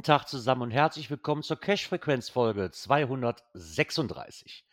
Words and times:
Guten 0.00 0.12
Tag 0.12 0.28
zusammen 0.28 0.62
und 0.62 0.70
herzlich 0.70 1.10
willkommen 1.10 1.42
zur 1.42 1.60
Cash-Frequenz-Folge 1.60 2.70
236. 2.70 4.64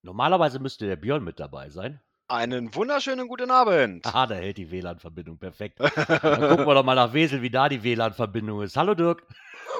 Normalerweise 0.00 0.60
müsste 0.60 0.86
der 0.86 0.96
Björn 0.96 1.22
mit 1.22 1.38
dabei 1.38 1.68
sein. 1.68 2.00
Einen 2.28 2.74
wunderschönen 2.74 3.28
guten 3.28 3.50
Abend. 3.50 4.06
Aha, 4.06 4.26
da 4.26 4.36
hält 4.36 4.56
die 4.56 4.70
WLAN-Verbindung 4.70 5.36
perfekt. 5.38 5.78
Dann 5.78 5.90
gucken 6.48 6.66
wir 6.66 6.74
doch 6.74 6.84
mal 6.84 6.94
nach 6.94 7.12
Wesel, 7.12 7.42
wie 7.42 7.50
da 7.50 7.68
die 7.68 7.82
WLAN-Verbindung 7.82 8.62
ist. 8.62 8.78
Hallo 8.78 8.94
Dirk. 8.94 9.26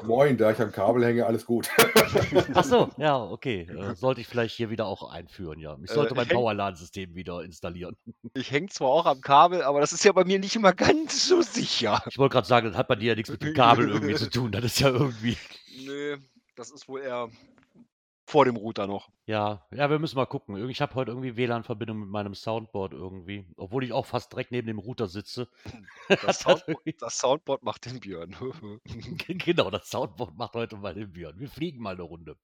Moin, 0.05 0.37
da 0.37 0.51
ich 0.51 0.61
am 0.61 0.73
Kabel 0.73 1.05
hänge, 1.05 1.27
alles 1.27 1.47
gut. 1.47 1.69
Ach 2.55 2.65
so, 2.65 2.91
ja, 2.97 3.19
okay. 3.23 3.63
Äh, 3.63 3.95
sollte 3.95 4.21
ich 4.21 4.27
vielleicht 4.27 4.55
hier 4.55 4.71
wieder 4.71 4.87
auch 4.87 5.11
einführen, 5.11 5.59
ja. 5.59 5.77
Ich 5.83 5.91
sollte 5.91 6.15
Äh, 6.15 6.17
mein 6.17 6.29
Powerlan-System 6.29 7.15
wieder 7.15 7.43
installieren. 7.43 7.97
Ich 8.35 8.51
hänge 8.51 8.69
zwar 8.69 8.89
auch 8.89 9.07
am 9.07 9.21
Kabel, 9.21 9.63
aber 9.63 9.81
das 9.81 9.93
ist 9.93 10.05
ja 10.05 10.13
bei 10.13 10.25
mir 10.25 10.39
nicht 10.39 10.55
immer 10.57 10.73
ganz 10.73 11.27
so 11.27 11.43
sicher. 11.43 12.03
Ich 12.09 12.19
wollte 12.19 12.35
gerade 12.35 12.47
sagen, 12.47 12.69
das 12.69 12.77
hat 12.77 12.89
bei 12.89 12.97
dir 12.97 13.11
ja 13.11 13.15
nichts 13.15 13.31
mit 13.31 13.43
dem 13.43 13.55
Kabel 13.55 13.89
irgendwie 13.89 14.15
zu 14.15 14.29
tun. 14.31 14.53
Das 14.53 14.65
ist 14.65 14.81
ja 14.81 14.89
irgendwie. 14.91 15.37
Nö, 15.85 16.19
das 16.57 16.71
ist 16.71 16.89
wohl 16.89 17.01
eher 17.01 17.29
vor 18.27 18.45
dem 18.45 18.57
Router 18.57 18.89
noch. 18.89 19.09
Ja, 19.27 19.65
ja, 19.71 19.89
wir 19.89 20.01
müssen 20.01 20.17
mal 20.17 20.27
gucken. 20.27 20.69
Ich 20.69 20.81
habe 20.81 20.95
heute 20.97 21.13
irgendwie 21.13 21.37
WLAN-Verbindung 21.37 22.01
mit 22.01 22.09
meinem 22.09 22.35
Soundboard 22.35 22.93
irgendwie. 22.93 23.47
Obwohl 23.57 23.85
ich 23.85 23.93
auch 23.93 24.05
fast 24.05 24.33
direkt 24.33 24.51
neben 24.51 24.67
dem 24.67 24.81
Router 24.81 25.07
sitze. 25.07 25.49
Das, 26.09 26.39
Sound, 26.41 26.65
das 27.01 27.19
Soundboard 27.19 27.63
macht 27.63 27.87
den 27.87 28.01
Björn. 28.01 28.37
Genau, 29.29 29.71
das 29.71 29.89
Soundboard 29.89 30.37
macht 30.37 30.55
heute 30.55 30.77
mal 30.77 30.95
den 30.95 31.13
Björn. 31.13 31.39
Wir 31.39 31.49
fliegen 31.49 31.81
mal 31.81 31.95
eine 31.95 32.03
Runde. 32.03 32.37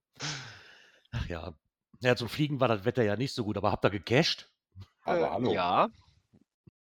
Ach 1.10 1.28
ja. 1.28 1.52
Ja, 2.00 2.16
zum 2.16 2.28
Fliegen 2.28 2.60
war 2.60 2.68
das 2.68 2.84
Wetter 2.84 3.04
ja 3.04 3.16
nicht 3.16 3.32
so 3.32 3.44
gut, 3.44 3.56
aber 3.56 3.70
habt 3.70 3.84
ihr 3.84 3.90
gecached? 3.90 4.50
Aber 5.04 5.18
Äh, 5.20 5.30
hallo. 5.30 5.52
Ja. 5.52 5.88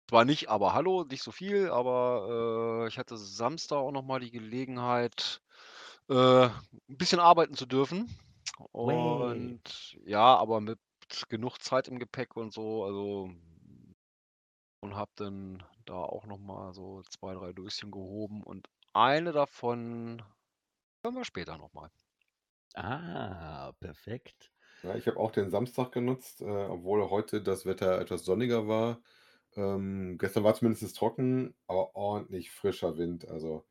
Zwar 0.08 0.25
nicht, 0.25 0.49
aber 0.49 0.73
hallo, 0.73 1.05
nicht 1.09 1.23
so 1.23 1.31
viel, 1.31 1.69
aber 1.69 2.83
äh, 2.83 2.88
ich 2.88 2.97
hatte 2.97 3.17
Samstag 3.17 3.77
auch 3.77 3.91
nochmal 3.91 4.19
die 4.19 4.31
Gelegenheit, 4.31 5.41
äh, 6.09 6.45
ein 6.45 6.97
bisschen 6.97 7.19
arbeiten 7.19 7.55
zu 7.55 7.65
dürfen. 7.65 8.09
Way. 8.84 9.58
Und 9.62 9.98
ja, 10.06 10.36
aber 10.38 10.62
mit 10.62 10.80
genug 11.30 11.59
Zeit 11.59 11.88
im 11.88 12.00
Gepäck 12.00 12.36
und 12.38 12.54
so, 12.54 12.84
also 12.86 13.31
und 14.80 14.95
habe 14.95 15.12
dann 15.16 15.64
da 15.86 15.95
auch 15.95 16.26
nochmal 16.26 16.73
so 16.73 17.02
zwei, 17.04 17.34
drei 17.34 17.54
Döschen 17.54 17.92
gehoben 17.92 18.44
und 18.44 18.67
eine 18.94 19.32
davon 19.32 20.22
hören 21.04 21.16
wir 21.16 21.26
später 21.26 21.58
nochmal. 21.58 21.92
Ah, 22.76 23.72
perfekt. 23.80 24.52
Ja, 24.84 24.95
ich 24.95 25.08
habe 25.08 25.17
auch 25.20 25.32
den 25.32 25.52
Samstag 25.52 25.92
genutzt, 25.92 26.42
äh, 26.42 26.45
obwohl 26.45 27.08
heute 27.09 27.42
das 27.44 27.66
Wetter 27.66 28.00
etwas 28.02 28.26
sonniger 28.26 28.67
war. 28.67 29.02
Ähm, 29.55 30.17
gestern 30.17 30.44
war 30.44 30.55
zumindest 30.55 30.95
trocken, 30.98 31.55
aber 31.67 31.95
ordentlich 31.95 32.52
frischer 32.52 32.98
Wind. 32.98 33.27
Also 33.27 33.67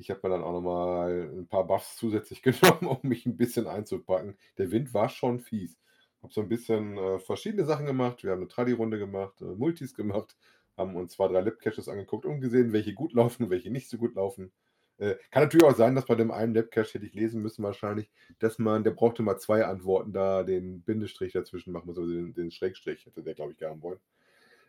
ich 0.00 0.10
habe 0.10 0.20
mir 0.22 0.34
dann 0.34 0.42
auch 0.42 0.52
nochmal 0.52 1.30
ein 1.32 1.46
paar 1.46 1.66
Buffs 1.66 1.96
zusätzlich 1.96 2.42
genommen, 2.42 2.86
um 2.86 2.98
mich 3.02 3.26
ein 3.26 3.36
bisschen 3.36 3.66
einzupacken. 3.66 4.36
Der 4.58 4.70
Wind 4.70 4.94
war 4.94 5.08
schon 5.08 5.40
fies. 5.40 5.78
Habe 6.22 6.32
so 6.32 6.40
ein 6.40 6.48
bisschen 6.48 6.98
äh, 6.98 7.18
verschiedene 7.18 7.64
Sachen 7.64 7.86
gemacht. 7.86 8.24
Wir 8.24 8.32
haben 8.32 8.40
eine 8.40 8.48
Tradi-Runde 8.48 8.98
gemacht, 8.98 9.40
äh, 9.40 9.44
Multis 9.44 9.94
gemacht, 9.94 10.36
haben 10.76 10.96
uns 10.96 11.12
zwei, 11.12 11.28
drei 11.28 11.40
Lab-Caches 11.40 11.88
angeguckt 11.88 12.26
und 12.26 12.40
gesehen, 12.40 12.72
welche 12.72 12.94
gut 12.94 13.12
laufen 13.12 13.44
und 13.44 13.50
welche 13.50 13.70
nicht 13.70 13.88
so 13.88 13.98
gut 13.98 14.14
laufen. 14.14 14.52
Äh, 14.98 15.16
kann 15.30 15.44
natürlich 15.44 15.64
auch 15.64 15.76
sein, 15.76 15.94
dass 15.94 16.04
bei 16.04 16.14
dem 16.14 16.30
einen 16.30 16.54
Lab-Cache 16.54 16.94
hätte 16.94 17.06
ich 17.06 17.14
lesen 17.14 17.40
müssen 17.40 17.62
wahrscheinlich, 17.62 18.10
dass 18.38 18.58
man, 18.58 18.84
der 18.84 18.90
brauchte 18.90 19.22
mal 19.22 19.38
zwei 19.38 19.64
Antworten, 19.64 20.12
da 20.12 20.42
den 20.42 20.82
Bindestrich 20.82 21.32
dazwischen 21.32 21.72
machen 21.72 21.86
muss, 21.86 21.98
also 21.98 22.10
den, 22.10 22.34
den 22.34 22.50
Schrägstrich 22.50 23.06
hätte 23.06 23.22
der, 23.22 23.34
glaube 23.34 23.52
ich, 23.52 23.62
haben 23.62 23.82
wollen. 23.82 24.00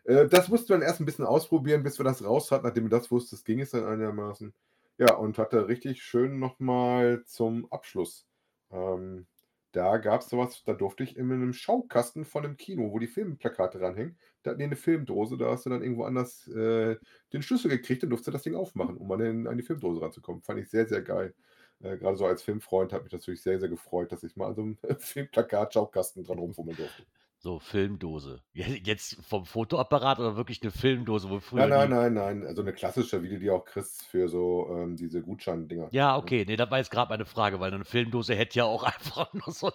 Äh, 0.04 0.28
das 0.28 0.48
mussten 0.48 0.70
wir 0.70 0.76
dann 0.76 0.86
erst 0.86 1.00
ein 1.00 1.06
bisschen 1.06 1.26
ausprobieren, 1.26 1.82
bis 1.82 1.98
wir 1.98 2.04
das 2.04 2.24
raus 2.24 2.50
hatten. 2.50 2.66
Nachdem 2.66 2.84
wir 2.84 2.90
das 2.90 3.10
wussten, 3.10 3.38
ging 3.44 3.60
es 3.60 3.70
dann 3.70 3.84
einigermaßen. 3.84 4.52
Ja, 5.02 5.14
und 5.16 5.36
hatte 5.36 5.66
richtig 5.66 6.00
schön 6.04 6.38
nochmal 6.38 7.24
zum 7.24 7.66
Abschluss. 7.72 8.28
Ähm, 8.70 9.26
da 9.72 9.96
gab 9.96 10.20
es 10.20 10.28
sowas, 10.28 10.62
da 10.64 10.74
durfte 10.74 11.02
ich 11.02 11.16
in 11.16 11.32
einem 11.32 11.52
Schaukasten 11.52 12.24
von 12.24 12.44
einem 12.44 12.56
Kino, 12.56 12.92
wo 12.92 13.00
die 13.00 13.08
Filmplakate 13.08 13.80
ranhängen, 13.80 14.16
da 14.44 14.50
hatten 14.50 14.60
die 14.60 14.64
eine 14.66 14.76
Filmdose, 14.76 15.36
da 15.36 15.50
hast 15.50 15.66
du 15.66 15.70
dann 15.70 15.82
irgendwo 15.82 16.04
anders 16.04 16.46
äh, 16.46 16.98
den 17.32 17.42
Schlüssel 17.42 17.68
gekriegt 17.70 18.04
und 18.04 18.10
durfte 18.10 18.30
das 18.30 18.42
Ding 18.44 18.54
aufmachen, 18.54 18.96
um 18.96 19.10
an, 19.10 19.18
den, 19.18 19.46
an 19.48 19.56
die 19.56 19.64
Filmdose 19.64 20.00
ranzukommen. 20.02 20.42
Fand 20.42 20.60
ich 20.60 20.70
sehr, 20.70 20.86
sehr 20.86 21.02
geil. 21.02 21.34
Äh, 21.80 21.96
Gerade 21.98 22.16
so 22.16 22.26
als 22.26 22.44
Filmfreund 22.44 22.92
hat 22.92 23.02
mich 23.02 23.10
das 23.10 23.22
natürlich 23.22 23.42
sehr, 23.42 23.58
sehr 23.58 23.68
gefreut, 23.70 24.12
dass 24.12 24.22
ich 24.22 24.36
mal 24.36 24.48
an 24.50 24.54
so 24.54 24.62
einem 24.62 24.78
Filmplakat-Schaukasten 25.00 26.22
dran 26.22 26.38
rumfummeln 26.38 26.76
durfte. 26.76 27.06
So, 27.42 27.58
Filmdose. 27.58 28.40
Je- 28.52 28.80
Jetzt 28.84 29.16
vom 29.26 29.44
Fotoapparat 29.44 30.20
oder 30.20 30.36
wirklich 30.36 30.62
eine 30.62 30.70
Filmdose, 30.70 31.28
wo 31.28 31.40
früher. 31.40 31.66
Nein, 31.66 31.90
nein, 31.90 31.90
nein, 31.90 32.14
nein. 32.14 32.46
Also 32.46 32.62
eine 32.62 32.72
klassische, 32.72 33.20
wie 33.24 33.28
du 33.30 33.38
die 33.40 33.50
auch 33.50 33.64
kriegst 33.64 34.04
für 34.04 34.28
so 34.28 34.68
ähm, 34.70 34.96
diese 34.96 35.22
Gutscheindinger. 35.22 35.88
Ja, 35.90 36.16
okay, 36.16 36.44
nee, 36.46 36.54
das 36.54 36.70
war 36.70 36.78
jetzt 36.78 36.92
gerade 36.92 37.10
meine 37.10 37.26
Frage, 37.26 37.58
weil 37.58 37.74
eine 37.74 37.84
Filmdose 37.84 38.36
hätte 38.36 38.60
ja 38.60 38.64
auch 38.64 38.84
einfach 38.84 39.32
nur 39.34 39.52
so. 39.52 39.72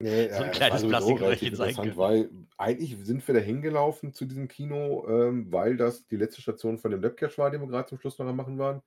Nee, 0.00 0.28
So 0.28 0.42
ein 0.42 0.50
das 0.50 0.58
kleines 0.58 0.82
Plastikröhrchen 0.86 1.54
sein 1.54 1.68
interessant, 1.68 1.86
können. 1.86 1.98
weil 1.98 2.30
eigentlich 2.58 2.96
sind 3.06 3.26
wir 3.26 3.34
da 3.36 3.40
hingelaufen 3.40 4.12
zu 4.12 4.26
diesem 4.26 4.48
Kino, 4.48 5.06
ähm, 5.08 5.50
weil 5.52 5.76
das 5.76 6.06
die 6.08 6.16
letzte 6.16 6.42
Station 6.42 6.78
von 6.78 6.90
dem 6.90 7.00
Labcache 7.02 7.38
war, 7.38 7.50
den 7.50 7.60
wir 7.62 7.68
gerade 7.68 7.88
zum 7.88 7.98
Schluss 7.98 8.18
noch 8.18 8.26
am 8.26 8.36
machen 8.36 8.58
waren. 8.58 8.82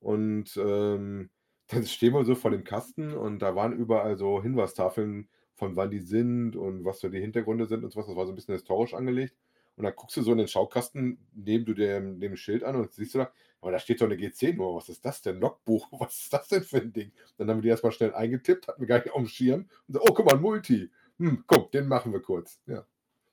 Und 0.00 0.56
ähm, 0.56 1.30
dann 1.68 1.86
stehen 1.86 2.14
wir 2.14 2.24
so 2.24 2.34
vor 2.34 2.50
dem 2.50 2.64
Kasten 2.64 3.12
und 3.14 3.40
da 3.40 3.54
waren 3.54 3.72
überall 3.74 4.16
so 4.16 4.42
Hinweistafeln 4.42 5.28
von 5.54 5.76
wann 5.76 5.90
die 5.90 6.00
sind 6.00 6.56
und 6.56 6.84
was 6.84 7.00
so 7.00 7.08
die 7.08 7.20
Hintergründe 7.20 7.66
sind 7.66 7.84
und 7.84 7.92
sowas. 7.92 8.06
Das 8.06 8.16
war 8.16 8.26
so 8.26 8.32
ein 8.32 8.34
bisschen 8.34 8.54
historisch 8.54 8.94
angelegt. 8.94 9.34
Und 9.76 9.84
dann 9.84 9.94
guckst 9.96 10.16
du 10.16 10.22
so 10.22 10.32
in 10.32 10.38
den 10.38 10.48
Schaukasten 10.48 11.18
neben 11.32 11.64
du 11.64 11.74
dem, 11.74 12.20
dem 12.20 12.36
Schild 12.36 12.62
an 12.62 12.76
und 12.76 12.92
siehst 12.92 13.14
du 13.14 13.18
da, 13.18 13.32
aber 13.60 13.72
da 13.72 13.78
steht 13.78 14.00
doch 14.00 14.06
eine 14.06 14.16
GC-Nummer. 14.16 14.76
Was 14.76 14.88
ist 14.88 15.04
das 15.04 15.22
denn? 15.22 15.40
Logbuch? 15.40 15.88
Was 16.00 16.20
ist 16.20 16.32
das 16.32 16.48
denn 16.48 16.62
für 16.62 16.78
ein 16.78 16.92
Ding? 16.92 17.12
Dann 17.38 17.48
haben 17.48 17.58
wir 17.58 17.62
die 17.62 17.68
erstmal 17.68 17.92
schnell 17.92 18.14
eingetippt, 18.14 18.68
hatten 18.68 18.80
wir 18.80 18.86
gar 18.86 18.98
nicht 18.98 19.10
auf 19.10 19.20
dem 19.20 19.26
Schirm. 19.26 19.68
Und 19.88 19.94
so, 19.94 20.00
oh, 20.00 20.14
guck 20.14 20.26
mal, 20.26 20.34
ein 20.36 20.42
Multi. 20.42 20.90
Hm, 21.18 21.44
komm, 21.46 21.70
den 21.72 21.88
machen 21.88 22.12
wir 22.12 22.20
kurz. 22.20 22.60
Ja. 22.66 22.86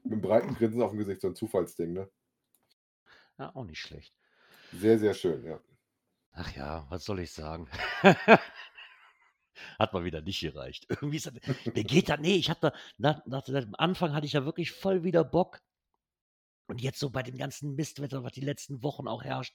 Mit 0.04 0.14
einem 0.14 0.22
breiten 0.22 0.56
Grinsen 0.56 0.82
auf 0.82 0.92
dem 0.92 1.00
Gesicht, 1.00 1.22
so 1.22 1.28
ein 1.28 1.36
Zufallsding, 1.36 1.94
ne? 1.94 2.10
Ja, 3.38 3.56
auch 3.56 3.66
nicht 3.66 3.80
schlecht. 3.80 4.14
Sehr, 4.74 4.98
sehr 4.98 5.14
schön, 5.14 5.44
ja. 5.44 5.60
Ach 6.34 6.56
ja, 6.56 6.86
was 6.90 7.04
soll 7.06 7.20
ich 7.20 7.32
sagen? 7.32 7.68
Hat 9.80 9.94
mal 9.94 10.04
wieder 10.04 10.22
nicht 10.22 10.42
gereicht. 10.42 10.86
Irgendwie 10.90 11.18
ist 11.18 11.28
das, 11.28 11.34
mir 11.66 11.84
geht 11.84 12.10
das, 12.10 12.20
nee, 12.20 12.36
ich 12.36 12.50
hatte, 12.50 12.74
nach, 12.98 13.26
nach 13.26 13.44
dem 13.44 13.76
Anfang 13.76 14.14
hatte 14.14 14.26
ich 14.26 14.34
ja 14.34 14.46
wirklich 14.46 14.72
voll 14.72 15.04
wieder 15.04 15.24
Bock. 15.24 15.62
Und 16.68 16.82
jetzt 16.82 17.00
so 17.00 17.10
bei 17.10 17.24
dem 17.24 17.38
ganzen 17.38 17.76
Mistwetter, 17.76 18.24
was 18.24 18.32
die 18.32 18.42
letzten 18.42 18.82
Wochen 18.82 19.08
auch 19.08 19.24
herrscht, 19.24 19.54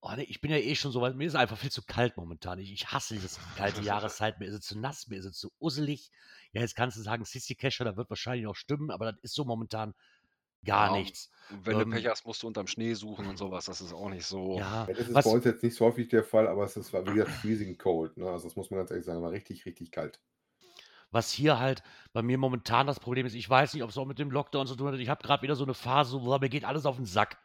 oh 0.00 0.12
nee, 0.16 0.24
ich 0.24 0.40
bin 0.40 0.50
ja 0.50 0.58
eh 0.58 0.74
schon 0.74 0.92
so, 0.92 1.00
weil 1.00 1.14
mir 1.14 1.26
ist 1.26 1.34
einfach 1.34 1.58
viel 1.58 1.70
zu 1.70 1.82
kalt 1.82 2.16
momentan. 2.16 2.58
Ich, 2.58 2.72
ich 2.72 2.92
hasse 2.92 3.14
diese 3.14 3.40
kalte 3.56 3.82
Jahreszeit, 3.82 4.38
mir 4.38 4.46
ist 4.46 4.54
es 4.54 4.66
zu 4.66 4.78
nass, 4.78 5.08
mir 5.08 5.18
ist 5.18 5.24
es 5.24 5.38
zu 5.38 5.52
usselig. 5.58 6.10
Ja, 6.52 6.60
jetzt 6.60 6.76
kannst 6.76 6.96
du 6.96 7.02
sagen, 7.02 7.24
Sissy 7.24 7.54
Kescher, 7.54 7.84
da 7.84 7.96
wird 7.96 8.10
wahrscheinlich 8.10 8.46
auch 8.46 8.56
stimmen, 8.56 8.90
aber 8.90 9.12
das 9.12 9.20
ist 9.22 9.34
so 9.34 9.44
momentan 9.44 9.94
gar 10.64 10.88
Ja, 10.88 10.90
nichts. 10.90 11.30
Wenn 11.48 11.78
Ähm, 11.78 11.78
du 11.78 11.86
Pech 11.86 12.06
hast, 12.08 12.26
musst 12.26 12.42
du 12.42 12.46
unterm 12.48 12.66
Schnee 12.66 12.94
suchen 12.94 13.26
und 13.26 13.36
sowas. 13.36 13.66
Das 13.66 13.80
ist 13.80 13.92
auch 13.92 14.08
nicht 14.10 14.26
so. 14.26 14.64
Ja, 14.64 14.86
Das 14.86 15.08
ist 15.08 15.14
was, 15.14 15.24
bei 15.24 15.30
uns 15.30 15.44
jetzt 15.44 15.62
nicht 15.62 15.76
so 15.76 15.84
häufig 15.86 16.08
der 16.08 16.24
Fall, 16.24 16.48
aber 16.48 16.64
es 16.64 16.76
ist 16.76 16.92
war 16.92 17.06
wieder 17.06 17.26
freezing 17.26 17.78
cold, 17.78 18.16
ne? 18.16 18.28
Also 18.30 18.48
das 18.48 18.56
muss 18.56 18.70
man 18.70 18.78
ganz 18.78 18.90
ehrlich 18.90 19.06
sagen, 19.06 19.22
war 19.22 19.30
richtig, 19.30 19.66
richtig 19.66 19.90
kalt. 19.92 20.20
was 21.10 21.30
hier 21.30 21.58
halt 21.58 21.82
bei 22.12 22.22
mir 22.22 22.38
momentan 22.38 22.86
das 22.86 23.00
Problem 23.00 23.26
ist, 23.26 23.34
ich 23.34 23.48
weiß 23.48 23.74
nicht, 23.74 23.82
ob 23.82 23.90
es 23.90 23.98
auch 23.98 24.04
mit 24.06 24.18
dem 24.18 24.30
Lockdown 24.30 24.66
zu 24.66 24.76
tun 24.76 24.88
hat. 24.92 24.98
Ich 24.98 25.08
habe 25.08 25.22
gerade 25.22 25.42
wieder 25.42 25.56
so 25.56 25.64
eine 25.64 25.74
Phase, 25.74 26.18
boah, 26.18 26.40
mir 26.40 26.48
geht 26.48 26.64
alles 26.64 26.86
auf 26.86 26.96
den 26.96 27.06
Sack. 27.06 27.38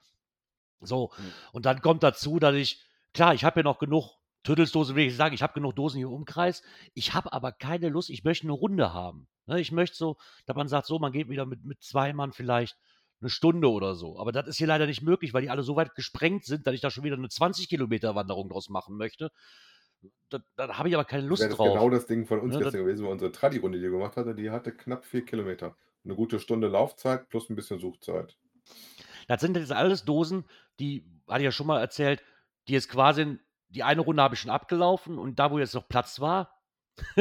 So, 0.82 1.12
Hm. 1.18 1.36
und 1.54 1.66
dann 1.66 1.82
kommt 1.82 2.04
dazu, 2.04 2.40
dass 2.40 2.56
ich, 2.56 2.84
klar, 3.14 3.34
ich 3.36 3.44
habe 3.44 3.60
ja 3.62 3.64
noch 3.64 3.80
genug 3.80 4.18
Tüttelsdosen, 4.44 4.96
will 4.96 5.08
ich 5.08 5.16
sagen, 5.16 5.36
ich 5.36 5.44
habe 5.44 5.54
genug 5.54 5.76
Dosen 5.76 5.98
hier 5.98 6.08
im 6.08 6.14
Umkreis. 6.14 6.64
Ich 6.96 7.14
habe 7.14 7.34
aber 7.34 7.52
keine 7.52 7.90
Lust, 7.90 8.10
ich 8.10 8.24
möchte 8.24 8.46
eine 8.46 8.54
Runde 8.54 8.94
haben. 8.94 9.28
Ne, 9.48 9.60
ich 9.62 9.72
möchte 9.72 9.96
so, 9.98 10.18
dass 10.46 10.56
man 10.56 10.68
sagt, 10.68 10.88
so, 10.88 11.00
man 11.00 11.12
geht 11.12 11.30
wieder 11.30 11.46
mit, 11.46 11.64
mit 11.66 11.84
zwei 11.84 12.14
Mann 12.14 12.32
vielleicht 12.34 12.78
eine 13.22 13.30
Stunde 13.30 13.70
oder 13.72 13.96
so. 13.96 14.20
Aber 14.20 14.32
das 14.32 14.48
ist 14.48 14.58
hier 14.58 14.68
leider 14.68 14.88
nicht 14.88 15.02
möglich, 15.02 15.34
weil 15.34 15.44
die 15.44 15.50
alle 15.50 15.64
so 15.64 15.76
weit 15.76 15.96
gesprengt 15.96 16.46
sind, 16.46 16.66
dass 16.68 16.74
ich 16.74 16.82
da 16.82 16.90
schon 16.92 17.04
wieder 17.04 17.16
eine 17.16 17.30
20 17.30 17.70
Kilometer 17.70 18.16
Wanderung 18.16 18.50
draus 18.50 18.70
machen 18.70 18.98
möchte. 18.98 19.32
Da, 20.30 20.40
da 20.56 20.78
habe 20.78 20.90
ich 20.90 20.96
aber 20.96 21.06
keine 21.06 21.28
Lust 21.28 21.44
das 21.44 21.52
drauf. 21.56 21.74
genau 21.74 21.90
das 21.90 22.08
Ding 22.08 22.26
von 22.26 22.40
uns 22.40 22.54
Ne, 22.54 22.60
das- 22.60 22.72
gestern 22.74 22.86
gewesen, 22.86 23.06
weil 23.06 23.12
unsere 23.12 23.32
Tradi-Runde, 23.32 23.78
die 23.78 23.84
wir 23.84 23.92
gemacht 23.92 24.18
hatte, 24.18 24.34
die 24.34 24.50
hatte 24.50 24.72
knapp 24.72 25.06
vier 25.06 25.24
Kilometer. 25.24 25.76
Eine 26.04 26.16
gute 26.16 26.40
Stunde 26.40 26.68
Laufzeit 26.68 27.30
plus 27.30 27.50
ein 27.50 27.56
bisschen 27.56 27.80
Suchzeit. 27.80 28.36
Das 29.28 29.40
sind 29.42 29.56
jetzt 29.56 29.72
alles 29.72 30.04
Dosen, 30.04 30.46
die, 30.80 31.06
hatte 31.28 31.42
ich 31.42 31.46
ja 31.46 31.52
schon 31.52 31.68
mal 31.68 31.80
erzählt, 31.80 32.24
die 32.68 32.74
ist 32.76 32.90
quasi, 32.90 33.38
die 33.70 33.84
eine 33.84 34.02
Runde 34.02 34.24
habe 34.24 34.34
ich 34.34 34.42
schon 34.42 34.50
abgelaufen 34.50 35.20
und 35.20 35.38
da, 35.38 35.52
wo 35.52 35.60
jetzt 35.60 35.76
noch 35.76 35.88
Platz 35.88 36.20
war, 36.20 36.60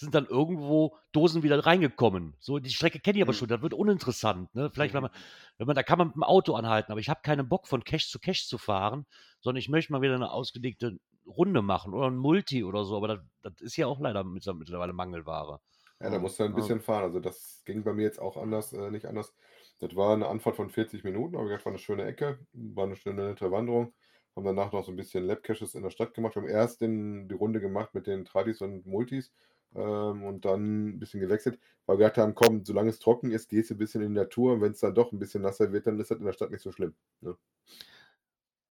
sind 0.00 0.14
dann 0.14 0.26
irgendwo 0.26 0.96
Dosen 1.12 1.42
wieder 1.42 1.64
reingekommen. 1.64 2.34
So, 2.40 2.58
die 2.58 2.70
Strecke 2.70 3.00
kenne 3.00 3.18
ich 3.18 3.22
aber 3.22 3.32
Mhm. 3.32 3.36
schon, 3.36 3.48
das 3.48 3.62
wird 3.62 3.74
uninteressant. 3.74 4.54
Ne? 4.54 4.70
Vielleicht, 4.72 4.94
wenn 4.94 5.02
Mhm. 5.02 5.02
man, 5.02 5.10
wenn 5.58 5.66
man, 5.66 5.76
da 5.76 5.82
kann 5.82 5.98
man 5.98 6.08
mit 6.08 6.16
dem 6.16 6.22
Auto 6.24 6.54
anhalten, 6.54 6.92
aber 6.92 7.00
ich 7.00 7.08
habe 7.08 7.20
keinen 7.22 7.48
Bock, 7.48 7.66
von 7.68 7.84
Cache 7.84 8.06
zu 8.08 8.18
Cache 8.18 8.46
zu 8.46 8.58
fahren, 8.58 9.06
sondern 9.40 9.58
ich 9.58 9.68
möchte 9.68 9.92
mal 9.92 10.02
wieder 10.02 10.14
eine 10.14 10.30
ausgelegte 10.32 10.98
Runde 11.26 11.62
machen 11.62 11.94
oder 11.94 12.06
ein 12.08 12.16
Multi 12.16 12.64
oder 12.64 12.84
so, 12.84 12.96
aber 12.96 13.08
das, 13.08 13.18
das 13.42 13.60
ist 13.60 13.76
ja 13.76 13.86
auch 13.86 14.00
leider 14.00 14.24
mit- 14.24 14.46
mittlerweile 14.54 14.92
Mangelware. 14.92 15.60
Ja, 16.00 16.08
da 16.10 16.18
musst 16.18 16.38
du 16.40 16.44
ein 16.44 16.54
bisschen 16.54 16.80
fahren. 16.80 17.04
Also 17.04 17.20
das 17.20 17.62
ging 17.66 17.84
bei 17.84 17.92
mir 17.92 18.02
jetzt 18.02 18.20
auch 18.20 18.36
anders, 18.36 18.72
äh, 18.72 18.90
nicht 18.90 19.06
anders. 19.06 19.34
Das 19.80 19.94
war 19.96 20.14
eine 20.14 20.28
Anfahrt 20.28 20.56
von 20.56 20.70
40 20.70 21.04
Minuten, 21.04 21.36
aber 21.36 21.48
das 21.50 21.64
war 21.64 21.72
eine 21.72 21.78
schöne 21.78 22.04
Ecke, 22.04 22.38
war 22.52 22.84
eine 22.84 22.96
schöne 22.96 23.28
nette 23.28 23.50
Wanderung. 23.50 23.94
Haben 24.36 24.44
danach 24.46 24.72
noch 24.72 24.84
so 24.84 24.92
ein 24.92 24.96
bisschen 24.96 25.24
Lab-Caches 25.26 25.74
in 25.74 25.82
der 25.82 25.90
Stadt 25.90 26.14
gemacht. 26.14 26.36
Wir 26.36 26.42
haben 26.42 26.48
erst 26.48 26.80
den, 26.80 27.28
die 27.28 27.34
Runde 27.34 27.60
gemacht 27.60 27.94
mit 27.94 28.06
den 28.06 28.24
Tradis 28.24 28.62
und 28.62 28.86
Multis 28.86 29.32
ähm, 29.74 30.24
und 30.24 30.44
dann 30.44 30.88
ein 30.88 30.98
bisschen 30.98 31.20
gewechselt, 31.20 31.58
weil 31.86 31.98
wir 31.98 32.06
gedacht 32.06 32.18
haben, 32.18 32.34
komm, 32.34 32.64
solange 32.64 32.90
es 32.90 32.98
trocken 32.98 33.30
ist, 33.30 33.48
gehst 33.48 33.70
du 33.70 33.74
ein 33.74 33.78
bisschen 33.78 34.02
in 34.02 34.14
die 34.14 34.20
Natur 34.20 34.54
und 34.54 34.60
wenn 34.60 34.72
es 34.72 34.80
dann 34.80 34.94
doch 34.94 35.12
ein 35.12 35.18
bisschen 35.18 35.42
nasser 35.42 35.72
wird, 35.72 35.86
dann 35.86 35.98
ist 35.98 36.10
das 36.10 36.18
in 36.18 36.24
der 36.24 36.32
Stadt 36.32 36.50
nicht 36.50 36.62
so 36.62 36.72
schlimm. 36.72 36.94
Ne? 37.20 37.36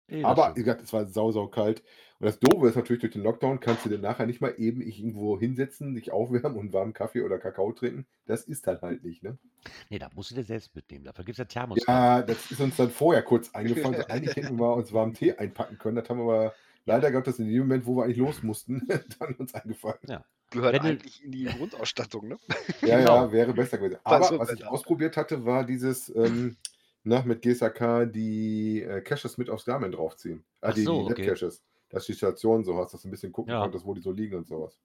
Eh, 0.07 0.23
Aber 0.23 0.55
wie 0.55 0.61
gesagt, 0.61 0.83
es 0.83 0.93
war 0.93 1.07
sau, 1.07 1.31
sau 1.31 1.47
kalt. 1.47 1.81
Und 2.19 2.27
das 2.27 2.39
Doofe 2.39 2.67
ist 2.67 2.75
natürlich, 2.75 3.01
durch 3.01 3.13
den 3.13 3.23
Lockdown 3.23 3.59
kannst 3.59 3.85
du 3.85 3.89
dir 3.89 3.97
nachher 3.97 4.25
nicht 4.25 4.39
mal 4.39 4.53
eben 4.57 4.81
irgendwo 4.81 5.39
hinsetzen, 5.39 5.95
dich 5.95 6.11
aufwärmen 6.11 6.57
und 6.57 6.73
warmen 6.73 6.93
Kaffee 6.93 7.21
oder 7.21 7.39
Kakao 7.39 7.71
trinken. 7.73 8.05
Das 8.25 8.43
ist 8.43 8.67
dann 8.67 8.79
halt 8.81 9.03
nicht, 9.03 9.23
ne? 9.23 9.37
Nee, 9.89 9.99
da 9.99 10.09
musst 10.13 10.31
du 10.31 10.35
dir 10.35 10.43
selbst 10.43 10.75
mitnehmen. 10.75 11.05
Dafür 11.05 11.25
gibt 11.25 11.33
es 11.35 11.39
ja 11.39 11.45
Thermoskanne. 11.45 11.97
Ja, 11.97 12.21
das 12.21 12.51
ist 12.51 12.61
uns 12.61 12.77
dann 12.77 12.91
vorher 12.91 13.23
kurz 13.23 13.49
eingefallen. 13.53 13.97
So, 13.99 14.05
eigentlich 14.09 14.35
hätten 14.35 14.59
wir 14.59 14.75
uns 14.75 14.93
warmen 14.93 15.13
Tee 15.13 15.33
einpacken 15.33 15.77
können. 15.77 15.95
Das 15.95 16.07
haben 16.07 16.19
wir 16.19 16.23
aber 16.23 16.53
leider 16.85 17.11
gehabt, 17.11 17.27
dass 17.27 17.39
in 17.39 17.49
dem 17.49 17.59
Moment, 17.59 17.85
wo 17.85 17.97
wir 17.97 18.03
eigentlich 18.03 18.17
los 18.17 18.43
mussten, 18.43 18.87
dann 19.19 19.33
uns 19.35 19.53
eingefallen. 19.53 19.99
Gehört 20.55 20.73
Wenn 20.73 20.81
eigentlich 20.81 21.21
in 21.23 21.31
die 21.31 21.45
Grundausstattung, 21.45 22.27
ne? 22.27 22.37
Ja, 22.83 22.99
Genau. 22.99 23.25
ja, 23.25 23.31
wäre 23.31 23.53
besser 23.53 23.77
gewesen. 23.77 23.99
Aber 24.03 24.23
so 24.27 24.39
was 24.39 24.51
ich 24.53 24.65
ausprobiert 24.67 25.17
hatte, 25.17 25.45
war 25.45 25.65
dieses 25.65 26.09
ähm, 26.15 26.57
na, 27.03 27.23
mit 27.23 27.41
GSAK 27.41 28.05
die 28.11 28.81
äh, 28.83 29.01
Caches 29.01 29.37
mit 29.37 29.49
aufs 29.49 29.65
Garmin 29.65 29.91
draufziehen. 29.91 30.45
Ah, 30.61 30.71
Ach 30.71 30.73
die, 30.73 30.83
so, 30.83 30.93
die 30.93 31.03
okay. 31.05 31.27
Lab-Caches. 31.27 31.63
Dass 31.89 32.05
du 32.05 32.11
die 32.13 32.17
Station 32.17 32.63
so 32.63 32.75
hast, 32.77 32.93
dass 32.93 33.01
du 33.03 33.07
ein 33.07 33.11
bisschen 33.11 33.31
gucken 33.31 33.51
Ja. 33.51 33.59
konntest, 33.59 33.85
wo 33.85 33.93
die 33.93 34.01
so 34.01 34.11
liegen 34.11 34.35
und 34.37 34.47
sowas. 34.47 34.79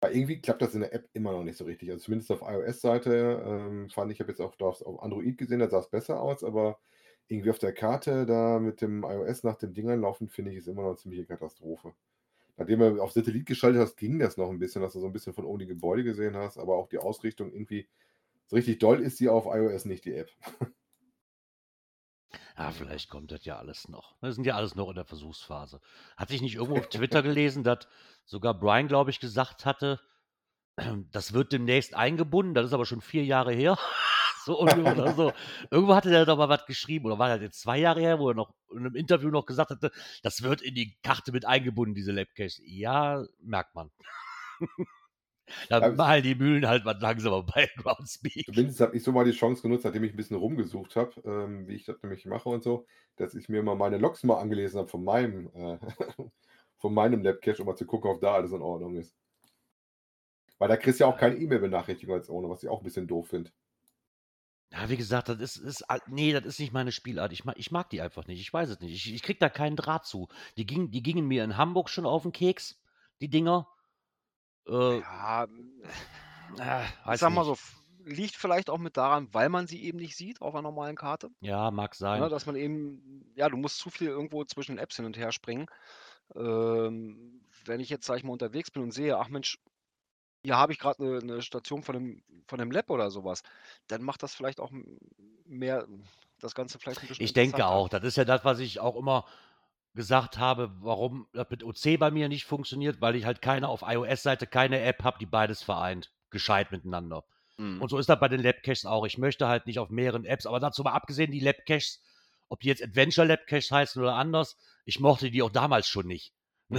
Aber 0.00 0.12
irgendwie 0.14 0.40
klappt 0.40 0.60
das 0.62 0.74
in 0.74 0.80
der 0.80 0.92
App 0.92 1.08
immer 1.14 1.32
noch 1.32 1.44
nicht 1.44 1.56
so 1.56 1.64
richtig. 1.64 1.90
Also 1.90 2.04
zumindest 2.04 2.30
auf 2.32 2.42
iOS-Seite 2.42 3.42
ähm, 3.46 3.88
fand 3.90 4.10
ich, 4.10 4.16
ich 4.16 4.20
habe 4.20 4.30
jetzt 4.32 4.40
auch 4.40 4.58
auf, 4.60 4.82
auf 4.82 5.02
Android 5.02 5.38
gesehen, 5.38 5.60
da 5.60 5.68
sah 5.70 5.78
es 5.78 5.88
besser 5.90 6.20
aus, 6.20 6.42
aber 6.44 6.78
irgendwie 7.28 7.50
auf 7.50 7.58
der 7.58 7.72
Karte 7.72 8.26
da 8.26 8.58
mit 8.58 8.80
dem 8.82 9.04
iOS 9.04 9.44
nach 9.44 9.56
den 9.56 9.72
Dingern 9.74 10.00
laufen, 10.00 10.28
finde 10.28 10.50
ich, 10.50 10.58
ist 10.58 10.66
immer 10.68 10.82
noch 10.82 10.88
eine 10.90 10.96
ziemliche 10.98 11.24
Katastrophe. 11.26 11.94
Nachdem 12.56 12.80
du 12.80 13.02
auf 13.02 13.12
Satellit 13.12 13.46
geschaltet 13.46 13.80
hast, 13.80 13.96
ging 13.96 14.18
das 14.18 14.36
noch 14.36 14.50
ein 14.50 14.58
bisschen, 14.58 14.82
dass 14.82 14.92
du 14.92 15.00
so 15.00 15.06
ein 15.06 15.12
bisschen 15.12 15.32
von 15.32 15.44
oben 15.44 15.60
die 15.60 15.66
Gebäude 15.66 16.04
gesehen 16.04 16.36
hast, 16.36 16.58
aber 16.58 16.76
auch 16.76 16.88
die 16.88 16.98
Ausrichtung 16.98 17.52
irgendwie 17.52 17.88
so 18.46 18.56
richtig 18.56 18.78
doll 18.78 19.00
ist 19.00 19.18
die 19.20 19.28
auf 19.28 19.46
iOS 19.46 19.86
nicht, 19.86 20.04
die 20.04 20.14
App. 20.14 20.30
Ja, 22.56 22.70
vielleicht 22.70 23.08
kommt 23.08 23.32
das 23.32 23.44
ja 23.44 23.58
alles 23.58 23.88
noch. 23.88 24.14
Wir 24.20 24.32
sind 24.32 24.46
ja 24.46 24.56
alles 24.56 24.74
noch 24.74 24.88
in 24.88 24.94
der 24.94 25.04
Versuchsphase. 25.04 25.80
Hatte 26.16 26.34
ich 26.34 26.42
nicht 26.42 26.56
irgendwo 26.56 26.78
auf 26.78 26.88
Twitter 26.88 27.22
gelesen, 27.22 27.64
dass 27.64 27.88
sogar 28.24 28.58
Brian, 28.58 28.88
glaube 28.88 29.10
ich, 29.10 29.20
gesagt 29.20 29.64
hatte, 29.64 30.00
das 31.10 31.32
wird 31.32 31.52
demnächst 31.52 31.94
eingebunden. 31.94 32.54
Das 32.54 32.66
ist 32.66 32.72
aber 32.72 32.86
schon 32.86 33.00
vier 33.00 33.24
Jahre 33.24 33.52
her. 33.52 33.78
So 34.44 34.60
oder 34.60 35.14
so. 35.14 35.32
Irgendwo 35.70 35.94
hatte 35.94 36.10
der 36.10 36.26
doch 36.26 36.38
mal 36.38 36.48
was 36.48 36.66
geschrieben, 36.66 37.06
oder 37.06 37.18
war 37.18 37.28
das 37.28 37.40
jetzt 37.40 37.60
zwei 37.60 37.78
Jahre 37.78 38.00
her, 38.00 38.18
wo 38.18 38.30
er 38.30 38.34
noch 38.34 38.54
in 38.70 38.78
einem 38.78 38.94
Interview 38.94 39.30
noch 39.30 39.46
gesagt 39.46 39.70
hatte, 39.70 39.90
das 40.22 40.42
wird 40.42 40.62
in 40.62 40.74
die 40.74 40.96
Karte 41.02 41.32
mit 41.32 41.46
eingebunden, 41.46 41.94
diese 41.94 42.12
Labcache. 42.12 42.62
Ja, 42.64 43.24
merkt 43.40 43.74
man. 43.74 43.90
da 45.68 45.90
malen 45.90 46.22
die 46.22 46.34
Mühlen 46.34 46.66
halt 46.66 46.84
was 46.84 47.00
langsamer 47.00 47.42
bei 47.54 47.68
Groundspeak. 47.76 48.46
Zumindest 48.46 48.80
habe 48.80 48.96
ich 48.96 49.02
so 49.02 49.12
mal 49.12 49.24
die 49.24 49.32
Chance 49.32 49.62
genutzt, 49.62 49.84
nachdem 49.84 50.04
ich 50.04 50.12
ein 50.12 50.16
bisschen 50.16 50.36
rumgesucht 50.36 50.96
habe, 50.96 51.12
ähm, 51.24 51.66
wie 51.66 51.74
ich 51.74 51.84
das 51.84 52.02
nämlich 52.02 52.24
mache 52.26 52.48
und 52.48 52.62
so, 52.62 52.86
dass 53.16 53.34
ich 53.34 53.48
mir 53.48 53.62
mal 53.62 53.76
meine 53.76 53.98
Logs 53.98 54.22
mal 54.24 54.40
angelesen 54.40 54.78
habe 54.78 54.88
von 54.88 55.04
meinem, 55.04 55.50
äh, 55.54 55.78
von 56.78 56.94
meinem 56.94 57.22
Labcache, 57.22 57.62
um 57.62 57.66
mal 57.66 57.76
zu 57.76 57.86
gucken, 57.86 58.10
ob 58.10 58.20
da 58.20 58.34
alles 58.34 58.52
in 58.52 58.62
Ordnung 58.62 58.96
ist. 58.96 59.14
Weil 60.58 60.68
da 60.68 60.76
kriegst 60.76 61.00
du 61.00 61.04
ja 61.04 61.10
auch 61.10 61.16
keine 61.16 61.36
E-Mail-Benachrichtigung 61.36 62.14
als 62.14 62.30
ohne, 62.30 62.48
was 62.48 62.62
ich 62.62 62.68
auch 62.68 62.80
ein 62.80 62.84
bisschen 62.84 63.08
doof 63.08 63.28
finde. 63.28 63.50
Ja, 64.72 64.88
wie 64.88 64.96
gesagt, 64.96 65.28
das 65.28 65.38
ist, 65.38 65.56
ist 65.58 65.84
nee, 66.06 66.32
das 66.32 66.44
ist 66.46 66.58
nicht 66.58 66.72
meine 66.72 66.92
Spielart. 66.92 67.32
Ich 67.32 67.44
mag, 67.44 67.56
ich 67.58 67.70
mag 67.70 67.90
die 67.90 68.00
einfach 68.00 68.26
nicht. 68.26 68.40
Ich 68.40 68.52
weiß 68.52 68.70
es 68.70 68.80
nicht. 68.80 68.92
Ich, 68.94 69.12
ich 69.14 69.22
krieg 69.22 69.38
da 69.38 69.48
keinen 69.50 69.76
Draht 69.76 70.06
zu. 70.06 70.28
Die, 70.56 70.66
ging, 70.66 70.90
die 70.90 71.02
gingen 71.02 71.26
mir 71.28 71.44
in 71.44 71.56
Hamburg 71.58 71.90
schon 71.90 72.06
auf 72.06 72.22
den 72.22 72.32
Keks, 72.32 72.80
die 73.20 73.28
Dinger. 73.28 73.68
Äh, 74.66 75.00
Ja, 75.00 75.44
äh, 76.58 76.84
ich 77.14 77.18
sag 77.20 77.32
mal 77.32 77.44
nicht. 77.44 77.44
so, 77.44 77.52
f- 77.52 77.82
liegt 78.04 78.36
vielleicht 78.36 78.70
auch 78.70 78.78
mit 78.78 78.96
daran, 78.96 79.32
weil 79.32 79.48
man 79.48 79.66
sie 79.66 79.82
eben 79.84 79.98
nicht 79.98 80.16
sieht 80.16 80.40
auf 80.40 80.54
einer 80.54 80.62
normalen 80.62 80.96
Karte. 80.96 81.28
Ja, 81.40 81.70
mag 81.70 81.94
sein. 81.94 82.20
Ne, 82.20 82.28
dass 82.28 82.46
man 82.46 82.56
eben, 82.56 83.32
ja, 83.36 83.48
du 83.48 83.56
musst 83.56 83.78
zu 83.78 83.90
viel 83.90 84.08
irgendwo 84.08 84.44
zwischen 84.44 84.72
den 84.76 84.78
Apps 84.78 84.96
hin 84.96 85.06
und 85.06 85.16
her 85.16 85.32
springen. 85.32 85.66
Ähm, 86.34 87.42
wenn 87.64 87.80
ich 87.80 87.90
jetzt, 87.90 88.06
sag 88.06 88.18
ich 88.18 88.24
mal, 88.24 88.32
unterwegs 88.32 88.70
bin 88.70 88.82
und 88.82 88.92
sehe, 88.92 89.18
ach 89.18 89.28
Mensch, 89.28 89.58
hier 90.44 90.56
habe 90.56 90.72
ich 90.72 90.78
gerade 90.78 91.02
eine, 91.02 91.18
eine 91.18 91.42
Station 91.42 91.82
von 91.82 91.96
einem, 91.96 92.22
von 92.46 92.60
einem 92.60 92.70
Lab 92.70 92.90
oder 92.90 93.10
sowas, 93.10 93.42
dann 93.88 94.02
macht 94.02 94.22
das 94.22 94.34
vielleicht 94.34 94.60
auch 94.60 94.70
mehr, 95.46 95.86
das 96.40 96.54
Ganze 96.54 96.78
vielleicht 96.78 97.02
ein 97.02 97.08
bisschen 97.08 97.24
Ich 97.24 97.32
denke 97.32 97.66
auch. 97.66 97.88
Das 97.88 98.02
ist 98.04 98.16
ja 98.16 98.24
das, 98.24 98.44
was 98.44 98.58
ich 98.58 98.80
auch 98.80 98.96
immer 98.96 99.26
gesagt 99.94 100.38
habe, 100.38 100.72
warum 100.80 101.26
das 101.32 101.48
mit 101.50 101.62
OC 101.62 101.98
bei 101.98 102.10
mir 102.10 102.28
nicht 102.28 102.44
funktioniert, 102.44 103.00
weil 103.00 103.14
ich 103.14 103.24
halt 103.24 103.42
keine 103.42 103.68
auf 103.68 103.82
iOS-Seite 103.82 104.46
keine 104.46 104.80
App 104.80 105.04
habe, 105.04 105.18
die 105.18 105.26
beides 105.26 105.62
vereint. 105.62 106.10
Gescheit 106.30 106.72
miteinander. 106.72 107.24
Mhm. 107.58 107.82
Und 107.82 107.90
so 107.90 107.98
ist 107.98 108.08
das 108.08 108.18
bei 108.18 108.28
den 108.28 108.40
Labcaches 108.40 108.86
auch. 108.86 109.04
Ich 109.04 109.18
möchte 109.18 109.48
halt 109.48 109.66
nicht 109.66 109.78
auf 109.78 109.90
mehreren 109.90 110.24
Apps, 110.24 110.46
aber 110.46 110.60
dazu 110.60 110.82
mal 110.82 110.92
abgesehen, 110.92 111.30
die 111.30 111.40
Labcaches, 111.40 112.02
ob 112.48 112.60
die 112.60 112.68
jetzt 112.68 112.82
Adventure 112.82 113.26
Labcaches 113.26 113.70
heißen 113.70 114.02
oder 114.02 114.14
anders, 114.14 114.56
ich 114.84 114.98
mochte 114.98 115.30
die 115.30 115.42
auch 115.42 115.50
damals 115.50 115.88
schon 115.88 116.06
nicht. 116.06 116.32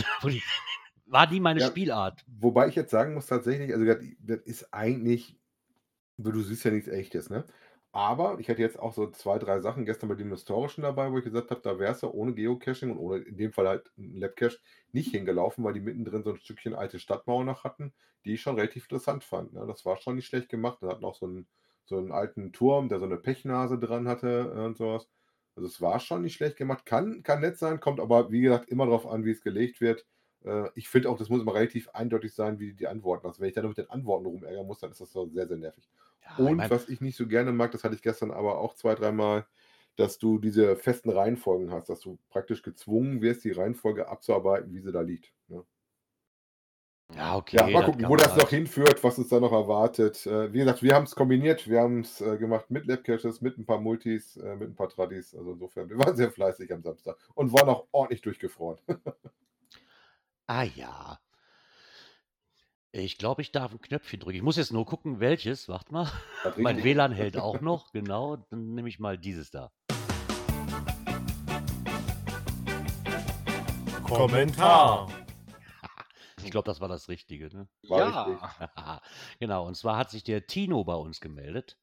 War 1.13 1.27
die 1.27 1.39
meine 1.39 1.59
Ja. 1.59 1.69
Spielart. 1.69 2.25
Wobei 2.27 2.67
ich 2.67 2.75
jetzt 2.75 2.91
sagen 2.91 3.13
muss, 3.13 3.27
tatsächlich, 3.27 3.73
also 3.73 3.85
das, 3.85 3.97
das 4.19 4.39
ist 4.41 4.73
eigentlich, 4.73 5.37
du 6.17 6.41
siehst 6.41 6.65
ja 6.65 6.71
nichts 6.71 6.89
Echtes, 6.89 7.29
ne? 7.29 7.45
Aber 7.93 8.39
ich 8.39 8.49
hatte 8.49 8.61
jetzt 8.61 8.79
auch 8.79 8.93
so 8.93 9.11
zwei, 9.11 9.39
drei 9.39 9.61
Sachen 9.61 9.85
gestern 9.85 10.09
bei 10.09 10.15
dem 10.15 10.31
Historischen 10.31 10.83
dabei, 10.83 11.11
wo 11.11 11.19
ich 11.19 11.25
gesagt 11.25 11.51
habe, 11.51 11.61
da 11.61 11.79
wärst 11.79 12.03
du 12.03 12.09
ohne 12.09 12.33
Geocaching 12.35 12.91
und 12.91 12.97
ohne 12.99 13.19
in 13.23 13.37
dem 13.37 13.53
Fall 13.53 13.67
halt 13.67 13.91
ein 13.97 14.17
Labcache 14.17 14.59
nicht 14.93 15.11
hingelaufen, 15.11 15.63
weil 15.63 15.73
die 15.73 15.81
mittendrin 15.81 16.23
so 16.23 16.31
ein 16.31 16.37
Stückchen 16.37 16.75
alte 16.75 16.99
Stadtmauer 16.99 17.45
noch 17.45 17.63
hatten, 17.65 17.93
die 18.25 18.33
ich 18.35 18.41
schon 18.41 18.55
relativ 18.55 18.85
interessant 18.85 19.23
fand. 19.25 19.53
Ne? 19.53 19.65
Das 19.67 19.85
war 19.85 19.97
schon 19.97 20.15
nicht 20.17 20.27
schlecht 20.27 20.49
gemacht. 20.49 20.79
Da 20.81 20.89
hatten 20.89 21.05
auch 21.05 21.15
so 21.15 21.27
einen, 21.27 21.47
so 21.85 21.97
einen 21.97 22.11
alten 22.11 22.53
Turm, 22.53 22.89
der 22.89 22.99
so 22.99 23.05
eine 23.05 23.17
Pechnase 23.17 23.79
dran 23.79 24.07
hatte 24.07 24.53
äh, 24.55 24.61
und 24.65 24.77
sowas. 24.77 25.09
Also 25.55 25.67
es 25.67 25.81
war 25.81 25.99
schon 25.99 26.23
nicht 26.23 26.35
schlecht 26.35 26.57
gemacht. 26.57 26.85
Kann, 26.85 27.23
kann 27.23 27.41
nett 27.41 27.57
sein, 27.57 27.79
kommt 27.79 27.99
aber, 27.99 28.31
wie 28.31 28.41
gesagt, 28.41 28.69
immer 28.69 28.85
darauf 28.85 29.05
an, 29.07 29.25
wie 29.25 29.31
es 29.31 29.41
gelegt 29.41 29.81
wird. 29.81 30.07
Äh, 30.43 30.69
ich 30.75 30.89
finde 30.89 31.09
auch, 31.09 31.17
das 31.17 31.29
muss 31.29 31.41
immer 31.41 31.53
relativ 31.53 31.89
eindeutig 31.89 32.33
sein, 32.33 32.59
wie 32.59 32.73
die 32.73 32.87
Antworten. 32.87 33.27
Also 33.27 33.41
wenn 33.41 33.47
ich 33.49 33.55
dann 33.55 33.63
nur 33.63 33.69
mit 33.69 33.77
den 33.77 33.89
Antworten 33.89 34.25
rumärgern 34.25 34.65
muss, 34.67 34.79
dann 34.79 34.91
ist 34.91 35.01
das 35.01 35.11
so 35.11 35.27
sehr, 35.27 35.47
sehr 35.47 35.57
nervig. 35.57 35.89
Ja, 36.23 36.31
ich 36.33 36.39
Und 36.39 36.57
mein, 36.57 36.69
was 36.69 36.89
ich 36.89 37.01
nicht 37.01 37.17
so 37.17 37.27
gerne 37.27 37.51
mag, 37.51 37.71
das 37.71 37.83
hatte 37.83 37.95
ich 37.95 38.01
gestern 38.01 38.31
aber 38.31 38.57
auch 38.59 38.75
zwei, 38.75 38.95
dreimal, 38.95 39.45
dass 39.95 40.17
du 40.17 40.39
diese 40.39 40.75
festen 40.75 41.09
Reihenfolgen 41.09 41.71
hast, 41.71 41.89
dass 41.89 41.99
du 42.01 42.17
praktisch 42.29 42.63
gezwungen 42.63 43.21
wirst, 43.21 43.43
die 43.43 43.51
Reihenfolge 43.51 44.07
abzuarbeiten, 44.07 44.73
wie 44.73 44.79
sie 44.81 44.91
da 44.91 45.01
liegt. 45.01 45.33
Ne? 45.47 45.63
ja, 47.15 47.35
okay. 47.37 47.57
Ja, 47.57 47.67
mal 47.67 47.83
gucken, 47.85 48.07
wo 48.09 48.15
das 48.15 48.29
halt- 48.29 48.41
noch 48.41 48.49
hinführt, 48.49 49.03
was 49.03 49.17
uns 49.19 49.29
da 49.29 49.39
noch 49.39 49.51
erwartet. 49.51 50.25
Äh, 50.25 50.51
wie 50.51 50.59
gesagt, 50.59 50.81
wir 50.81 50.95
haben 50.95 51.03
es 51.03 51.15
kombiniert, 51.15 51.67
wir 51.69 51.81
haben 51.81 51.99
es 52.01 52.21
äh, 52.21 52.37
gemacht 52.37 52.71
mit 52.71 52.87
Labcaches, 52.87 53.41
mit 53.41 53.57
ein 53.57 53.65
paar 53.65 53.79
Multis, 53.79 54.35
mit 54.35 54.69
ein 54.69 54.75
paar 54.75 54.89
Tradis. 54.89 55.35
Also 55.35 55.51
insofern, 55.53 55.89
wir 55.89 55.97
waren 55.99 56.15
sehr 56.15 56.31
fleißig 56.31 56.73
am 56.73 56.81
Samstag 56.81 57.17
und 57.35 57.53
waren 57.53 57.69
auch 57.69 57.87
ordentlich 57.91 58.21
durchgefroren. 58.21 58.79
Ah 60.47 60.63
ja. 60.63 61.19
Ich 62.91 63.17
glaube, 63.17 63.41
ich 63.41 63.51
darf 63.51 63.71
ein 63.71 63.81
Knöpfchen 63.81 64.19
drücken. 64.19 64.35
Ich 64.35 64.43
muss 64.43 64.57
jetzt 64.57 64.73
nur 64.73 64.85
gucken, 64.85 65.19
welches. 65.19 65.69
Warte 65.69 65.93
mal. 65.93 66.11
Mein. 66.57 66.83
WLAN 66.83 67.11
hält 67.13 67.37
auch 67.37 67.61
noch. 67.61 67.91
Genau. 67.91 68.37
Dann 68.49 68.73
nehme 68.75 68.89
ich 68.89 68.99
mal 68.99 69.17
dieses 69.17 69.51
da. 69.51 69.71
Kommentar. 74.03 75.09
Ich 76.45 76.51
glaube, 76.51 76.65
das 76.65 76.81
war 76.81 76.89
das 76.89 77.07
Richtige. 77.07 77.47
Ne? 77.55 77.69
War 77.87 77.99
ja, 77.99 78.23
richtig. 78.23 78.49
genau, 79.39 79.65
und 79.65 79.77
zwar 79.77 79.95
hat 79.95 80.09
sich 80.09 80.25
der 80.25 80.45
Tino 80.45 80.83
bei 80.83 80.93
uns 80.93 81.21
gemeldet. 81.21 81.77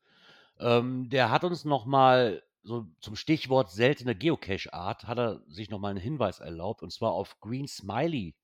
Ähm, 0.58 1.08
der 1.08 1.30
hat 1.30 1.44
uns 1.44 1.64
nochmal 1.64 2.42
so 2.62 2.86
zum 3.00 3.16
Stichwort 3.16 3.70
seltene 3.70 4.14
Geocache-Art, 4.14 5.04
hat 5.06 5.18
er 5.18 5.40
sich 5.48 5.70
nochmal 5.70 5.92
einen 5.92 6.00
Hinweis 6.00 6.40
erlaubt, 6.40 6.82
und 6.82 6.92
zwar 6.92 7.12
auf 7.12 7.40
Green 7.40 7.66
Smiley. 7.66 8.34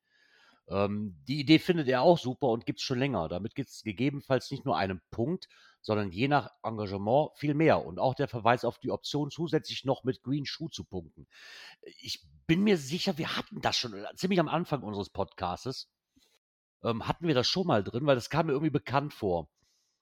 Ähm, 0.68 1.16
die 1.28 1.38
Idee 1.38 1.58
findet 1.58 1.88
er 1.88 2.02
auch 2.02 2.18
super 2.18 2.48
und 2.48 2.66
gibt 2.66 2.80
es 2.80 2.84
schon 2.84 2.98
länger. 2.98 3.28
Damit 3.28 3.54
gibt 3.54 3.70
es 3.70 3.82
gegebenenfalls 3.82 4.50
nicht 4.50 4.64
nur 4.64 4.76
einen 4.76 5.00
Punkt, 5.10 5.48
sondern 5.80 6.10
je 6.10 6.26
nach 6.26 6.50
Engagement 6.64 7.30
viel 7.36 7.54
mehr. 7.54 7.84
Und 7.84 7.98
auch 7.98 8.14
der 8.14 8.26
Verweis 8.26 8.64
auf 8.64 8.78
die 8.78 8.90
Option, 8.90 9.30
zusätzlich 9.30 9.84
noch 9.84 10.02
mit 10.02 10.22
Green 10.22 10.46
Shoe 10.46 10.68
zu 10.70 10.84
punkten. 10.84 11.28
Ich 12.00 12.24
bin 12.46 12.64
mir 12.64 12.78
sicher, 12.78 13.18
wir 13.18 13.36
hatten 13.36 13.60
das 13.60 13.76
schon 13.76 13.94
äh, 13.94 14.04
ziemlich 14.16 14.40
am 14.40 14.48
Anfang 14.48 14.82
unseres 14.82 15.10
Podcastes. 15.10 15.88
Ähm, 16.82 17.06
hatten 17.06 17.26
wir 17.28 17.34
das 17.34 17.48
schon 17.48 17.66
mal 17.66 17.84
drin, 17.84 18.06
weil 18.06 18.16
das 18.16 18.30
kam 18.30 18.46
mir 18.46 18.52
irgendwie 18.52 18.70
bekannt 18.70 19.14
vor. 19.14 19.48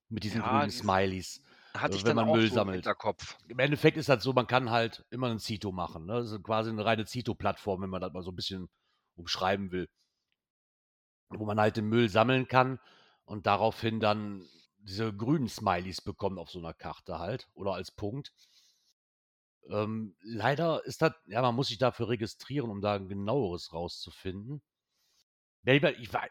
Mit 0.09 0.25
diesen 0.25 0.41
Ja, 0.41 0.59
grünen 0.59 0.71
Smileys. 0.71 1.43
Hatte 1.75 1.95
äh, 1.95 1.97
ich 1.97 2.05
wenn 2.05 2.17
dann 2.17 2.27
man 2.27 2.29
auch 2.29 2.37
Müll 2.37 2.47
so 2.47 2.49
im 2.49 2.55
sammelt. 2.55 2.77
Hinterkopf. 2.77 3.37
Im 3.49 3.59
Endeffekt 3.59 3.97
ist 3.97 4.09
das 4.09 4.23
so, 4.23 4.33
man 4.33 4.47
kann 4.47 4.71
halt 4.71 5.05
immer 5.11 5.29
einen 5.29 5.39
Zito 5.39 5.73
machen. 5.73 6.07
Ne? 6.07 6.15
Das 6.21 6.31
ist 6.31 6.43
quasi 6.43 6.71
eine 6.71 6.85
reine 6.85 7.05
Zito-Plattform, 7.05 7.83
wenn 7.83 7.91
man 7.91 8.01
das 8.01 8.13
mal 8.13 8.23
so 8.23 8.31
ein 8.31 8.37
bisschen 8.37 8.69
umschreiben 9.17 9.71
will. 9.71 9.89
Wo 11.31 11.45
man 11.47 11.61
halt 11.61 11.77
den 11.77 11.89
Müll 11.89 12.09
sammeln 12.09 12.49
kann 12.49 12.79
und 13.25 13.47
daraufhin 13.47 14.01
dann 14.01 14.47
diese 14.79 15.13
grünen 15.13 15.49
Smileys 15.49 16.01
bekommt 16.01 16.39
auf 16.39 16.51
so 16.51 16.59
einer 16.59 16.75
Karte 16.75 17.19
halt 17.19 17.49
oder 17.55 17.75
als 17.75 17.91
Punkt. 17.91 18.33
Ähm, 19.71 20.15
leider 20.21 20.85
ist 20.85 21.01
das, 21.03 21.13
ja, 21.27 21.41
man 21.41 21.55
muss 21.55 21.69
sich 21.69 21.79
dafür 21.79 22.09
registrieren, 22.11 22.71
um 22.71 22.81
da 22.81 22.95
ein 22.95 23.09
genaueres 23.09 23.73
rauszufinden. 23.73 24.63
Ich 25.67 25.81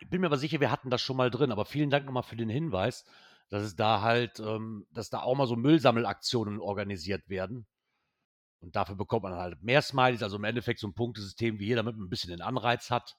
bin 0.10 0.22
mir 0.22 0.28
aber 0.28 0.38
sicher, 0.38 0.60
wir 0.60 0.70
hatten 0.70 0.92
das 0.92 1.02
schon 1.02 1.18
mal 1.18 1.32
drin, 1.32 1.52
aber 1.52 1.66
vielen 1.66 1.90
Dank 1.90 2.06
nochmal 2.06 2.22
für 2.22 2.36
den 2.36 2.50
Hinweis, 2.50 3.04
dass 3.50 3.64
es 3.64 3.76
da 3.76 4.02
halt, 4.02 4.40
ähm, 4.40 4.86
dass 4.92 5.10
da 5.10 5.22
auch 5.22 5.36
mal 5.36 5.48
so 5.48 5.56
Müllsammelaktionen 5.56 6.60
organisiert 6.60 7.28
werden. 7.30 7.66
Und 8.60 8.76
dafür 8.76 8.96
bekommt 8.96 9.24
man 9.24 9.34
halt 9.34 9.62
mehr 9.64 9.82
Smileys, 9.82 10.22
also 10.22 10.38
im 10.38 10.44
Endeffekt 10.44 10.80
so 10.80 10.88
ein 10.88 10.94
Punktesystem 10.94 11.60
wie 11.60 11.66
hier, 11.66 11.76
damit 11.76 11.98
man 11.98 12.06
ein 12.06 12.10
bisschen 12.10 12.30
den 12.30 12.42
Anreiz 12.42 12.92
hat. 12.92 13.18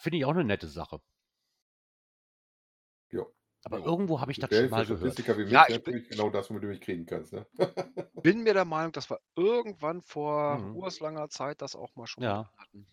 Finde 0.00 0.18
ich 0.18 0.24
auch 0.24 0.30
eine 0.30 0.44
nette 0.44 0.68
Sache. 0.68 1.00
Ja. 3.10 3.24
Aber 3.64 3.78
Ja. 3.78 3.84
irgendwo 3.86 4.20
habe 4.20 4.30
ich 4.32 4.38
das 4.38 4.50
schon 4.50 4.68
mal 4.70 4.82
gehört. 4.84 4.98
Statistiker 5.00 5.38
wie 5.38 5.44
mich 5.44 5.52
Ja, 5.52 5.64
ich 5.68 5.76
natürlich 5.76 6.08
genau 6.08 6.28
das, 6.30 6.50
womit 6.50 6.62
du 6.64 6.66
mich 6.68 6.80
kriegen 6.80 7.06
kannst. 7.06 7.32
Ne? 7.32 7.46
Bin 8.22 8.42
mir 8.42 8.52
der 8.54 8.64
Meinung, 8.66 8.92
dass 8.92 9.08
wir 9.10 9.20
irgendwann 9.36 10.02
vor 10.02 10.58
Mhm. 10.58 10.76
urslanger 10.76 11.28
Zeit 11.30 11.62
das 11.62 11.74
auch 11.74 11.94
mal 11.96 12.06
schon 12.06 12.22
Ja. 12.24 12.50
hatten. 12.58 12.86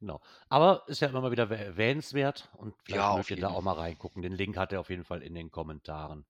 Genau. 0.00 0.20
Aber 0.48 0.84
ist 0.88 1.00
ja 1.00 1.08
immer 1.08 1.20
mal 1.20 1.30
wieder 1.30 1.44
erwäh- 1.44 1.64
erwähnenswert 1.64 2.50
und 2.56 2.74
vielleicht 2.82 2.96
Ja, 3.02 3.16
mögt 3.16 3.30
ihr 3.30 3.36
da 3.36 3.48
auch 3.48 3.62
mal 3.62 3.72
reingucken. 3.72 4.22
Den 4.22 4.32
Link 4.32 4.56
hat 4.56 4.72
er 4.72 4.80
auf 4.80 4.90
jeden 4.90 5.04
Fall 5.04 5.22
in 5.22 5.34
den 5.34 5.50
Kommentaren. 5.50 6.26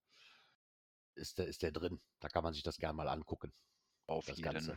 Ist 1.16 1.38
der, 1.38 1.46
ist 1.46 1.62
der 1.62 1.70
drin. 1.72 2.00
Da 2.20 2.28
kann 2.28 2.42
man 2.42 2.52
sich 2.54 2.62
das 2.64 2.78
gerne 2.78 2.94
mal 2.96 3.08
angucken. 3.08 3.52
Auf 4.06 4.26
Das 4.26 4.36
jeden. 4.38 4.52
Ganze. 4.52 4.76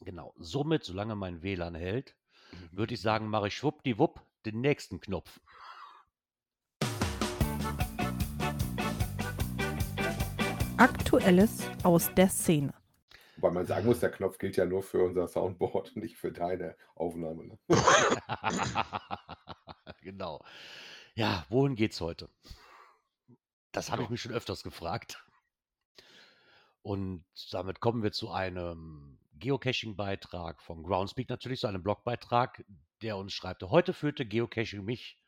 Genau. 0.00 0.32
Somit, 0.36 0.84
solange 0.84 1.16
mein 1.16 1.42
WLAN 1.42 1.74
hält. 1.74 2.14
Würde 2.72 2.94
ich 2.94 3.00
sagen, 3.00 3.28
mache 3.28 3.48
ich 3.48 3.56
schwuppdiwupp 3.56 4.20
den 4.46 4.60
nächsten 4.60 5.00
Knopf. 5.00 5.40
Aktuelles 10.76 11.62
aus 11.82 12.14
der 12.14 12.28
Szene. 12.28 12.72
Weil 13.36 13.52
man 13.52 13.66
sagen 13.66 13.86
muss, 13.86 14.00
der 14.00 14.10
Knopf 14.10 14.38
gilt 14.38 14.56
ja 14.56 14.64
nur 14.64 14.82
für 14.82 15.02
unser 15.04 15.28
Soundboard 15.28 15.94
und 15.94 16.02
nicht 16.02 16.16
für 16.16 16.32
deine 16.32 16.76
Aufnahme. 16.94 17.46
Ne? 17.46 17.58
genau. 20.02 20.44
Ja, 21.14 21.46
wohin 21.48 21.74
geht's 21.74 22.00
heute? 22.00 22.28
Das 23.72 23.90
habe 23.90 24.02
ich 24.02 24.08
mich 24.08 24.22
schon 24.22 24.32
öfters 24.32 24.62
gefragt. 24.62 25.24
Und 26.82 27.24
damit 27.50 27.80
kommen 27.80 28.02
wir 28.02 28.12
zu 28.12 28.30
einem 28.30 29.17
Geocaching-Beitrag 29.38 30.60
von 30.62 30.82
Groundspeak 30.82 31.28
natürlich, 31.28 31.60
zu 31.60 31.66
einem 31.66 31.82
Blogbeitrag, 31.82 32.64
der 33.02 33.16
uns 33.16 33.32
schreibt, 33.32 33.62
heute 33.62 33.92
führte 33.92 34.26
Geocaching 34.26 34.84
mich 34.84 35.18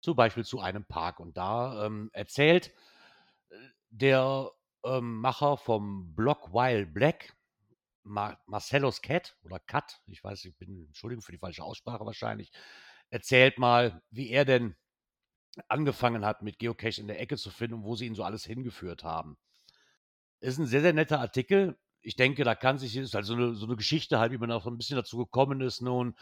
zum 0.00 0.16
Beispiel 0.16 0.44
zu 0.44 0.60
einem 0.60 0.84
Park. 0.84 1.20
Und 1.20 1.36
da 1.36 1.86
ähm, 1.86 2.10
erzählt 2.12 2.72
äh, 3.48 3.56
der 3.90 4.50
ähm, 4.84 5.20
Macher 5.20 5.56
vom 5.56 6.14
Blog 6.14 6.52
Wild 6.52 6.92
Black, 6.92 7.36
Ma 8.02 8.38
Marcellus 8.46 9.00
Cat 9.00 9.36
oder 9.42 9.58
Cat, 9.58 10.02
ich 10.06 10.22
weiß, 10.22 10.44
ich 10.44 10.56
bin, 10.56 10.84
Entschuldigung 10.86 11.22
für 11.22 11.32
die 11.32 11.38
falsche 11.38 11.64
Aussprache 11.64 12.04
wahrscheinlich, 12.04 12.52
erzählt 13.08 13.58
mal, 13.58 14.02
wie 14.10 14.28
er 14.28 14.44
denn 14.44 14.76
angefangen 15.68 16.24
hat, 16.24 16.42
mit 16.42 16.58
Geocache 16.58 17.00
in 17.00 17.06
der 17.06 17.20
Ecke 17.20 17.36
zu 17.36 17.50
finden 17.50 17.76
und 17.76 17.84
wo 17.84 17.96
sie 17.96 18.06
ihn 18.06 18.14
so 18.14 18.24
alles 18.24 18.44
hingeführt 18.44 19.04
haben. 19.04 19.38
Ist 20.40 20.58
ein 20.58 20.66
sehr, 20.66 20.82
sehr 20.82 20.92
netter 20.92 21.20
Artikel. 21.20 21.78
Ich 22.04 22.16
denke, 22.16 22.44
da 22.44 22.54
kann 22.54 22.78
sich, 22.78 22.96
ist 22.96 23.14
halt 23.14 23.24
so 23.24 23.34
eine, 23.34 23.54
so 23.54 23.66
eine 23.66 23.76
Geschichte 23.76 24.18
halt, 24.18 24.30
wie 24.30 24.38
man 24.38 24.52
auch 24.52 24.62
so 24.62 24.70
ein 24.70 24.76
bisschen 24.76 24.96
dazu 24.96 25.16
gekommen 25.18 25.60
ist, 25.60 25.80
nun, 25.80 26.14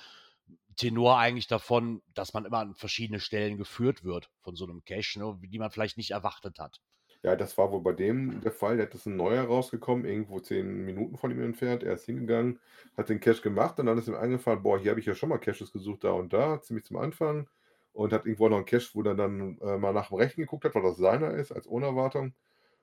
Tenor 0.77 1.19
eigentlich 1.19 1.49
davon, 1.49 2.03
dass 2.15 2.33
man 2.33 2.45
immer 2.45 2.59
an 2.59 2.75
verschiedene 2.75 3.21
Stellen 3.21 3.59
geführt 3.59 4.05
wird 4.05 4.31
von 4.41 4.57
so 4.57 4.65
einem 4.65 4.85
Cache, 4.85 5.19
ne, 5.19 5.39
die 5.43 5.59
man 5.59 5.71
vielleicht 5.71 5.97
nicht 5.97 6.13
erwartet 6.13 6.59
hat. 6.59 6.81
Ja, 7.23 7.37
das 7.37 7.57
war 7.57 7.71
wohl 7.71 7.83
bei 7.83 7.93
dem 7.93 8.41
der 8.41 8.51
Fall. 8.51 8.77
Der 8.77 8.87
hat 8.87 8.95
das 8.95 9.07
ein 9.07 9.17
neuer 9.17 9.45
rausgekommen, 9.45 10.05
irgendwo 10.05 10.41
zehn 10.41 10.85
Minuten 10.85 11.17
von 11.17 11.31
ihm 11.31 11.41
entfernt. 11.43 11.85
Er 11.85 11.95
ist 11.95 12.07
hingegangen, 12.07 12.59
hat 12.97 13.11
den 13.11 13.21
Cache 13.21 13.43
gemacht 13.43 13.79
und 13.79 13.87
dann 13.87 13.99
ist 13.99 14.09
ihm 14.09 14.17
eingefallen, 14.17 14.63
boah, 14.63 14.79
hier 14.79 14.91
habe 14.91 15.01
ich 15.01 15.07
ja 15.07 15.15
schon 15.15 15.29
mal 15.29 15.39
Caches 15.39 15.73
gesucht, 15.73 16.03
da 16.05 16.13
und 16.13 16.33
da, 16.33 16.61
ziemlich 16.63 16.85
zum 16.85 16.97
Anfang. 16.97 17.49
Und 17.93 18.13
hat 18.13 18.25
irgendwo 18.25 18.49
noch 18.49 18.57
einen 18.57 18.67
Cache, 18.67 18.89
wo 18.95 19.03
er 19.03 19.15
dann 19.15 19.59
äh, 19.59 19.77
mal 19.77 19.93
nach 19.93 20.09
dem 20.09 20.17
Rechten 20.17 20.41
geguckt 20.41 20.65
hat, 20.65 20.75
weil 20.75 20.83
das 20.83 20.97
seiner 20.97 21.33
ist, 21.35 21.53
als 21.53 21.67
Unerwartung. 21.67 22.35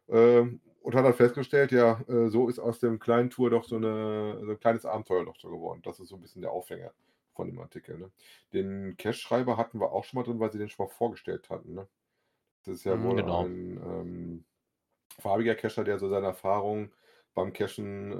Ähm, 0.07 0.61
und 0.81 0.95
hat 0.95 1.05
dann 1.05 1.13
festgestellt, 1.13 1.71
ja, 1.71 2.01
äh, 2.07 2.29
so 2.29 2.49
ist 2.49 2.59
aus 2.59 2.79
dem 2.79 2.99
kleinen 2.99 3.29
Tour 3.29 3.49
doch 3.49 3.63
so, 3.65 3.75
eine, 3.77 4.39
so 4.45 4.51
ein 4.51 4.59
kleines 4.59 4.85
Abenteuer 4.85 5.25
doch 5.25 5.37
so 5.37 5.49
geworden. 5.49 5.81
Das 5.83 5.99
ist 5.99 6.09
so 6.09 6.15
ein 6.15 6.21
bisschen 6.21 6.41
der 6.41 6.51
Aufhänger 6.51 6.93
von 7.33 7.47
dem 7.47 7.59
Artikel. 7.59 7.97
Ne? 7.97 8.11
Den 8.53 8.95
Cache-Schreiber 8.97 9.57
hatten 9.57 9.79
wir 9.79 9.91
auch 9.91 10.03
schon 10.05 10.19
mal 10.19 10.23
drin, 10.25 10.39
weil 10.39 10.51
sie 10.51 10.59
den 10.59 10.69
schon 10.69 10.85
mal 10.87 10.91
vorgestellt 10.91 11.49
hatten. 11.49 11.73
Ne? 11.73 11.87
Das 12.65 12.75
ist 12.75 12.83
ja 12.85 12.99
Mhm, 12.99 13.01
wohl 13.01 13.15
genau. 13.15 13.49
ein 13.49 13.77
ähm, 13.83 14.45
farbiger 15.19 15.55
Cacher, 15.55 15.83
der 15.83 15.99
so 15.99 16.09
seine 16.09 16.27
Erfahrung 16.27 16.93
beim 17.35 17.53
Cachen 17.53 18.11
äh, 18.11 18.15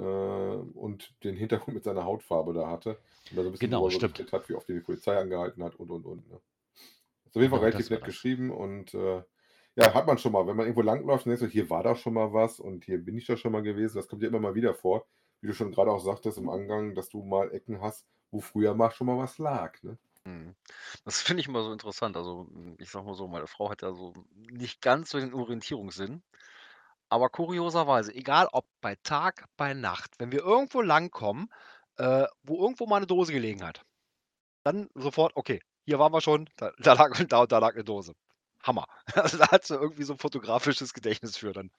und 0.78 1.22
den 1.24 1.36
Hintergrund 1.36 1.74
mit 1.76 1.84
seiner 1.84 2.04
Hautfarbe 2.04 2.54
da 2.54 2.68
hatte. 2.70 3.00
Und 3.30 3.36
da 3.36 3.42
so 3.42 3.48
ein 3.50 3.52
bisschen 3.52 3.70
Genau, 3.70 3.90
stimmt. 3.90 4.26
hat, 4.32 4.48
wie 4.48 4.54
oft 4.54 4.68
die 4.68 4.80
Polizei 4.80 5.16
angehalten 5.18 5.62
hat 5.64 5.76
und 5.76 5.90
und 5.90 6.06
und. 6.06 6.28
Ne? 6.30 6.40
Ist 7.26 7.36
auf 7.36 7.42
jeden 7.42 7.50
Fall 7.52 7.60
Genau, 7.60 7.60
relativ 7.60 7.90
nett 7.90 8.04
das. 8.04 8.04
geschrieben 8.04 8.50
und 8.50 8.94
äh, 8.94 9.22
ja, 9.76 9.94
hat 9.94 10.06
man 10.06 10.18
schon 10.18 10.32
mal, 10.32 10.46
wenn 10.46 10.56
man 10.56 10.66
irgendwo 10.66 10.82
langläuft 10.82 11.26
und 11.26 11.30
denkt 11.30 11.40
so, 11.40 11.46
hier 11.46 11.70
war 11.70 11.82
doch 11.82 11.96
schon 11.96 12.14
mal 12.14 12.32
was 12.32 12.60
und 12.60 12.84
hier 12.84 12.98
bin 12.98 13.16
ich 13.16 13.26
doch 13.26 13.36
schon 13.38 13.52
mal 13.52 13.62
gewesen. 13.62 13.96
Das 13.96 14.08
kommt 14.08 14.22
ja 14.22 14.28
immer 14.28 14.40
mal 14.40 14.54
wieder 14.54 14.74
vor, 14.74 15.06
wie 15.40 15.46
du 15.46 15.54
schon 15.54 15.72
gerade 15.72 15.90
auch 15.90 16.00
sagtest 16.00 16.38
im 16.38 16.48
Angang, 16.48 16.94
dass 16.94 17.08
du 17.08 17.22
mal 17.22 17.52
Ecken 17.52 17.80
hast, 17.80 18.06
wo 18.30 18.40
früher 18.40 18.74
mal 18.74 18.90
schon 18.90 19.06
mal 19.06 19.18
was 19.18 19.38
lag. 19.38 19.80
Ne? 19.82 19.98
Mhm. 20.24 20.54
Das 21.04 21.22
finde 21.22 21.40
ich 21.40 21.48
immer 21.48 21.62
so 21.62 21.72
interessant. 21.72 22.16
Also, 22.16 22.46
hm, 22.52 22.76
ich 22.78 22.90
sage 22.90 23.06
mal 23.06 23.14
so, 23.14 23.28
meine 23.28 23.46
Frau 23.46 23.70
hat 23.70 23.82
ja 23.82 23.92
so 23.92 24.12
nicht 24.34 24.82
ganz 24.82 25.10
so 25.10 25.18
den 25.20 25.34
Orientierungssinn. 25.34 26.22
Aber 27.08 27.28
kurioserweise, 27.28 28.14
egal 28.14 28.48
ob 28.52 28.66
bei 28.80 28.96
Tag, 29.02 29.46
bei 29.56 29.74
Nacht, 29.74 30.12
wenn 30.18 30.32
wir 30.32 30.40
irgendwo 30.40 30.80
langkommen, 30.80 31.48
äh, 31.96 32.26
wo 32.42 32.62
irgendwo 32.62 32.86
mal 32.86 32.98
eine 32.98 33.06
Dose 33.06 33.32
gelegen 33.32 33.64
hat, 33.64 33.82
dann 34.64 34.88
sofort, 34.94 35.32
okay, 35.36 35.60
hier 35.84 35.98
waren 35.98 36.12
wir 36.12 36.20
schon, 36.20 36.48
da, 36.56 36.72
da 36.78 36.94
lag 36.94 37.12
da 37.28 37.46
da 37.46 37.58
lag 37.58 37.74
eine 37.74 37.84
Dose. 37.84 38.14
Hammer. 38.62 38.86
Also 39.14 39.38
da 39.38 39.50
hat 39.50 39.64
sie 39.64 39.74
irgendwie 39.74 40.04
so 40.04 40.14
ein 40.14 40.18
fotografisches 40.18 40.94
Gedächtnis 40.94 41.36
für 41.36 41.52
dann. 41.52 41.70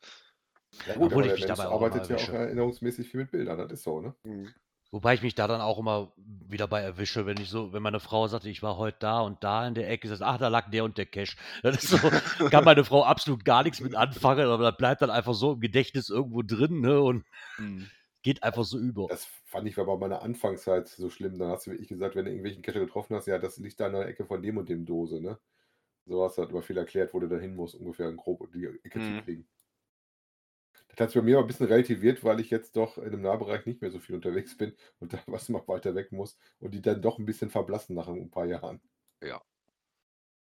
Ja 0.87 0.95
gut, 0.95 1.07
Obwohl 1.07 1.23
aber 1.23 1.33
ich 1.33 1.39
mich 1.39 1.47
Mensch 1.47 1.59
dabei 1.59 1.69
auch 1.69 1.81
immer 1.81 1.95
arbeitet 1.95 2.09
ja 2.09 2.17
auch 2.17 2.33
erinnerungsmäßig 2.33 3.09
viel 3.09 3.21
mit 3.21 3.31
Bildern, 3.31 3.57
das 3.57 3.71
ist 3.71 3.83
so, 3.83 4.01
ne? 4.01 4.15
Mhm. 4.23 4.53
Wobei 4.93 5.13
ich 5.13 5.21
mich 5.21 5.35
da 5.35 5.47
dann 5.47 5.61
auch 5.61 5.79
immer 5.79 6.11
wieder 6.17 6.67
bei 6.67 6.81
erwische, 6.81 7.25
wenn 7.25 7.39
ich 7.39 7.49
so, 7.49 7.71
wenn 7.71 7.81
meine 7.81 8.01
Frau 8.01 8.27
sagte, 8.27 8.49
ich 8.49 8.61
war 8.61 8.75
heute 8.75 8.97
da 8.99 9.21
und 9.21 9.41
da 9.41 9.65
in 9.65 9.73
der 9.73 9.89
Ecke, 9.89 10.09
sagt, 10.09 10.21
ach, 10.21 10.37
da 10.37 10.49
lag 10.49 10.69
der 10.69 10.83
und 10.83 10.97
der 10.97 11.05
Cache. 11.05 11.37
Das 11.63 11.81
ist 11.81 11.89
so, 11.89 11.97
kann 12.49 12.65
meine 12.65 12.83
Frau 12.83 13.05
absolut 13.05 13.45
gar 13.45 13.63
nichts 13.63 13.79
mit 13.79 13.95
anfangen, 13.95 14.47
aber 14.47 14.63
das 14.71 14.77
bleibt 14.77 15.01
dann 15.01 15.09
einfach 15.09 15.33
so 15.33 15.53
im 15.53 15.61
Gedächtnis 15.61 16.09
irgendwo 16.09 16.41
drin, 16.41 16.81
ne, 16.81 16.99
und 16.99 17.23
Mhm. 17.57 17.89
geht 18.23 18.43
einfach 18.43 18.63
so 18.63 18.77
über. 18.77 19.07
Das 19.07 19.27
fand 19.45 19.67
ich 19.67 19.77
war 19.77 19.85
bei 19.85 19.97
meiner 19.97 20.21
Anfangszeit 20.21 20.87
so 20.87 21.09
schlimm. 21.09 21.37
Dann 21.37 21.49
hast 21.49 21.67
du 21.67 21.71
wirklich 21.71 21.87
gesagt, 21.89 22.15
wenn 22.15 22.25
du 22.25 22.31
irgendwelchen 22.31 22.61
Cacher 22.61 22.79
getroffen 22.79 23.15
hast, 23.15 23.27
ja, 23.27 23.39
das 23.39 23.57
liegt 23.57 23.79
da 23.79 23.87
in 23.87 23.93
der 23.93 24.07
Ecke 24.07 24.25
von 24.25 24.41
dem 24.41 24.57
und 24.57 24.69
dem 24.69 24.85
Dose, 24.85 25.21
ne? 25.21 25.39
Du 26.05 26.21
halt 26.23 26.49
immer 26.51 26.61
viel 26.61 26.77
erklärt, 26.77 27.13
wo 27.13 27.19
du 27.19 27.27
da 27.27 27.37
hin 27.39 27.55
musst, 27.55 27.73
ungefähr 27.75 28.11
grob 28.13 28.51
die 28.53 28.65
Ecke 28.83 28.99
Mhm. 28.99 29.01
zu 29.01 29.15
kriegen. 29.15 29.47
Das 30.89 30.99
hat 30.99 31.09
sich 31.09 31.19
bei 31.19 31.25
mir 31.25 31.37
aber 31.37 31.45
ein 31.45 31.47
bisschen 31.47 31.65
relativiert, 31.65 32.23
weil 32.23 32.39
ich 32.39 32.51
jetzt 32.51 32.75
doch 32.75 32.99
in 32.99 33.09
dem 33.11 33.21
Nahbereich 33.23 33.65
nicht 33.65 33.81
mehr 33.81 33.89
so 33.89 33.99
viel 33.99 34.13
unterwegs 34.15 34.55
bin 34.57 34.75
und 34.99 35.11
da 35.11 35.19
was 35.25 35.49
immer 35.49 35.67
weiter 35.67 35.95
weg 35.95 36.11
muss 36.11 36.37
und 36.59 36.75
die 36.75 36.81
dann 36.83 37.01
doch 37.01 37.17
ein 37.17 37.25
bisschen 37.25 37.49
verblassen 37.49 37.95
nach 37.95 38.07
ein 38.07 38.29
paar 38.29 38.45
Jahren. 38.45 38.79
Ja. 39.21 39.41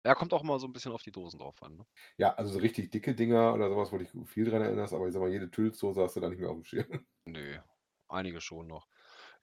Ja, 0.05 0.15
kommt 0.15 0.33
auch 0.33 0.43
mal 0.43 0.57
so 0.59 0.67
ein 0.67 0.71
bisschen 0.73 0.93
auf 0.93 1.03
die 1.03 1.11
Dosen 1.11 1.39
drauf 1.39 1.61
an. 1.61 1.75
Ne? 1.75 1.85
Ja, 2.17 2.33
also 2.35 2.51
so 2.53 2.59
richtig 2.59 2.91
dicke 2.91 3.15
Dinger 3.15 3.53
oder 3.53 3.69
sowas, 3.69 3.91
wo 3.93 3.97
dich 3.97 4.09
viel 4.25 4.43
dran 4.45 4.61
erinnerst, 4.61 4.93
aber 4.93 5.07
ich 5.07 5.13
sag 5.13 5.21
mal, 5.21 5.29
jede 5.31 5.49
Tüllsdose 5.51 6.01
hast 6.01 6.15
du 6.15 6.19
da 6.19 6.29
nicht 6.29 6.39
mehr 6.39 6.49
auf 6.49 6.55
dem 6.57 6.63
Schirm. 6.65 7.05
Nö, 7.27 7.59
einige 8.07 8.41
schon 8.41 8.65
noch. 8.67 8.87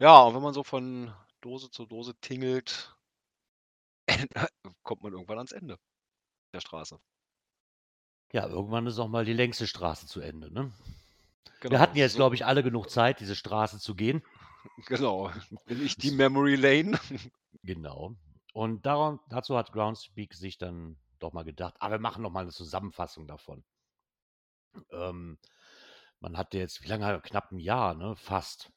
Ja, 0.01 0.23
und 0.23 0.35
wenn 0.37 0.43
man 0.43 0.55
so 0.55 0.65
von 0.65 1.15
Dose 1.43 1.71
zu 1.71 1.87
Dose 1.87 2.15
tingelt, 2.21 2.97
kommt 4.83 5.03
man 5.03 5.13
irgendwann 5.13 5.39
ans 5.39 5.53
Ende 5.53 5.79
der 6.53 6.61
Straße. 6.61 6.99
Ja, 8.33 8.47
irgendwann 8.47 8.87
ist 8.87 8.99
auch 8.99 9.09
mal 9.09 9.25
die 9.25 9.33
längste 9.35 9.67
Straße 9.67 10.07
zu 10.07 10.21
Ende, 10.21 10.53
ne? 10.53 10.73
Genau, 11.61 11.73
Wir 11.73 11.81
hatten 11.81 11.97
jetzt, 11.97 12.17
glaube 12.17 12.35
ich, 12.35 12.47
alle 12.47 12.63
genug 12.63 12.91
Zeit, 12.91 13.21
diese 13.21 13.37
Straße 13.37 13.79
zu 13.79 13.95
gehen. 13.95 14.23
Genau. 14.87 15.29
Bin 15.67 15.85
ich 15.85 15.97
die 15.97 16.13
Memory 16.13 16.55
Lane? 16.55 16.99
Genau. 17.65 18.15
Und 18.55 18.87
daran, 18.87 19.19
dazu 19.29 19.57
hat 19.57 19.73
Groundspeak 19.73 20.35
sich 20.35 20.57
dann 20.57 20.97
doch 21.19 21.33
mal 21.33 21.43
gedacht, 21.45 21.75
aber 21.81 21.95
wir 21.97 22.01
machen 22.01 22.23
noch 22.23 22.31
mal 22.31 22.41
eine 22.43 22.51
Zusammenfassung 22.53 23.27
davon. 23.27 23.65
Ähm, 24.91 25.39
man 26.21 26.37
hatte 26.37 26.59
jetzt, 26.59 26.83
wie 26.83 26.89
lange? 26.89 27.21
Knapp 27.23 27.51
ein 27.53 27.59
Jahr, 27.59 27.95
ne? 27.95 28.15
Fast. 28.17 28.71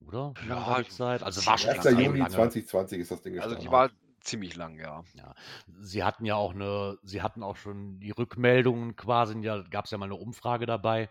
oder? 0.00 0.32
Ja, 0.48 0.82
Zeit? 0.88 1.22
Also 1.22 1.44
war 1.46 1.58
schon 1.58 1.70
1. 1.70 1.84
lange. 1.84 1.88
extrem 1.88 2.06
Juni 2.06 2.18
lange. 2.20 2.34
2020 2.34 2.98
ist 3.00 3.10
das 3.10 3.22
Ding 3.22 3.38
Also 3.38 3.56
gestartet. 3.56 3.66
die 3.66 3.70
war 3.72 3.90
ziemlich 4.26 4.56
lang, 4.56 4.78
ja. 4.78 5.04
Ja, 5.12 5.34
sie 5.80 6.04
hatten 6.04 6.26
ja 6.26 6.36
auch 6.36 6.52
eine, 6.54 6.98
sie 7.02 7.22
hatten 7.22 7.42
auch 7.42 7.56
schon 7.56 8.00
die 8.00 8.10
Rückmeldungen 8.10 8.96
quasi, 8.96 9.38
ja, 9.40 9.62
gab 9.62 9.86
es 9.86 9.90
ja 9.90 9.96
mal 9.98 10.04
eine 10.06 10.14
Umfrage 10.16 10.66
dabei. 10.66 11.08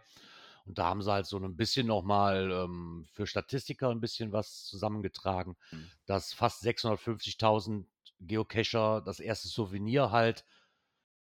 Und 0.66 0.78
da 0.78 0.86
haben 0.86 1.02
sie 1.02 1.12
halt 1.12 1.26
so 1.28 1.38
ein 1.40 1.58
bisschen 1.58 1.88
nochmal 1.88 2.52
ähm, 2.52 3.06
für 3.12 3.28
Statistiker 3.28 3.90
ein 3.90 4.02
bisschen 4.02 4.32
was 4.32 4.66
zusammengetragen, 4.66 5.56
Mhm. 5.72 5.92
dass 6.06 6.34
fast 6.34 6.62
650.000 6.62 7.88
Geocacher 8.20 9.02
das 9.02 9.20
erste 9.20 9.48
Souvenir 9.48 10.12
halt, 10.12 10.46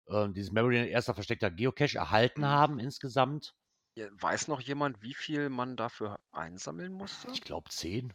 äh, 0.09 0.29
dieses 0.31 0.53
Memory 0.53 0.77
Lane 0.79 0.89
erster 0.89 1.15
versteckter 1.15 1.51
Geocache 1.53 1.99
erhalten 1.99 2.45
Mhm. 2.45 2.47
haben 2.47 2.79
insgesamt. 2.81 3.57
Weiß 3.97 4.49
noch 4.49 4.61
jemand, 4.61 5.01
wie 5.01 5.15
viel 5.15 5.49
man 5.49 5.77
dafür 5.79 6.21
einsammeln 6.31 6.93
musste? 6.93 7.33
Ich 7.33 7.43
glaube 7.43 7.69
10. 7.71 8.15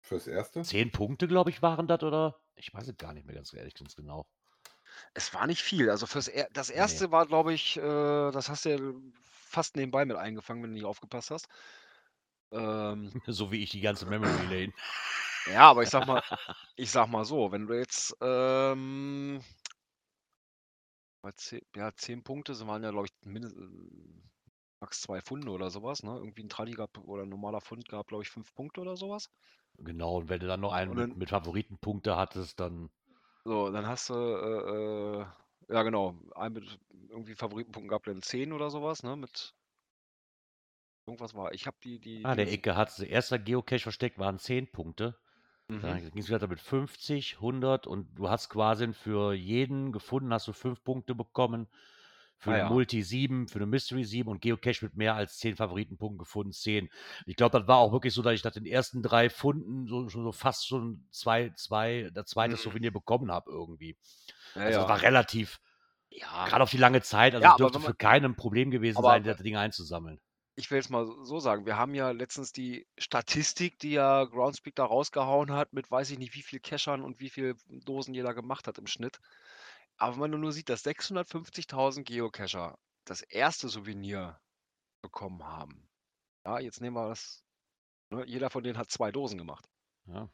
Fürs 0.00 0.26
Erste? 0.28 0.66
10 0.66 0.92
Punkte, 0.92 1.28
glaube 1.28 1.50
ich, 1.50 1.62
waren 1.62 1.88
das, 1.88 2.02
oder? 2.02 2.41
Ich 2.54 2.72
weiß 2.72 2.88
es 2.88 2.96
gar 2.96 3.12
nicht 3.12 3.26
mehr 3.26 3.34
ganz 3.34 3.52
ehrlich, 3.52 3.74
ganz 3.74 3.94
genau. 3.94 4.26
Es 5.14 5.32
war 5.34 5.46
nicht 5.46 5.62
viel. 5.62 5.90
Also 5.90 6.06
fürs 6.06 6.28
er 6.28 6.48
das 6.52 6.70
Nee. 6.74 7.02
erste 7.02 7.10
war, 7.10 7.26
glaube 7.26 7.52
ich, 7.54 7.76
äh, 7.76 7.80
das 8.30 8.48
hast 8.48 8.64
du 8.64 8.70
ja 8.70 8.78
fast 9.22 9.76
nebenbei 9.76 10.04
mit 10.04 10.16
eingefangen, 10.16 10.62
wenn 10.62 10.70
du 10.70 10.74
nicht 10.74 10.84
aufgepasst 10.86 11.30
hast. 11.30 11.48
Ähm, 12.52 13.14
So 13.26 13.50
wie 13.52 13.62
ich 13.62 13.70
die 13.70 13.80
ganze 13.80 14.06
Memory 14.06 14.46
Lane. 14.46 14.72
ja, 15.46 15.60
aber 15.70 15.82
ich 15.82 15.90
sag 15.90 16.04
mal, 16.06 16.20
ich 16.76 16.90
sag 16.90 17.08
mal 17.08 17.24
so, 17.24 17.52
wenn 17.52 17.66
du 17.66 17.74
jetzt 17.78 18.16
ähm, 18.20 19.40
bei 21.20 21.32
zehn, 21.32 21.60
ja, 21.74 21.92
10 21.96 22.22
Punkte 22.22 22.54
sind 22.54 22.68
waren 22.68 22.82
ja, 22.84 22.90
glaube 22.90 23.06
ich, 23.06 23.26
mindestens 23.26 23.70
max 24.80 25.00
zwei 25.00 25.20
Funde 25.20 25.50
oder 25.52 25.70
sowas, 25.70 26.02
ne? 26.02 26.12
Irgendwie 26.16 26.42
ein 26.44 26.48
Tradi 26.48 26.72
gab 26.72 26.98
oder 26.98 27.22
ein 27.24 27.28
normaler 27.28 27.60
Fund 27.60 27.88
gab, 27.88 28.08
glaube 28.08 28.22
ich, 28.24 28.30
fünf 28.30 28.52
Punkte 28.54 28.80
oder 28.80 28.96
sowas. 28.96 29.30
Genau, 29.78 30.16
und 30.16 30.30
wenn 30.30 30.40
du 30.40 30.46
dann 30.46 30.60
noch 30.60 30.72
einen 30.72 30.92
Und 30.92 30.96
mit, 30.96 31.14
dann- 31.14 31.14
mit 31.14 31.28
Favoritenpunkte 31.28 32.16
hattest, 32.16 32.58
dann 32.58 32.88
So, 33.44 33.70
dann 33.70 33.86
hast 33.86 34.08
du, 34.10 34.14
äh, 34.14 35.20
äh, 35.22 35.26
ja 35.74 35.82
genau, 35.82 36.16
einen 36.34 36.54
mit 36.54 36.78
irgendwie 37.08 37.34
Favoritenpunkten 37.34 37.88
gab 37.88 38.04
dann 38.04 38.22
10 38.22 38.52
oder 38.52 38.70
sowas, 38.70 39.02
ne? 39.02 39.16
Mit 39.16 39.54
irgendwas 41.06 41.34
war. 41.34 41.52
Ich 41.54 41.66
habe 41.66 41.76
die, 41.84 41.98
die, 42.00 42.24
Ah, 42.24 42.34
der 42.36 42.50
Dings- 42.50 42.52
Ecke 42.52 42.76
hat 42.76 42.98
erster 43.00 43.38
Geocache 43.38 43.80
versteckt, 43.80 44.18
waren 44.18 44.38
10 44.38 44.70
Punkte. 44.70 45.18
Dann 45.80 45.98
Mhm. 45.98 46.02
ging 46.10 46.18
es 46.22 46.30
weiter 46.30 46.48
mit 46.48 46.60
50, 46.60 47.40
100 47.40 47.86
und 47.86 48.14
du 48.18 48.28
hast 48.30 48.50
quasi 48.50 48.92
für 48.94 49.34
jeden 49.34 49.92
gefunden, 49.92 50.32
hast 50.34 50.48
du 50.48 50.52
5 50.54 50.84
Punkte 50.84 51.14
bekommen. 51.14 51.68
Für 52.42 52.50
Ah 52.50 52.54
eine 52.54 52.62
ja. 52.64 52.68
Multi 52.70 53.02
7, 53.02 53.46
für 53.46 53.60
eine 53.60 53.66
Mystery 53.66 54.02
7 54.04 54.28
und 54.28 54.40
Geocache 54.40 54.84
mit 54.84 54.96
mehr 54.96 55.14
als 55.14 55.38
10 55.38 55.54
Favoritenpunkten 55.54 56.18
gefunden, 56.18 56.50
10. 56.52 56.88
Ich 57.24 57.36
glaube, 57.36 57.56
das 57.56 57.68
war 57.68 57.76
auch 57.76 57.92
wirklich 57.92 58.12
so, 58.12 58.20
dass 58.20 58.34
ich 58.34 58.42
nach 58.42 58.50
den 58.50 58.66
ersten 58.66 59.00
drei 59.00 59.30
Funden 59.30 59.86
so, 59.86 60.08
so, 60.08 60.24
so 60.24 60.32
fast 60.32 60.66
schon 60.66 61.06
zwei, 61.12 61.50
zwei, 61.50 62.10
das 62.12 62.26
zweite 62.26 62.54
Mhm. 62.54 62.58
Souvenir 62.58 62.90
bekommen 62.90 63.30
habe 63.30 63.48
irgendwie. 63.52 63.96
Ja, 64.56 64.62
Also 64.62 64.80
das 64.80 64.88
war 64.88 65.02
relativ, 65.02 65.60
ja, 66.10 66.46
gerade 66.48 66.64
auf 66.64 66.70
die 66.72 66.78
lange 66.78 67.00
Zeit, 67.00 67.34
also 67.34 67.44
Ja, 67.44 67.52
es 67.52 67.56
dürfte 67.58 67.78
für 67.78 67.86
man- 67.90 67.98
keinen 67.98 68.24
ein 68.24 68.34
Problem 68.36 68.72
gewesen 68.72 68.98
aber- 68.98 69.10
sein, 69.10 69.22
das 69.22 69.36
Ding 69.38 69.54
einzusammeln. 69.56 70.20
ich 70.56 70.68
will 70.70 70.78
jetzt 70.78 70.90
mal 70.90 71.06
so 71.22 71.38
sagen, 71.38 71.64
wir 71.64 71.76
haben 71.76 71.94
ja 71.94 72.10
letztens 72.10 72.52
die 72.52 72.86
Statistik, 72.98 73.78
die 73.78 73.92
ja 73.92 74.24
Groundspeak 74.24 74.74
da 74.74 74.84
rausgehauen 74.84 75.52
hat, 75.52 75.72
mit 75.72 75.90
weiß 75.92 76.10
ich 76.10 76.18
nicht 76.18 76.34
wie 76.34 76.42
viel 76.42 76.58
Cachern 76.58 77.02
und 77.02 77.20
wie 77.20 77.30
viel 77.30 77.54
Dosen 77.68 78.14
jeder 78.14 78.34
gemacht 78.34 78.66
hat 78.66 78.78
im 78.78 78.88
Schnitt. 78.88 79.20
Aber 79.98 80.14
wenn 80.14 80.30
man 80.30 80.40
nur 80.40 80.52
sieht, 80.52 80.68
dass 80.68 80.84
650.000 80.84 82.02
Geocacher 82.04 82.78
das 83.04 83.22
erste 83.22 83.68
Souvenir 83.68 84.40
bekommen 85.02 85.44
haben. 85.44 85.88
Ja, 86.46 86.58
jetzt 86.60 86.80
nehmen 86.80 86.96
wir 86.96 87.08
das. 87.08 87.42
Ne, 88.10 88.24
jeder 88.26 88.50
von 88.50 88.62
denen 88.62 88.78
hat 88.78 88.90
zwei 88.90 89.10
Dosen 89.12 89.38
gemacht. 89.38 89.68
Ja. 90.06 90.28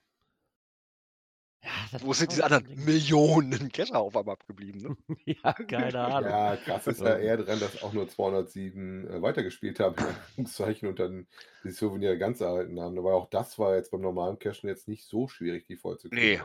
Ja, 1.65 1.71
das 1.91 2.05
Wo 2.05 2.13
sind 2.13 2.31
diese 2.31 2.45
anderen 2.45 2.65
Ding. 2.67 2.85
Millionen 2.85 3.73
Cacher 3.73 3.99
auf 3.99 4.17
einmal 4.17 4.35
abgeblieben? 4.35 4.81
Ne? 4.81 5.17
Ja, 5.43 5.53
keine 5.53 6.01
Ahnung. 6.05 6.31
Ja, 6.31 6.57
krass 6.57 6.87
ist 6.87 7.01
ja 7.01 7.17
Ähm. 7.17 7.23
eher 7.23 7.37
dran, 7.39 7.59
dass 7.59 7.83
auch 7.83 7.93
nur 7.93 8.09
207 8.09 9.09
äh, 9.09 9.23
weitergespielt 9.23 9.81
haben, 9.81 9.97
und 10.37 10.99
dann 11.01 11.27
die 11.65 11.71
Souvenir 11.71 12.17
ganz 12.17 12.41
erhalten 12.41 12.81
haben. 12.81 12.97
Aber 12.99 13.15
auch 13.15 13.29
das 13.29 13.59
war 13.59 13.75
jetzt 13.75 13.91
beim 13.91 14.01
normalen 14.03 14.39
Cashen 14.39 14.69
jetzt 14.69 14.87
nicht 14.87 15.05
so 15.05 15.27
schwierig, 15.27 15.67
die 15.67 15.77
voll 15.77 15.99
zu 15.99 16.09
Nee, 16.09 16.41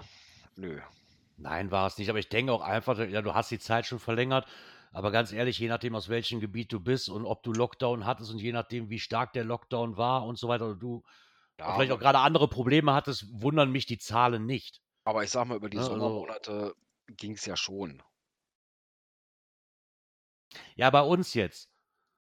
nö. 0.55 0.81
Nein, 1.37 1.71
war 1.71 1.87
es 1.87 1.97
nicht. 1.97 2.09
Aber 2.09 2.19
ich 2.19 2.29
denke 2.29 2.51
auch 2.53 2.61
einfach, 2.61 2.97
ja, 2.99 3.21
du 3.21 3.33
hast 3.33 3.51
die 3.51 3.59
Zeit 3.59 3.85
schon 3.85 3.99
verlängert. 3.99 4.47
Aber 4.91 5.11
ganz 5.11 5.31
ehrlich, 5.31 5.57
je 5.57 5.67
nachdem, 5.67 5.95
aus 5.95 6.07
welchem 6.09 6.39
Gebiet 6.39 6.71
du 6.71 6.79
bist 6.79 7.09
und 7.09 7.25
ob 7.25 7.41
du 7.43 7.51
Lockdown 7.51 8.05
hattest 8.05 8.31
und 8.31 8.39
je 8.39 8.51
nachdem, 8.51 8.89
wie 8.89 8.99
stark 8.99 9.33
der 9.33 9.43
Lockdown 9.43 9.97
war 9.97 10.25
und 10.25 10.37
so 10.37 10.47
weiter, 10.47 10.65
oder 10.67 10.75
du 10.75 11.03
Ja, 11.59 11.73
vielleicht 11.73 11.91
auch 11.91 11.99
gerade 11.99 12.19
andere 12.19 12.47
Probleme 12.47 12.93
hattest, 12.93 13.25
wundern 13.41 13.71
mich 13.71 13.85
die 13.87 13.97
Zahlen 13.97 14.45
nicht. 14.45 14.81
aber 15.05 15.23
ich 15.23 15.31
sag 15.31 15.47
mal, 15.47 15.57
über 15.57 15.69
die 15.69 15.77
Ja, 15.77 15.83
also- 15.83 15.95
Sommermonate 15.99 16.75
ging 17.17 17.33
es 17.33 17.45
ja 17.45 17.57
schon. 17.57 18.01
Ja, 20.75 20.89
bei 20.89 21.01
uns 21.01 21.33
jetzt 21.33 21.69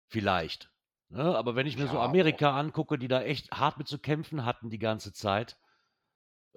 vielleicht. 0.07 0.69
Ne? 1.09 1.35
Aber 1.37 1.55
wenn 1.55 1.67
ich 1.67 1.77
mir 1.77 1.87
so 1.87 1.93
Ja, 1.93 1.99
aber 2.01 2.09
Amerika 2.09 2.59
angucke, 2.59 2.97
die 2.97 3.07
da 3.07 3.21
echt 3.21 3.51
hart 3.51 3.77
mit 3.77 3.87
zu 3.87 3.99
kämpfen 3.99 4.45
hatten 4.45 4.69
die 4.69 4.79
ganze 4.79 5.13
Zeit, 5.13 5.57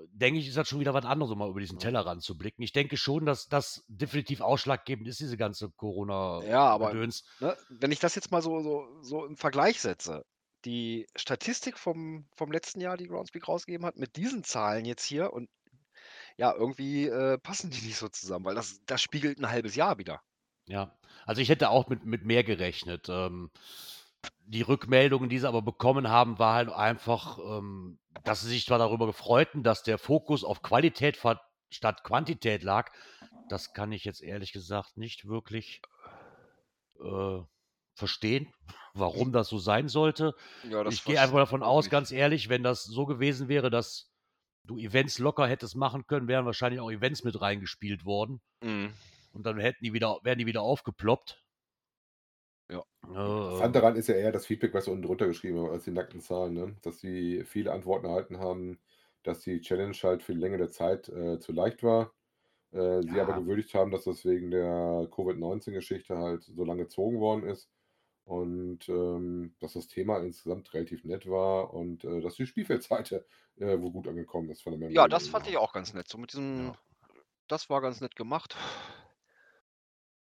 denke 0.09 0.41
ich, 0.41 0.49
ist 0.49 0.57
das 0.57 0.69
schon 0.69 0.81
wieder 0.81 0.95
was 0.95 1.05
anderes, 1.05 1.33
um 1.33 1.39
mal 1.39 1.49
über 1.49 1.61
diesen 1.61 1.79
Ja. 1.79 1.85
Tellerrand 1.85 2.23
zu 2.23 2.37
blicken. 2.37 2.63
Ich 2.63 2.73
denke 2.73 2.97
schon, 2.97 3.27
dass 3.27 3.49
das 3.49 3.85
definitiv 3.89 4.41
ausschlaggebend 4.41 5.09
ist, 5.09 5.21
diese 5.21 5.37
ganze 5.37 5.71
Ja, 5.79 6.67
aber 6.69 6.95
ne, 6.95 7.57
wenn 7.69 7.93
ich 7.93 8.01
das 8.01 8.15
jetzt 8.15 8.31
mal 8.31 8.43
so, 8.43 8.61
so, 8.61 9.03
so 9.03 9.27
im 9.27 9.37
Vergleich 9.37 9.81
setze, 9.81 10.23
die 10.65 11.07
Statistik 11.17 11.79
vom, 11.79 12.27
vom 12.37 12.53
letzten 12.53 12.81
Jahr, 12.81 12.97
die 12.97 13.09
Groundspeak 13.09 13.49
rausgegeben 13.49 13.87
hat, 13.87 13.97
mit 13.97 14.17
diesen 14.17 14.45
Zahlen 14.45 14.85
jetzt 14.85 15.05
hier 15.05 15.33
und 15.33 15.49
ja, 16.37 16.55
irgendwie 16.55 17.07
äh, 17.07 17.39
passen 17.39 17.71
die 17.71 17.83
nicht 17.83 17.97
so 17.97 18.09
zusammen, 18.09 18.45
weil 18.45 18.55
das, 18.55 18.81
das 18.87 19.03
spiegelt 19.03 19.39
ein 19.39 19.51
halbes 19.51 19.75
Jahr 19.75 19.99
wieder. 19.99 20.21
Ja, 20.67 20.97
also 21.27 21.41
ich 21.43 21.49
hätte 21.49 21.71
auch 21.71 21.89
mit, 21.89 22.05
mit 22.05 22.25
mehr 22.25 22.45
gerechnet. 22.45 23.09
Ähm, 23.09 23.51
die 24.47 24.63
Rückmeldungen, 24.63 25.29
die 25.29 25.39
sie 25.39 25.49
aber 25.49 25.63
bekommen 25.63 26.09
haben, 26.09 26.39
war 26.39 26.55
halt 26.55 26.71
einfach, 26.71 27.39
ähm, 27.39 27.99
dass 28.25 28.43
sie 28.43 28.49
sich 28.49 28.67
zwar 28.67 28.79
darüber 28.79 29.07
gefreuten, 29.07 29.63
dass 29.63 29.83
der 29.83 29.99
Fokus 29.99 30.45
auf 30.45 30.63
Qualität 30.63 31.19
statt 31.71 32.05
Quantität 32.05 32.63
lag. 32.63 32.93
Das 33.49 33.73
kann 33.73 33.93
ich 33.93 34.05
jetzt 34.05 34.23
ehrlich 34.23 34.53
gesagt 34.53 34.97
nicht 34.97 35.27
wirklich 35.27 35.81
äh, 37.01 37.41
verstehen, 37.95 38.53
warum 38.95 39.33
das 39.33 39.49
so 39.49 39.59
sein 39.59 39.89
sollte. 39.89 40.35
Ja, 40.69 40.85
Ich 40.87 41.05
gehe 41.05 41.21
einfach 41.21 41.39
davon 41.39 41.63
aus, 41.63 41.85
nicht. 41.85 41.93
ganz 41.93 42.11
ehrlich, 42.11 42.49
wenn 42.49 42.63
das 42.63 42.85
so 42.85 43.07
gewesen 43.07 43.49
wäre, 43.49 43.71
dass 43.71 44.11
du 44.65 44.79
Events 44.79 45.19
locker 45.19 45.47
hättest 45.47 45.77
machen 45.77 46.07
können, 46.07 46.29
wären 46.29 46.47
wahrscheinlich 46.47 46.81
auch 46.81 46.91
Events 46.91 47.25
mit 47.25 47.41
reingespielt 47.41 48.05
worden. 48.05 48.41
Mhm. 48.63 48.93
Und 49.33 49.45
dann 49.45 49.59
hätten 49.59 49.85
die 49.85 49.93
wieder, 49.93 50.19
wären 50.23 50.39
die 50.39 50.47
wieder 50.47 50.63
aufgeploppt. 50.63 51.43
Ja. 52.71 52.83
Interessant 53.37 53.75
daran 53.77 53.97
ist 53.97 54.09
ja 54.09 54.15
eher 54.15 54.33
das 54.33 54.47
Feedback, 54.47 54.75
was 54.75 54.85
sie 54.87 54.91
unten 54.91 55.05
drunter 55.07 55.27
geschrieben 55.27 55.59
haben, 55.59 55.71
als 55.71 55.85
die 55.85 55.91
nackten 55.93 56.21
Zahlen, 56.21 56.55
ne? 56.55 56.77
Dass 56.83 57.01
sie 57.01 57.45
viele 57.45 57.73
Antworten 57.73 58.07
erhalten 58.07 58.39
haben, 58.39 58.81
dass 59.23 59.41
die 59.41 59.61
Challenge 59.61 59.97
halt 60.03 60.23
für 60.23 60.35
die 60.35 60.41
Länge 60.41 60.59
der 60.59 60.71
Zeit 60.71 61.09
äh, 61.09 61.39
zu 61.39 61.53
leicht 61.53 61.83
war. 61.83 62.15
Äh, 62.73 63.03
Sie 63.03 63.21
aber 63.21 63.35
Ja. 63.35 63.35
gewürdigt 63.35 63.75
haben, 63.75 63.91
dass 63.93 64.05
das 64.05 64.25
wegen 64.25 64.51
der 64.53 65.09
Covid-19-Geschichte 65.13 66.19
halt 66.19 66.45
so 66.45 66.65
lange 66.65 66.85
gezogen 66.85 67.21
worden 67.21 67.45
ist. 67.45 67.71
Und 68.25 68.89
ähm, 68.89 69.57
dass 69.61 69.75
das 69.75 69.89
Thema 69.89 70.19
insgesamt 70.21 70.73
relativ 70.75 71.05
nett 71.05 71.29
war 71.31 71.75
und 71.75 72.05
äh, 72.05 72.21
dass 72.21 72.37
die 72.37 72.47
Spielfeldseite 72.47 73.27
äh, 73.59 73.81
wohl 73.81 73.93
gut 73.93 74.09
angekommen 74.09 74.51
ist 74.51 74.63
von 74.63 74.73
der 74.73 74.81
Ja, 74.89 75.09
das 75.09 75.27
fand 75.29 75.47
ich 75.47 75.57
auch 75.57 75.73
ganz 75.73 75.95
nett. 75.95 76.09
So 76.09 76.19
mit 76.19 76.33
diesem, 76.33 76.73
Ja. 76.73 76.81
das 77.49 77.71
war 77.71 77.81
ganz 77.83 78.01
nett 78.01 78.17
gemacht. 78.17 78.57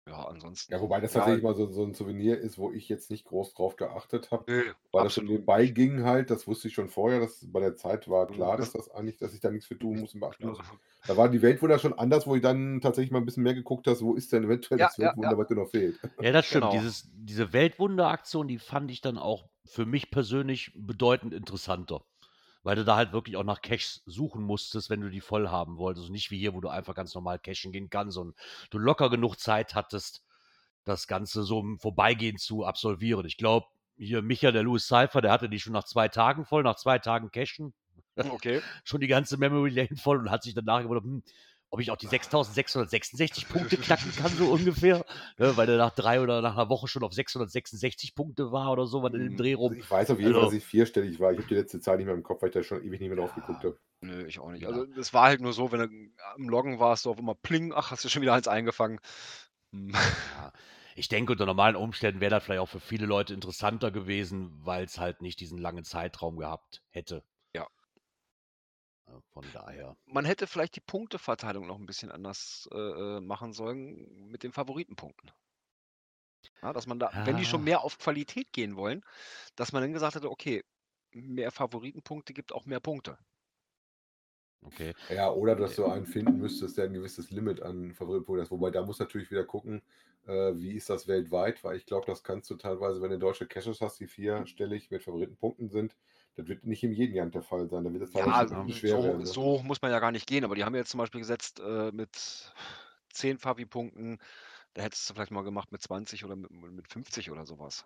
Ja, 0.09 0.25
ansonsten. 0.27 0.73
Ja, 0.73 0.79
wobei 0.81 0.99
das 1.01 1.13
ja, 1.13 1.19
tatsächlich 1.19 1.43
mal 1.43 1.55
so, 1.55 1.67
so 1.71 1.83
ein 1.83 1.93
Souvenir 1.95 2.37
ist, 2.39 2.57
wo 2.59 2.71
ich 2.71 2.89
jetzt 2.89 3.09
nicht 3.09 3.25
groß 3.25 3.53
drauf 3.55 3.75
geachtet 3.75 4.31
habe. 4.31 4.45
nö, 4.47 4.73
Weil 4.91 5.03
das 5.03 5.13
schon 5.15 5.25
absolut 5.25 5.31
nebenbei 5.31 5.65
ging 5.67 6.03
halt, 6.03 6.29
das 6.29 6.47
wusste 6.47 6.67
ich 6.67 6.73
schon 6.75 6.89
vorher, 6.89 7.19
dass 7.19 7.51
bei 7.51 7.59
der 7.59 7.75
Zeit 7.75 8.07
war 8.07 8.27
Du 8.27 8.33
klar, 8.33 8.57
dass 8.57 8.71
das 8.71 8.89
eigentlich, 8.91 9.17
dass 9.17 9.33
ich 9.33 9.39
da 9.39 9.49
nichts 9.51 9.67
für 9.67 9.77
tun 9.79 9.99
muss 9.99 10.13
und 10.13 10.19
beachten 10.19 10.43
Genau. 10.43 10.57
muss. 10.57 10.61
Da 11.05 11.17
war 11.17 11.29
die 11.29 11.41
Weltwunder 11.41 11.79
schon 11.79 11.93
anders, 11.97 12.27
wo 12.27 12.35
ich 12.35 12.41
dann 12.41 12.81
tatsächlich 12.81 13.11
mal 13.11 13.19
ein 13.19 13.25
bisschen 13.25 13.43
mehr 13.43 13.55
geguckt 13.55 13.87
habe, 13.87 13.99
wo 14.01 14.13
ist 14.15 14.31
denn 14.31 14.43
eventuell 14.43 14.77
Ja, 14.77 14.85
das 14.85 14.97
ja, 14.97 15.05
Weltwunder, 15.05 15.37
ja. 15.37 15.37
was 15.37 15.47
dir 15.47 15.55
noch 15.55 15.69
fehlt. 15.69 15.99
ja, 16.19 16.31
das 16.31 16.45
stimmt. 16.47 16.71
Genau. 16.71 16.73
Dieses, 16.73 17.09
diese 17.13 17.53
Weltwunderaktion, 17.53 18.47
die 18.47 18.59
fand 18.59 18.91
ich 18.91 19.01
dann 19.01 19.17
auch 19.17 19.49
für 19.65 19.85
mich 19.85 20.11
persönlich 20.11 20.71
bedeutend 20.75 21.33
interessanter. 21.33 22.05
Weil 22.63 22.75
du 22.75 22.83
da 22.83 22.97
halt 22.97 23.13
wirklich 23.13 23.37
auch 23.37 23.43
nach 23.43 23.61
Caches 23.61 24.03
suchen 24.05 24.43
musstest, 24.43 24.89
wenn 24.89 25.01
du 25.01 25.09
die 25.09 25.21
voll 25.21 25.49
haben 25.49 25.77
wolltest. 25.77 26.07
Und 26.07 26.11
nicht 26.11 26.29
wie 26.31 26.39
hier, 26.39 26.53
wo 26.53 26.61
du 26.61 26.69
einfach 26.69 26.93
ganz 26.93 27.15
normal 27.15 27.39
cachen 27.39 27.71
gehen 27.71 27.89
kannst 27.89 28.17
und 28.17 28.35
du 28.69 28.77
locker 28.77 29.09
genug 29.09 29.37
Zeit 29.37 29.75
hattest, 29.75 30.23
das 30.83 31.07
Ganze 31.07 31.43
so 31.43 31.59
im 31.59 31.79
Vorbeigehen 31.79 32.37
zu 32.37 32.65
absolvieren. 32.65 33.25
Ich 33.25 33.37
glaube, 33.37 33.67
hier 33.97 34.21
Micha, 34.21 34.51
der 34.51 34.63
Louis 34.63 34.87
Cypher, 34.87 35.21
der 35.21 35.31
hatte 35.31 35.49
die 35.49 35.59
schon 35.59 35.73
nach 35.73 35.83
zwei 35.83 36.07
Tagen 36.07 36.45
voll, 36.45 36.63
nach 36.63 36.75
zwei 36.75 36.99
Tagen 36.99 37.31
cachen. 37.31 37.73
Okay. 38.15 38.61
schon 38.83 39.01
die 39.01 39.07
ganze 39.07 39.37
Memory 39.37 39.69
Lane 39.69 39.95
voll 39.95 40.17
und 40.17 40.31
hat 40.31 40.43
sich 40.43 40.53
danach 40.53 40.81
gewundert, 40.81 41.03
hm, 41.03 41.23
ob 41.71 41.79
ich 41.81 41.91
auch 41.91 41.97
die 41.97 42.07
6666 42.07 43.47
Punkte 43.49 43.77
knacken 43.77 44.11
kann, 44.15 44.31
so 44.31 44.51
ungefähr. 44.51 45.05
Ne, 45.37 45.55
weil 45.57 45.69
er 45.69 45.77
nach 45.77 45.93
drei 45.93 46.21
oder 46.21 46.41
nach 46.41 46.53
einer 46.55 46.69
Woche 46.69 46.87
schon 46.87 47.03
auf 47.03 47.13
666 47.13 48.15
Punkte 48.15 48.51
war 48.51 48.71
oder 48.71 48.87
so, 48.87 49.03
was 49.03 49.13
in 49.13 49.19
dem 49.23 49.33
Mhm. 49.33 49.37
Dreh 49.37 49.53
rum. 49.53 49.73
Ich 49.73 49.89
weiß 49.89 50.09
auf 50.11 50.19
jeden 50.19 50.31
Fall, 50.33 50.41
Also- 50.41 50.51
dass 50.55 50.57
ich 50.63 50.65
vierstellig 50.65 51.19
war. 51.19 51.31
Ich 51.31 51.37
habe 51.37 51.47
die 51.47 51.55
letzte 51.55 51.79
Zahl 51.79 51.97
nicht 51.97 52.05
mehr 52.07 52.15
im 52.15 52.23
Kopf, 52.23 52.41
weil 52.41 52.49
ich 52.49 52.53
da 52.55 52.63
schon 52.63 52.83
ewig 52.83 52.99
nicht 52.99 53.09
mehr 53.09 53.17
drauf 53.17 53.33
geguckt 53.35 53.63
habe. 53.63 53.77
Nö, 54.01 54.25
ich 54.25 54.39
auch 54.39 54.51
nicht. 54.51 54.65
Also 54.65 54.85
es 54.97 55.13
war 55.13 55.25
halt 55.25 55.41
nur 55.41 55.53
so, 55.53 55.71
wenn 55.71 55.79
du 55.79 55.87
am 56.35 56.49
Loggen 56.49 56.79
warst, 56.79 57.05
du 57.05 57.11
auf 57.11 57.19
immer 57.19 57.35
pling, 57.35 57.73
ach, 57.75 57.91
hast 57.91 58.03
du 58.05 58.09
schon 58.09 58.21
wieder 58.21 58.33
eins 58.33 58.47
eingefangen. 58.47 58.99
Hm. 59.73 59.89
Ja. 59.91 60.51
Ich 60.95 61.07
denke, 61.07 61.31
unter 61.31 61.45
normalen 61.45 61.77
Umständen 61.77 62.19
wäre 62.19 62.31
das 62.31 62.43
vielleicht 62.43 62.59
auch 62.59 62.67
für 62.67 62.81
viele 62.81 63.05
Leute 63.05 63.33
interessanter 63.33 63.89
gewesen, 63.89 64.51
weil 64.65 64.83
es 64.83 64.99
halt 64.99 65.21
nicht 65.21 65.39
diesen 65.39 65.57
langen 65.57 65.85
Zeitraum 65.85 66.35
gehabt 66.35 66.81
hätte. 66.89 67.23
Ja. 69.09 69.15
Ja, 69.15 69.21
Von 69.33 69.51
daher. 69.51 69.97
Man 70.05 70.23
hätte 70.25 70.47
vielleicht 70.47 70.75
die 70.75 70.81
Punkteverteilung 70.81 71.67
noch 71.67 71.77
ein 71.77 71.85
bisschen 71.85 72.11
anders 72.11 72.67
äh, 72.71 72.77
äh, 72.77 73.19
machen 73.21 73.51
sollen 73.53 74.29
mit 74.29 74.43
den 74.43 74.53
Favoritenpunkten. 74.53 75.31
Ja, 76.63 76.71
dass 76.73 76.87
man 76.87 76.99
da, 76.99 77.11
wenn 77.23 77.35
die 77.35 77.45
schon 77.45 77.61
Ja. 77.61 77.65
mehr 77.65 77.83
auf 77.83 77.97
Qualität 77.97 78.53
gehen 78.53 78.75
wollen, 78.77 79.01
dass 79.55 79.71
man 79.73 79.81
dann 79.83 79.93
gesagt 79.93 80.15
hätte, 80.15 80.29
okay, 80.31 80.63
mehr 81.13 81.51
Favoritenpunkte 81.51 82.33
gibt 82.33 82.53
auch 82.53 82.65
mehr 82.65 82.79
Punkte. 82.81 83.19
Okay. 84.65 84.93
Ja, 85.09 85.31
oder 85.31 85.55
dass 85.55 85.75
du 85.75 85.85
einen 85.85 86.05
finden 86.05 86.37
müsstest, 86.37 86.77
der 86.77 86.85
ein 86.85 86.93
gewisses 86.93 87.31
Limit 87.31 87.61
an 87.61 87.93
Favoritenpunkten 87.93 88.43
hat. 88.45 88.51
Wobei 88.51 88.69
da 88.71 88.85
muss 88.85 88.99
natürlich 88.99 89.31
wieder 89.31 89.45
gucken, 89.45 89.81
äh, 90.27 90.53
wie 90.55 90.73
ist 90.75 90.89
das 90.89 91.07
weltweit, 91.07 91.63
weil 91.63 91.77
ich 91.77 91.85
glaube, 91.85 92.05
das 92.05 92.23
kannst 92.23 92.49
du 92.49 92.55
teilweise, 92.55 93.01
wenn 93.01 93.09
du 93.11 93.17
deutsche 93.19 93.47
Caches 93.47 93.79
hast, 93.81 93.99
die 93.99 94.07
vierstellig 94.07 94.91
mit 94.91 95.03
Favoritenpunkten 95.03 95.69
sind, 95.69 95.95
das 96.39 96.47
wird 96.47 96.65
nicht 96.65 96.83
in 96.83 96.91
jedem 96.93 97.15
Jahr 97.15 97.27
der 97.27 97.41
Fall 97.41 97.69
sein. 97.69 97.83
Da 97.83 97.93
wird 97.93 98.03
es 98.03 98.13
Ja, 98.13 98.47
schon 98.47 98.71
schwer 98.71 99.01
so, 99.01 99.01
werden. 99.03 99.23
Ne? 99.25 99.35
so 99.35 99.41
hoch 99.43 99.63
muss 99.63 99.81
man 99.81 99.91
ja 99.91 99.99
gar 99.99 100.11
nicht 100.11 100.27
gehen, 100.27 100.43
aber 100.43 100.55
die 100.55 100.63
haben 100.63 100.73
jetzt 100.75 100.89
zum 100.89 100.97
Beispiel 100.97 101.21
gesetzt 101.21 101.59
äh, 101.59 101.91
mit 101.91 102.53
10 103.13 103.37
Favi-Punkten, 103.37 104.17
da 104.73 104.83
hättest 104.83 105.09
du 105.09 105.13
vielleicht 105.15 105.31
mal 105.31 105.43
gemacht 105.43 105.71
mit 105.71 105.81
20 105.81 106.25
oder 106.25 106.35
mit, 106.35 106.51
mit 106.51 106.87
50 106.87 107.31
oder 107.31 107.45
sowas. 107.45 107.85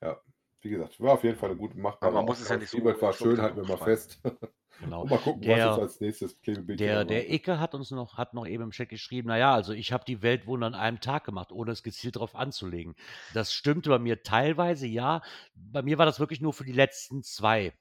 Ja, 0.00 0.22
wie 0.64 0.70
gesagt, 0.70 0.98
war 1.00 1.12
auf 1.12 1.24
jeden 1.24 1.36
Fall 1.36 1.50
eine 1.50 1.58
gute 1.58 1.76
machbare 1.78 2.10
Aber 2.10 2.20
man 2.20 2.26
muss 2.26 2.40
es 2.40 2.48
ja 2.48 2.56
nicht 2.56 2.70
so 2.70 2.78
Siebert 2.78 3.00
war 3.02 3.12
schön, 3.12 3.40
halten 3.40 3.56
wir 3.56 3.64
mal 3.68 3.76
fest. 3.78 4.20
Genau. 4.80 5.02
Und 5.02 5.10
mal 5.10 5.18
gucken, 5.18 5.42
Der- 5.42 5.68
was 5.68 5.78
uns 5.78 5.82
als 5.82 6.00
nächstes 6.00 6.40
Klebebild 6.40 6.80
hier 6.80 6.88
Der, 6.88 7.04
der. 7.04 7.32
Icke 7.32 7.60
hat 7.60 7.76
uns 7.76 7.92
noch, 7.92 8.18
hat 8.18 8.34
noch 8.34 8.44
eben 8.44 8.64
im 8.64 8.70
Chat 8.72 8.88
geschrieben, 8.88 9.28
naja, 9.28 9.54
also 9.54 9.72
ich 9.72 9.92
habe 9.92 10.04
die 10.04 10.20
Weltwunder 10.20 10.66
an 10.66 10.74
einem 10.74 10.98
Tag 11.00 11.22
gemacht, 11.24 11.52
ohne 11.52 11.70
es 11.70 11.84
gezielt 11.84 12.16
darauf 12.16 12.34
anzulegen. 12.34 12.96
Das 13.34 13.52
stimmte 13.54 13.88
bei 13.90 14.00
mir 14.00 14.24
teilweise, 14.24 14.88
ja. 14.88 15.22
Bei 15.54 15.82
mir 15.82 15.96
war 15.98 16.06
das 16.06 16.18
wirklich 16.18 16.40
nur 16.40 16.52
für 16.52 16.64
die 16.64 16.72
letzten 16.72 17.22
zwei 17.22 17.72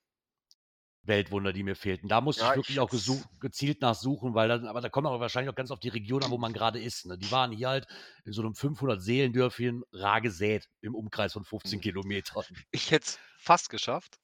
Weltwunder, 1.04 1.54
die 1.54 1.64
mir 1.64 1.76
fehlten. 1.76 2.08
Da 2.08 2.22
musste 2.22 2.46
Ja, 2.46 2.46
ich 2.46 2.56
wirklich 2.56 2.80
ich 2.80 2.80
auch 2.80 2.90
gesuch, 2.90 3.26
gezielt 3.40 3.82
nachsuchen, 3.82 4.34
weil 4.36 4.48
dann, 4.50 4.68
aber 4.68 4.82
da 4.82 4.90
kommt 4.90 5.08
aber 5.08 5.20
wahrscheinlich 5.20 5.52
auch 5.52 5.56
ganz 5.56 5.72
auf 5.72 5.80
die 5.80 5.90
Region 5.90 6.24
an, 6.24 6.32
wo 6.32 6.38
man 6.38 6.54
gerade 6.54 6.82
ist. 6.82 7.06
Ne? 7.06 7.18
Die 7.18 7.32
waren 7.32 7.52
hier 7.52 7.70
halt 7.70 7.88
in 8.26 8.34
so 8.34 8.42
einem 8.42 8.56
500-Seelendörfchen 8.56 9.84
rar 9.92 10.22
gesät 10.22 10.70
im 10.82 10.96
Umkreis 10.96 11.34
von 11.34 11.44
15 11.46 11.80
Mhm. 11.80 11.82
Kilometern. 11.82 12.44
Ich 12.72 12.92
hätte 12.92 13.06
es 13.08 13.20
fast 13.38 13.70
geschafft. 13.70 14.20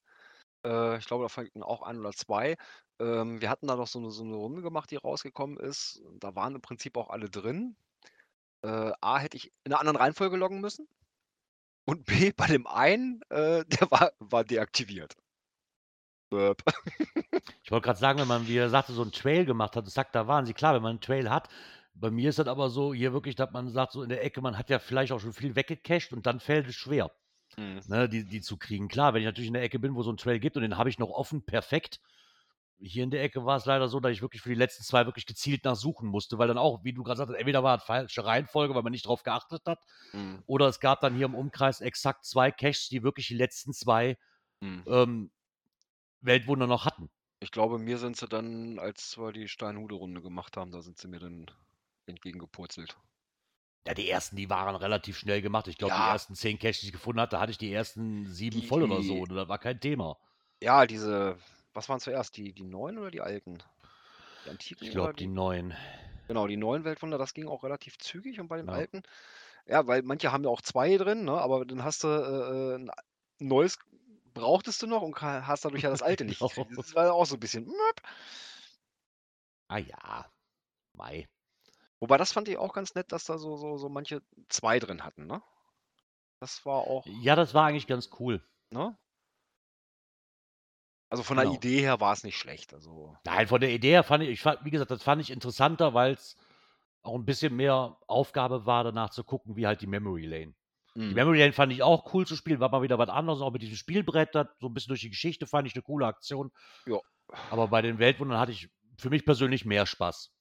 Äh, 0.66 0.98
ich 0.98 1.06
glaube, 1.06 1.24
da 1.24 1.28
fanden 1.28 1.62
auch 1.62 1.82
ein 1.82 2.00
oder 2.00 2.12
zwei. 2.12 2.56
Ähm, 3.00 3.40
wir 3.42 3.50
hatten 3.50 3.66
da 3.68 3.76
noch 3.76 3.88
so 3.88 3.98
eine, 4.00 4.10
so 4.12 4.24
eine 4.24 4.36
Runde 4.36 4.62
gemacht, 4.62 4.90
die 4.92 4.96
rausgekommen 4.96 5.58
ist. 5.58 6.02
Da 6.20 6.34
waren 6.36 6.56
im 6.56 6.62
Prinzip 6.62 6.96
auch 6.96 7.10
alle 7.10 7.30
drin. 7.30 7.76
Äh, 8.62 8.92
A, 9.00 9.18
hätte 9.18 9.36
ich 9.38 9.52
in 9.64 9.72
einer 9.72 9.80
anderen 9.80 9.98
Reihenfolge 9.98 10.36
loggen 10.38 10.60
müssen. 10.60 10.88
Und 11.86 12.06
B, 12.06 12.32
bei 12.32 12.46
dem 12.46 12.66
einen, 12.66 13.20
äh, 13.30 13.64
der 13.68 13.90
war, 13.90 14.12
war 14.18 14.44
deaktiviert. 14.44 15.16
Burp. 16.30 16.62
Ich 17.62 17.70
wollte 17.70 17.84
gerade 17.86 17.98
sagen, 17.98 18.18
wenn 18.20 18.28
man, 18.28 18.46
wie 18.48 18.56
er 18.56 18.68
sagte, 18.70 18.92
so 18.92 19.02
einen 19.02 19.12
Trail 19.12 19.44
gemacht 19.44 19.76
hat, 19.76 19.88
sagt, 19.88 20.14
da 20.14 20.26
waren 20.26 20.46
sie. 20.46 20.54
Klar, 20.54 20.74
wenn 20.74 20.82
man 20.82 20.90
einen 20.90 21.00
Trail 21.00 21.30
hat, 21.30 21.48
bei 21.94 22.10
mir 22.10 22.30
ist 22.30 22.38
das 22.38 22.46
aber 22.46 22.70
so, 22.70 22.94
hier 22.94 23.12
wirklich, 23.12 23.34
dass 23.36 23.50
man 23.52 23.68
sagt, 23.68 23.92
so 23.92 24.02
in 24.02 24.08
der 24.08 24.24
Ecke, 24.24 24.40
man 24.40 24.56
hat 24.58 24.70
ja 24.70 24.78
vielleicht 24.78 25.12
auch 25.12 25.20
schon 25.20 25.32
viel 25.32 25.56
weggecached 25.56 26.12
und 26.12 26.26
dann 26.26 26.40
fällt 26.40 26.68
es 26.68 26.74
schwer, 26.74 27.10
Hm. 27.56 27.80
ne, 27.86 28.08
die, 28.08 28.24
die 28.26 28.40
zu 28.42 28.58
kriegen. 28.58 28.88
Klar, 28.88 29.14
wenn 29.14 29.22
ich 29.22 29.26
natürlich 29.26 29.48
in 29.48 29.54
der 29.54 29.62
Ecke 29.64 29.78
bin, 29.78 29.94
wo 29.94 30.02
so 30.02 30.12
ein 30.12 30.16
Trail 30.18 30.40
gibt 30.40 30.56
und 30.56 30.62
den 30.62 30.78
habe 30.78 30.90
ich 30.90 30.98
noch 30.98 31.10
offen, 31.10 31.44
perfekt. 31.44 32.00
Hier 32.82 33.04
in 33.04 33.10
der 33.10 33.22
Ecke 33.22 33.44
war 33.44 33.56
es 33.58 33.66
leider 33.66 33.88
so, 33.88 34.00
dass 34.00 34.12
ich 34.12 34.22
wirklich 34.22 34.42
für 34.42 34.48
die 34.48 34.54
letzten 34.54 34.84
zwei 34.84 35.06
wirklich 35.06 35.26
gezielt 35.26 35.64
nachsuchen 35.64 36.08
musste, 36.08 36.38
weil 36.38 36.48
dann 36.48 36.58
auch, 36.58 36.82
wie 36.84 36.94
du 36.94 37.02
gerade 37.02 37.18
sagtest, 37.18 37.38
entweder 37.38 37.62
war 37.62 37.76
es 37.78 37.84
falsche 37.84 38.24
Reihenfolge, 38.24 38.74
weil 38.74 38.82
man 38.82 38.92
nicht 38.92 39.06
drauf 39.06 39.22
geachtet 39.22 39.62
hat, 39.66 39.80
Hm. 40.12 40.40
oder 40.46 40.66
es 40.68 40.80
gab 40.80 41.00
dann 41.02 41.14
hier 41.14 41.26
im 41.26 41.34
Umkreis 41.34 41.80
exakt 41.82 42.24
zwei 42.24 42.50
Caches, 42.50 42.88
die 42.88 43.02
wirklich 43.02 43.28
die 43.28 43.34
letzten 43.36 43.72
zwei 43.74 44.16
Hm. 44.62 44.80
ähm, 44.86 45.30
Weltwunder 46.20 46.66
noch 46.66 46.84
hatten. 46.84 47.10
Ich 47.40 47.50
glaube, 47.50 47.78
mir 47.78 47.98
sind 47.98 48.16
sie 48.16 48.28
dann, 48.28 48.78
als 48.78 49.16
wir 49.18 49.32
die 49.32 49.48
Steinhude-Runde 49.48 50.20
gemacht 50.20 50.56
haben, 50.56 50.72
da 50.72 50.82
sind 50.82 50.98
sie 50.98 51.08
mir 51.08 51.20
dann 51.20 51.50
entgegengepurzelt. 52.06 52.96
Ja, 53.86 53.94
die 53.94 54.10
ersten, 54.10 54.36
die 54.36 54.50
waren 54.50 54.76
relativ 54.76 55.16
schnell 55.16 55.40
gemacht. 55.40 55.66
Ich 55.66 55.78
glaube, 55.78 55.94
die 55.94 56.00
Ja. 56.00 56.12
ersten 56.12 56.34
zehn 56.34 56.58
Caches, 56.58 56.80
die 56.80 56.86
ich 56.88 56.92
gefunden 56.92 57.20
hatte, 57.20 57.40
hatte 57.40 57.52
ich 57.52 57.58
die 57.58 57.72
ersten 57.72 58.26
sieben 58.26 58.60
Die- 58.60 58.66
voll 58.66 58.82
oder 58.82 58.98
die- 59.00 59.06
so. 59.06 59.20
Und 59.20 59.30
das 59.32 59.48
war 59.48 59.58
kein 59.58 59.80
Thema. 59.80 60.18
Ja, 60.62 60.86
diese, 60.86 61.38
was 61.72 61.88
waren 61.88 62.00
zuerst? 62.00 62.36
Die, 62.36 62.52
die 62.52 62.64
neuen 62.64 62.98
oder 62.98 63.10
die 63.10 63.22
alten? 63.22 63.62
Die 64.44 64.50
antiken 64.50 64.84
Ich 64.86 64.90
glaube, 64.90 65.14
die 65.14 65.26
neuen. 65.26 65.74
Genau, 66.28 66.46
die 66.46 66.58
neuen 66.58 66.84
Weltwunder, 66.84 67.16
das 67.16 67.32
ging 67.32 67.48
auch 67.48 67.64
relativ 67.64 67.98
zügig 67.98 68.38
und 68.38 68.48
bei 68.48 68.58
den 68.58 68.66
Ja. 68.66 68.74
alten, 68.74 69.02
ja, 69.66 69.86
weil 69.86 70.02
manche 70.02 70.30
haben 70.30 70.44
ja 70.44 70.50
auch 70.50 70.60
zwei 70.60 70.96
drin, 70.98 71.24
ne? 71.24 71.32
aber 71.32 71.64
dann 71.64 71.82
hast 71.82 72.04
du 72.04 72.08
äh, 72.08 72.74
äh, 72.74 72.76
ein 72.76 72.90
neues, 73.38 73.78
brauchtest 74.40 74.82
du 74.82 74.86
noch 74.86 75.02
und 75.02 75.20
hast 75.20 75.64
dadurch 75.64 75.82
ja 75.82 75.90
das 75.90 76.02
alte 76.02 76.24
nicht. 76.24 76.40
Genau. 76.40 76.68
Das 76.76 76.94
war 76.94 77.12
auch 77.14 77.26
so 77.26 77.36
ein 77.36 77.40
bisschen. 77.40 77.64
möp. 77.66 78.00
Ah 79.68 79.78
ja. 79.78 80.30
Mai. 80.96 81.26
Wobei, 82.00 82.16
das 82.18 82.32
fand 82.32 82.48
ich 82.48 82.58
auch 82.58 82.72
ganz 82.72 82.94
nett, 82.94 83.12
dass 83.12 83.24
da 83.24 83.38
so, 83.38 83.56
so, 83.56 83.76
so 83.76 83.88
manche 83.88 84.22
zwei 84.48 84.78
drin 84.78 85.04
hatten, 85.04 85.26
ne? 85.26 85.42
Das 86.40 86.64
war 86.66 86.82
auch, 86.86 87.06
Ja, 87.06 87.36
das 87.36 87.54
war 87.54 87.66
eigentlich 87.66 87.86
ganz 87.86 88.10
cool. 88.18 88.42
ne? 88.72 88.96
Also 91.08 91.22
von 91.22 91.36
der 91.36 91.46
Genau. 91.46 91.56
Idee 91.56 91.80
her 91.82 92.00
war 92.00 92.12
es 92.12 92.24
nicht 92.24 92.36
schlecht. 92.36 92.74
Also, 92.74 93.16
Nein, 93.24 93.48
von 93.48 93.60
der 93.60 93.70
Idee 93.70 93.90
her 93.90 94.04
fand 94.04 94.22
ich, 94.24 94.30
ich 94.30 94.40
fand, 94.40 94.64
wie 94.64 94.70
gesagt, 94.70 94.90
das 94.90 95.02
fand 95.02 95.20
ich 95.22 95.30
interessanter, 95.30 95.94
weil 95.94 96.12
es 96.12 96.36
auch 97.02 97.14
ein 97.14 97.24
bisschen 97.24 97.56
mehr 97.56 97.98
Aufgabe 98.06 98.66
war, 98.66 98.84
danach 98.84 99.10
zu 99.10 99.24
gucken, 99.24 99.56
wie 99.56 99.66
halt 99.66 99.80
die 99.82 99.86
Memory 99.86 100.26
Lane. 100.26 100.54
Die 100.94 101.00
hm. 101.00 101.14
Memory 101.14 101.38
Lane 101.38 101.52
fand 101.52 101.72
ich 101.72 101.82
auch 101.82 102.12
cool 102.14 102.26
zu 102.26 102.36
spielen, 102.36 102.60
war 102.60 102.70
mal 102.70 102.82
wieder 102.82 102.98
was 102.98 103.08
anderes, 103.08 103.40
auch 103.40 103.52
mit 103.52 103.62
diesem 103.62 103.76
Spielbrett, 103.76 104.34
das 104.34 104.48
so 104.58 104.66
ein 104.66 104.74
bisschen 104.74 104.90
durch 104.90 105.02
die 105.02 105.10
Geschichte 105.10 105.46
fand 105.46 105.68
ich 105.68 105.74
eine 105.74 105.82
coole 105.82 106.06
Aktion. 106.06 106.50
Ja. 106.86 106.98
Aber 107.50 107.68
bei 107.68 107.80
den 107.80 107.98
Weltwundern 107.98 108.40
hatte 108.40 108.52
ich 108.52 108.68
für 108.98 109.10
mich 109.10 109.24
persönlich 109.24 109.64
mehr 109.64 109.86
Spaß. 109.86 110.32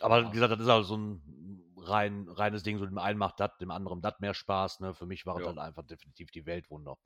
Aber 0.00 0.28
wie 0.28 0.34
gesagt, 0.34 0.52
das 0.52 0.60
ist 0.60 0.68
halt 0.68 0.86
so 0.86 0.96
ein 0.96 1.62
rein, 1.76 2.28
reines 2.28 2.64
Ding, 2.64 2.78
so 2.78 2.86
dem 2.86 2.98
einen 2.98 3.18
macht 3.18 3.38
das, 3.38 3.56
dem 3.60 3.70
anderen 3.70 4.00
das 4.00 4.18
mehr 4.18 4.34
Spaß. 4.34 4.80
Ne? 4.80 4.94
Für 4.94 5.06
mich 5.06 5.26
war 5.26 5.36
es 5.36 5.42
Ja. 5.42 5.48
halt 5.48 5.58
einfach 5.58 5.86
definitiv 5.86 6.30
die 6.30 6.46
Weltwunder. 6.46 6.96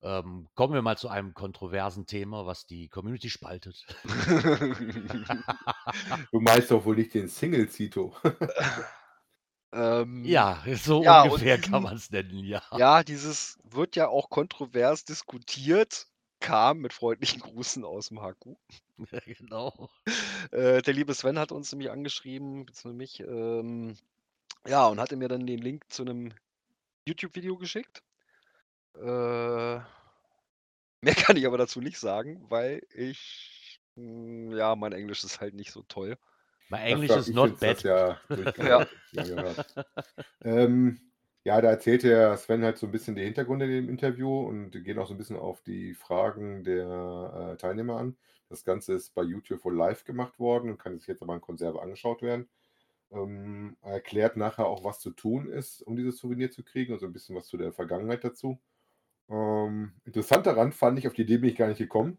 Ähm, 0.00 0.48
kommen 0.54 0.74
wir 0.74 0.82
mal 0.82 0.96
zu 0.96 1.08
einem 1.08 1.34
kontroversen 1.34 2.06
Thema, 2.06 2.46
was 2.46 2.66
die 2.66 2.88
Community 2.88 3.30
spaltet. 3.30 3.84
Du 6.30 6.40
meinst 6.40 6.70
doch 6.70 6.84
wohl 6.84 6.94
nicht 6.94 7.14
den 7.14 7.28
Single 7.28 7.68
Zito. 7.68 8.14
ähm, 9.72 10.24
ja, 10.24 10.62
so 10.76 11.02
Ja, 11.02 11.22
ungefähr 11.22 11.58
diesen- 11.58 11.70
kann 11.70 11.82
man 11.82 11.96
es 11.96 12.10
nennen, 12.10 12.44
ja. 12.44 12.62
Ja, 12.70 13.02
dieses 13.04 13.58
wird 13.64 13.96
ja 13.96 14.08
auch 14.08 14.30
kontrovers 14.30 15.04
diskutiert, 15.04 16.06
kam 16.40 16.78
mit 16.80 16.92
freundlichen 16.92 17.40
Grußen 17.42 17.84
aus 17.84 18.08
dem 18.08 18.20
HQ. 18.22 18.56
genau. 19.26 19.88
Äh, 20.52 20.82
der 20.82 20.94
liebe 20.94 21.14
Sven 21.14 21.38
hat 21.38 21.52
uns 21.52 21.72
nämlich 21.72 21.90
angeschrieben, 21.90 22.66
beziehungsweise 22.66 22.94
mich, 22.96 23.20
ähm, 23.20 23.96
ja, 24.66 24.86
und 24.88 25.00
hatte 25.00 25.16
mir 25.16 25.28
dann 25.28 25.46
den 25.46 25.60
Link 25.60 25.84
zu 25.90 26.02
einem 26.02 26.32
YouTube-Video 27.06 27.56
geschickt. 27.58 28.02
Äh, 28.96 29.80
mehr 31.00 31.14
kann 31.34 31.36
ich 31.36 31.46
aber 31.46 31.58
dazu 31.58 31.80
nicht 31.80 31.98
sagen, 31.98 32.44
weil 32.50 32.82
ich, 32.94 33.80
mh, 33.96 34.56
ja, 34.56 34.76
mein 34.76 34.92
Englisch 34.92 35.24
ist 35.24 35.40
halt 35.40 35.54
nicht 35.54 35.72
so 35.72 35.82
toll. 35.82 36.16
Mein 36.68 36.82
Englisch 36.82 37.10
ist 37.10 37.34
not 37.34 37.58
bad. 37.58 37.82
Ja, 37.82 38.18
ja. 38.28 39.22
gehört. 39.22 39.74
Ähm, 40.44 41.00
ja, 41.44 41.60
da 41.60 41.70
erzählt 41.70 42.02
der 42.02 42.36
Sven 42.36 42.62
halt 42.62 42.78
so 42.78 42.86
ein 42.86 42.92
bisschen 42.92 43.16
die 43.16 43.24
Hintergründe 43.24 43.64
in 43.64 43.70
dem 43.70 43.88
Interview 43.88 44.40
und 44.40 44.72
geht 44.72 44.98
auch 44.98 45.06
so 45.06 45.14
ein 45.14 45.18
bisschen 45.18 45.36
auf 45.36 45.62
die 45.62 45.94
Fragen 45.94 46.62
der 46.64 47.52
äh, 47.52 47.56
Teilnehmer 47.56 47.96
an. 47.96 48.16
Das 48.48 48.64
Ganze 48.64 48.94
ist 48.94 49.14
bei 49.14 49.22
YouTube 49.22 49.64
wohl 49.64 49.76
live 49.76 50.04
gemacht 50.04 50.38
worden 50.38 50.70
und 50.70 50.78
kann 50.78 50.98
sich 50.98 51.08
jetzt 51.08 51.22
aber 51.22 51.34
in 51.34 51.40
Konserve 51.40 51.80
angeschaut 51.80 52.22
werden. 52.22 52.48
Ähm, 53.10 53.76
er 53.82 53.92
erklärt 53.94 54.36
nachher 54.36 54.66
auch, 54.66 54.84
was 54.84 55.00
zu 55.00 55.10
tun 55.10 55.48
ist, 55.48 55.82
um 55.82 55.96
dieses 55.96 56.18
Souvenir 56.18 56.50
zu 56.50 56.62
kriegen, 56.62 56.92
also 56.92 57.06
ein 57.06 57.12
bisschen 57.12 57.36
was 57.36 57.46
zu 57.46 57.56
der 57.56 57.72
Vergangenheit 57.72 58.24
dazu. 58.24 58.60
Ähm, 59.30 59.92
interessant 60.04 60.46
daran 60.46 60.72
fand 60.72 60.98
ich, 60.98 61.06
auf 61.06 61.14
die 61.14 61.22
Idee 61.22 61.38
bin 61.38 61.50
ich 61.50 61.56
gar 61.56 61.68
nicht 61.68 61.78
gekommen. 61.78 62.18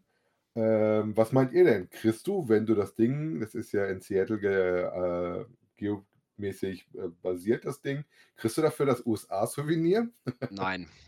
Ähm, 0.56 1.16
was 1.16 1.32
meint 1.32 1.52
ihr 1.52 1.64
denn? 1.64 1.88
Kriegst 1.90 2.26
du, 2.26 2.48
wenn 2.48 2.66
du 2.66 2.74
das 2.74 2.94
Ding, 2.94 3.40
das 3.40 3.54
ist 3.54 3.72
ja 3.72 3.86
in 3.86 4.00
Seattle 4.00 4.38
ge, 4.38 4.82
äh, 4.82 5.44
geomäßig 5.76 6.86
äh, 6.94 7.08
basiert, 7.22 7.64
das 7.64 7.80
Ding, 7.82 8.04
kriegst 8.36 8.56
du 8.58 8.62
dafür 8.62 8.86
das 8.86 9.04
USA-Souvenir? 9.06 10.08
Nein. 10.50 10.88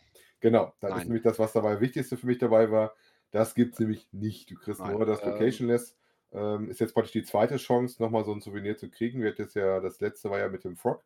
Genau, 0.40 0.74
das 0.80 0.98
ist 0.98 1.04
nämlich 1.04 1.22
das, 1.22 1.38
was 1.38 1.52
dabei 1.52 1.80
Wichtigste 1.80 2.16
für 2.16 2.26
mich 2.26 2.38
dabei 2.38 2.68
war. 2.72 2.96
Das 3.30 3.54
gibt 3.54 3.74
es 3.74 3.78
nämlich 3.78 4.08
nicht. 4.12 4.50
Du 4.50 4.56
kriegst 4.56 4.80
Nein, 4.80 4.90
nur 4.96 5.06
das 5.06 5.22
ähm, 5.22 5.28
Locationless 5.30 5.96
Ähm, 6.32 6.68
ist 6.68 6.80
jetzt 6.80 6.94
praktisch 6.94 7.12
die 7.12 7.22
zweite 7.22 7.58
Chance, 7.58 8.02
nochmal 8.02 8.24
so 8.24 8.32
ein 8.32 8.40
Souvenir 8.40 8.76
zu 8.76 8.90
kriegen. 8.90 9.22
Wir 9.22 9.30
hatten 9.30 9.42
jetzt 9.42 9.54
ja, 9.54 9.78
das 9.78 10.00
letzte 10.00 10.30
war 10.30 10.40
ja 10.40 10.48
mit 10.48 10.64
dem 10.64 10.74
Frog. 10.76 11.04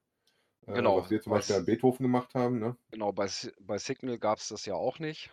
Äh, 0.67 0.73
Genau, 0.73 1.03
was 1.03 1.11
wir 1.11 1.21
zum 1.21 1.33
Beispiel 1.33 1.55
was- 1.57 1.61
an 1.61 1.67
Beethoven 1.67 2.05
gemacht 2.05 2.35
haben. 2.35 2.59
Ne? 2.61 2.79
Genau, 2.93 3.13
bei, 3.13 3.29
bei 3.61 3.77
Signal 3.77 4.19
gab 4.19 4.39
es 4.39 4.49
das 4.49 4.65
ja 4.65 4.73
auch 4.75 4.99
nicht, 5.01 5.31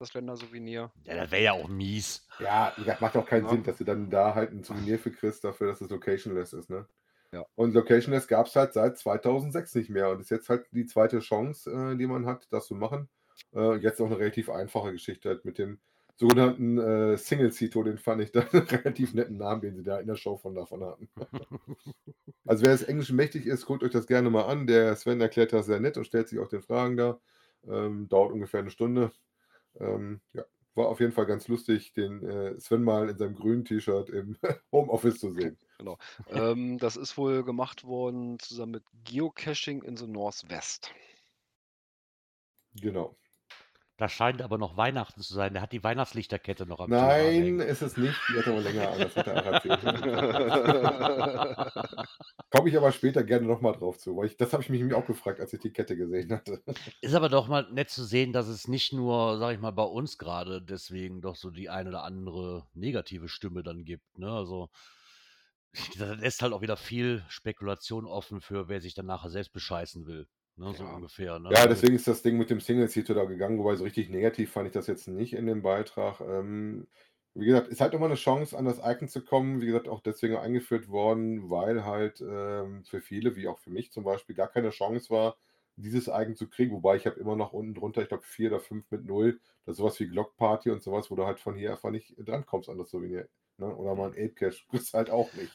das 0.00 0.14
Ländersouvenir. 0.14 0.90
Ja, 1.04 1.14
das 1.14 1.30
wäre 1.30 1.42
ja 1.42 1.52
auch 1.52 1.68
mies. 1.68 2.26
Ja, 2.38 2.72
gesagt, 2.76 3.00
macht 3.00 3.16
auch 3.16 3.26
keinen 3.26 3.44
Ja. 3.44 3.50
Sinn, 3.50 3.62
dass 3.62 3.78
du 3.78 3.84
dann 3.84 4.10
da 4.10 4.34
halt 4.34 4.50
ein 4.50 4.64
Souvenir 4.64 4.98
für 4.98 5.10
kriegst, 5.10 5.44
dafür, 5.44 5.68
dass 5.68 5.80
es 5.80 5.90
locationless 5.90 6.52
ist. 6.54 6.70
Ne? 6.70 6.86
Ja. 7.32 7.44
Und 7.54 7.74
locationless 7.74 8.26
gab 8.26 8.46
es 8.46 8.56
halt 8.56 8.72
seit 8.72 8.98
2006 8.98 9.74
nicht 9.74 9.90
mehr 9.90 10.10
und 10.10 10.20
ist 10.20 10.30
jetzt 10.30 10.48
halt 10.48 10.66
die 10.72 10.86
zweite 10.86 11.20
Chance, 11.20 11.70
äh, 11.70 11.96
die 11.96 12.06
man 12.06 12.26
hat, 12.26 12.48
das 12.50 12.66
zu 12.66 12.74
machen. 12.74 13.08
Äh, 13.54 13.76
jetzt 13.76 14.00
auch 14.00 14.06
eine 14.06 14.18
relativ 14.18 14.48
einfache 14.50 14.92
Geschichte 14.92 15.28
halt 15.28 15.44
mit 15.44 15.58
dem 15.58 15.78
sogenannten 16.16 16.78
äh, 16.78 17.16
Single-Cito, 17.16 17.82
den 17.82 17.98
fand 17.98 18.22
ich 18.22 18.32
da 18.32 18.40
einen 18.40 18.62
relativ 18.62 19.14
netten 19.14 19.36
Namen, 19.36 19.60
den 19.60 19.76
sie 19.76 19.82
da 19.82 20.00
in 20.00 20.06
der 20.06 20.16
Show 20.16 20.36
von 20.36 20.54
davon 20.54 20.84
hatten. 20.84 21.08
also 22.46 22.64
wer 22.64 22.72
das 22.72 22.82
Englisch 22.82 23.12
mächtig 23.12 23.46
ist, 23.46 23.66
guckt 23.66 23.82
euch 23.82 23.92
das 23.92 24.06
gerne 24.06 24.30
mal 24.30 24.44
an. 24.44 24.66
Der 24.66 24.96
Sven 24.96 25.20
erklärt 25.20 25.52
das 25.52 25.66
sehr 25.66 25.80
nett 25.80 25.96
und 25.96 26.04
stellt 26.06 26.28
sich 26.28 26.38
auch 26.38 26.48
den 26.48 26.62
Fragen 26.62 26.96
da. 26.96 27.20
Ähm, 27.68 28.08
dauert 28.08 28.32
ungefähr 28.32 28.60
eine 28.60 28.70
Stunde. 28.70 29.12
Ähm, 29.80 30.20
ja, 30.32 30.44
war 30.74 30.88
auf 30.88 31.00
jeden 31.00 31.12
Fall 31.12 31.26
ganz 31.26 31.48
lustig, 31.48 31.92
den 31.92 32.22
äh, 32.22 32.58
Sven 32.60 32.82
mal 32.82 33.08
in 33.08 33.18
seinem 33.18 33.34
grünen 33.34 33.64
T-Shirt 33.64 34.08
im 34.10 34.36
Homeoffice 34.72 35.18
zu 35.18 35.30
sehen. 35.32 35.58
ähm, 36.28 36.78
das 36.78 36.96
ist 36.96 37.16
wohl 37.16 37.42
gemacht 37.44 37.84
worden 37.84 38.38
zusammen 38.38 38.72
mit 38.72 38.84
Geocaching 39.04 39.82
in 39.82 39.96
the 39.96 40.06
Northwest. 40.06 40.92
Genau. 42.74 43.16
Das 44.00 44.10
scheint 44.12 44.40
aber 44.40 44.56
noch 44.56 44.78
Weihnachten 44.78 45.20
zu 45.20 45.34
sein. 45.34 45.52
Der 45.52 45.60
hat 45.60 45.72
die 45.72 45.84
Weihnachtslichterkette 45.84 46.64
noch 46.64 46.80
am 46.80 46.88
Nein, 46.88 47.60
ist 47.60 47.82
es 47.82 47.98
nicht. 47.98 48.18
Die 48.30 48.38
hat 48.38 48.48
aber 48.48 48.62
länger 48.62 48.90
an. 48.90 48.98
Das 48.98 49.14
hat 49.14 49.26
er 49.26 49.44
erzählt. 49.44 49.82
Komme 52.50 52.70
ich 52.70 52.76
aber 52.78 52.92
später 52.92 53.22
gerne 53.22 53.46
nochmal 53.46 53.74
drauf 53.74 53.98
zu, 53.98 54.16
weil 54.16 54.24
ich, 54.24 54.38
das 54.38 54.54
habe 54.54 54.62
ich 54.62 54.70
mich 54.70 54.80
nämlich 54.80 54.96
auch 54.96 55.04
gefragt, 55.04 55.38
als 55.38 55.52
ich 55.52 55.60
die 55.60 55.70
Kette 55.70 55.98
gesehen 55.98 56.32
hatte. 56.32 56.62
Ist 57.02 57.14
aber 57.14 57.28
doch 57.28 57.46
mal 57.46 57.70
nett 57.72 57.90
zu 57.90 58.02
sehen, 58.02 58.32
dass 58.32 58.48
es 58.48 58.68
nicht 58.68 58.94
nur, 58.94 59.38
sag 59.38 59.52
ich 59.52 59.60
mal, 59.60 59.70
bei 59.70 59.82
uns 59.82 60.16
gerade 60.16 60.62
deswegen 60.62 61.20
doch 61.20 61.36
so 61.36 61.50
die 61.50 61.68
ein 61.68 61.86
oder 61.86 62.02
andere 62.02 62.66
negative 62.72 63.28
Stimme 63.28 63.62
dann 63.62 63.84
gibt. 63.84 64.18
Ne? 64.18 64.32
Also 64.32 64.70
das 65.98 66.18
lässt 66.20 66.40
halt 66.40 66.54
auch 66.54 66.62
wieder 66.62 66.78
viel 66.78 67.22
Spekulation 67.28 68.06
offen 68.06 68.40
für, 68.40 68.66
wer 68.66 68.80
sich 68.80 68.94
dann 68.94 69.04
nachher 69.04 69.28
selbst 69.28 69.52
bescheißen 69.52 70.06
will. 70.06 70.26
Ne? 70.56 70.74
So 70.74 70.84
Ja. 70.84 70.94
ungefähr. 70.96 71.38
Ne? 71.38 71.50
Ja, 71.50 71.56
Also- 71.58 71.68
deswegen 71.70 71.94
ist 71.94 72.06
das 72.06 72.22
Ding 72.22 72.36
mit 72.38 72.50
dem 72.50 72.60
Single-Seater 72.60 73.14
da 73.14 73.24
gegangen, 73.24 73.58
wobei 73.58 73.76
so 73.76 73.84
richtig 73.84 74.10
negativ 74.10 74.52
fand 74.52 74.66
ich 74.68 74.72
das 74.72 74.86
jetzt 74.86 75.08
nicht 75.08 75.32
in 75.34 75.46
dem 75.46 75.62
Beitrag. 75.62 76.20
Ähm, 76.20 76.86
wie 77.34 77.46
gesagt, 77.46 77.68
ist 77.68 77.80
halt 77.80 77.92
nochmal 77.92 78.08
eine 78.10 78.16
Chance, 78.16 78.56
an 78.58 78.64
das 78.64 78.78
Icon 78.84 79.08
zu 79.08 79.24
kommen. 79.24 79.60
Wie 79.60 79.66
gesagt, 79.66 79.88
auch 79.88 80.00
deswegen 80.00 80.36
eingeführt 80.36 80.88
worden, 80.88 81.48
weil 81.48 81.84
halt 81.84 82.20
ähm, 82.20 82.84
für 82.84 83.00
viele, 83.00 83.36
wie 83.36 83.48
auch 83.48 83.58
für 83.58 83.70
mich 83.70 83.92
zum 83.92 84.04
Beispiel, 84.04 84.34
gar 84.34 84.48
keine 84.48 84.70
Chance 84.70 85.10
war, 85.10 85.36
dieses 85.76 86.08
Icon 86.08 86.34
zu 86.36 86.48
kriegen. 86.48 86.72
Wobei 86.74 86.96
ich 86.96 87.06
habe 87.06 87.18
immer 87.20 87.36
noch 87.36 87.52
unten 87.52 87.74
drunter, 87.74 88.02
ich 88.02 88.08
glaube, 88.08 88.24
vier 88.24 88.50
oder 88.50 88.60
fünf 88.60 88.90
mit 88.90 89.04
null. 89.06 89.40
Das 89.64 89.74
ist 89.74 89.78
sowas 89.78 89.98
wie 90.00 90.08
Glock 90.08 90.36
Party 90.36 90.70
und 90.70 90.82
sowas, 90.82 91.10
wo 91.10 91.14
du 91.16 91.24
halt 91.24 91.38
von 91.40 91.54
hier 91.54 91.70
einfach 91.72 91.90
nicht 91.90 92.14
drankommst 92.18 92.68
an 92.68 92.78
das 92.78 92.90
Souvenir. 92.90 93.28
Ne? 93.60 93.66
Oder 93.76 93.94
mal 93.94 94.06
ein 94.08 94.12
Ape 94.12 94.30
Cache, 94.30 94.56
kriegst 94.70 94.94
halt 94.94 95.10
auch 95.10 95.32
nicht. 95.34 95.52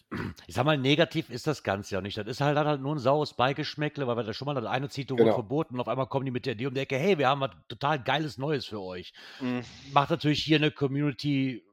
Ich 0.48 0.56
sag 0.56 0.64
mal, 0.66 0.78
negativ 0.78 1.30
ist 1.30 1.48
das 1.48 1.64
Ganze 1.64 1.96
ja 1.96 2.02
nicht. 2.02 2.18
Das 2.18 2.28
ist 2.28 2.40
halt, 2.42 2.58
hat 2.58 2.68
halt 2.68 2.82
nur 2.82 2.96
ein 2.96 3.00
saures 3.00 3.34
Beigeschmäckle, 3.34 4.08
weil 4.08 4.16
wir 4.16 4.24
da 4.24 4.34
schon 4.34 4.46
mal 4.46 4.54
das 4.54 4.66
eine 4.66 4.90
Zito 4.90 5.16
Genau. 5.16 5.34
verboten 5.34 5.74
und 5.76 5.82
auf 5.82 5.88
einmal 5.88 6.08
kommen 6.08 6.26
die 6.26 6.32
mit 6.32 6.46
der 6.46 6.54
Idee 6.54 6.68
um 6.68 6.74
die 6.74 6.82
Ecke, 6.82 6.98
hey, 6.98 7.18
wir 7.18 7.28
haben 7.28 7.42
was 7.42 7.52
total 7.68 8.02
geiles 8.02 8.38
Neues 8.38 8.66
für 8.66 8.82
euch. 8.82 9.14
Mm, 9.42 9.60
Macht 9.92 10.12
natürlich 10.12 10.44
hier 10.44 10.58
eine 10.58 10.72
Community, 10.72 11.64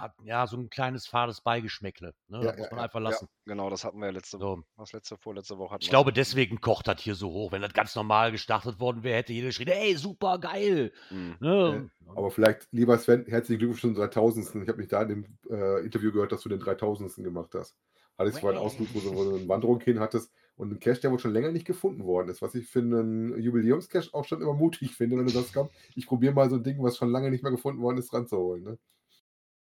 hat 0.00 0.14
ja 0.24 0.46
so 0.46 0.56
ein 0.56 0.70
kleines 0.70 1.06
fades 1.06 1.40
Beigeschmäckle. 1.40 2.14
Ne? 2.28 2.38
Ja, 2.38 2.44
das 2.44 2.56
muss 2.56 2.64
ja, 2.64 2.70
man 2.70 2.78
ja, 2.78 2.84
einfach 2.84 3.00
Ja, 3.00 3.08
lassen. 3.08 3.28
genau, 3.44 3.70
das 3.70 3.84
hatten 3.84 3.98
wir 3.98 4.06
ja 4.06 4.12
letzte 4.12 4.38
Woche. 4.40 4.60
So. 4.60 4.64
Was 4.76 4.92
letzte, 4.92 5.16
vorletzte 5.16 5.58
Woche 5.58 5.74
hatten 5.74 5.82
Ich 5.82 5.90
glaube, 5.90 6.12
deswegen 6.12 6.60
kocht 6.60 6.88
das 6.88 7.00
hier 7.00 7.14
so 7.14 7.30
hoch. 7.30 7.52
Wenn 7.52 7.62
das 7.62 7.72
ganz 7.72 7.94
normal 7.94 8.32
gestartet 8.32 8.80
worden 8.80 9.02
wäre, 9.02 9.18
hätte 9.18 9.32
jeder 9.32 9.48
geschrien, 9.48 9.68
ey, 9.68 9.96
super 9.96 10.38
geil. 10.38 10.92
Mm. 11.10 11.30
Ne? 11.40 11.90
Aber 12.14 12.30
vielleicht, 12.30 12.68
lieber 12.72 12.98
Sven, 12.98 13.24
herzlichen 13.26 13.58
Glückwunsch 13.58 13.80
zum 13.80 13.94
3000. 13.94 14.62
Ich 14.62 14.68
habe 14.68 14.78
mich 14.78 14.88
da 14.88 15.02
in 15.02 15.08
dem 15.08 15.38
äh, 15.50 15.84
Interview 15.84 16.12
gehört, 16.12 16.32
dass 16.32 16.42
du 16.42 16.48
den 16.48 16.60
3000. 16.60 17.14
gemacht 17.16 17.54
hast. 17.54 17.76
Hattest 18.18 18.40
vorhin 18.40 18.56
einen 18.58 18.66
Ausflug, 18.66 18.88
wo 18.94 19.00
du, 19.00 19.10
du 19.10 19.36
eine 19.36 19.48
Wanderung 19.48 19.80
hin 19.80 20.00
hattest 20.00 20.32
und 20.56 20.72
ein 20.72 20.80
Cache, 20.80 21.00
der 21.00 21.12
wohl 21.12 21.18
schon 21.18 21.32
länger 21.32 21.52
nicht 21.52 21.66
gefunden 21.66 22.04
worden 22.04 22.30
ist, 22.30 22.40
was 22.40 22.54
ich 22.54 22.66
für 22.66 22.78
einen 22.78 23.38
Jubiläumscache 23.38 24.08
auch 24.12 24.24
schon 24.24 24.40
immer 24.40 24.54
mutig 24.54 24.94
finde, 24.94 25.18
wenn 25.18 25.26
du 25.26 25.32
sagst, 25.32 25.52
komm, 25.52 25.68
ich 25.94 26.06
probiere 26.06 26.32
mal 26.32 26.48
so 26.48 26.56
ein 26.56 26.62
Ding, 26.62 26.82
was 26.82 26.96
schon 26.96 27.10
lange 27.10 27.30
nicht 27.30 27.42
mehr 27.42 27.52
gefunden 27.52 27.82
worden 27.82 27.98
ist, 27.98 28.12
ranzuholen. 28.12 28.64
Ne? 28.64 28.78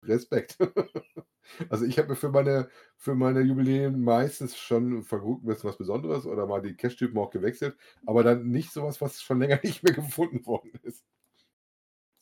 Respekt. 0.03 0.59
also 1.71 1.85
ich 1.85 1.99
habe 1.99 2.09
mir 2.09 2.17
für 2.17 2.31
meine, 2.31 2.69
für 2.97 3.15
meine 3.15 3.41
Jubiläen 3.41 4.03
meistens 4.03 4.57
schon 4.57 5.03
verguckt, 5.03 5.45
ein 5.45 5.47
bisschen 5.47 5.69
was 5.71 5.79
Besonderes 5.79 6.27
oder 6.27 6.47
mal 6.47 6.63
die 6.63 6.77
Cache-Typen 6.77 7.19
auch 7.19 7.31
gewechselt, 7.31 7.77
aber 8.07 8.23
dann 8.23 8.49
nicht 8.49 8.73
sowas, 8.73 9.01
was 9.01 9.21
schon 9.23 9.41
länger 9.41 9.61
nicht 9.65 9.83
mehr 9.83 9.95
gefunden 9.95 10.45
worden 10.47 10.73
ist. 10.83 11.05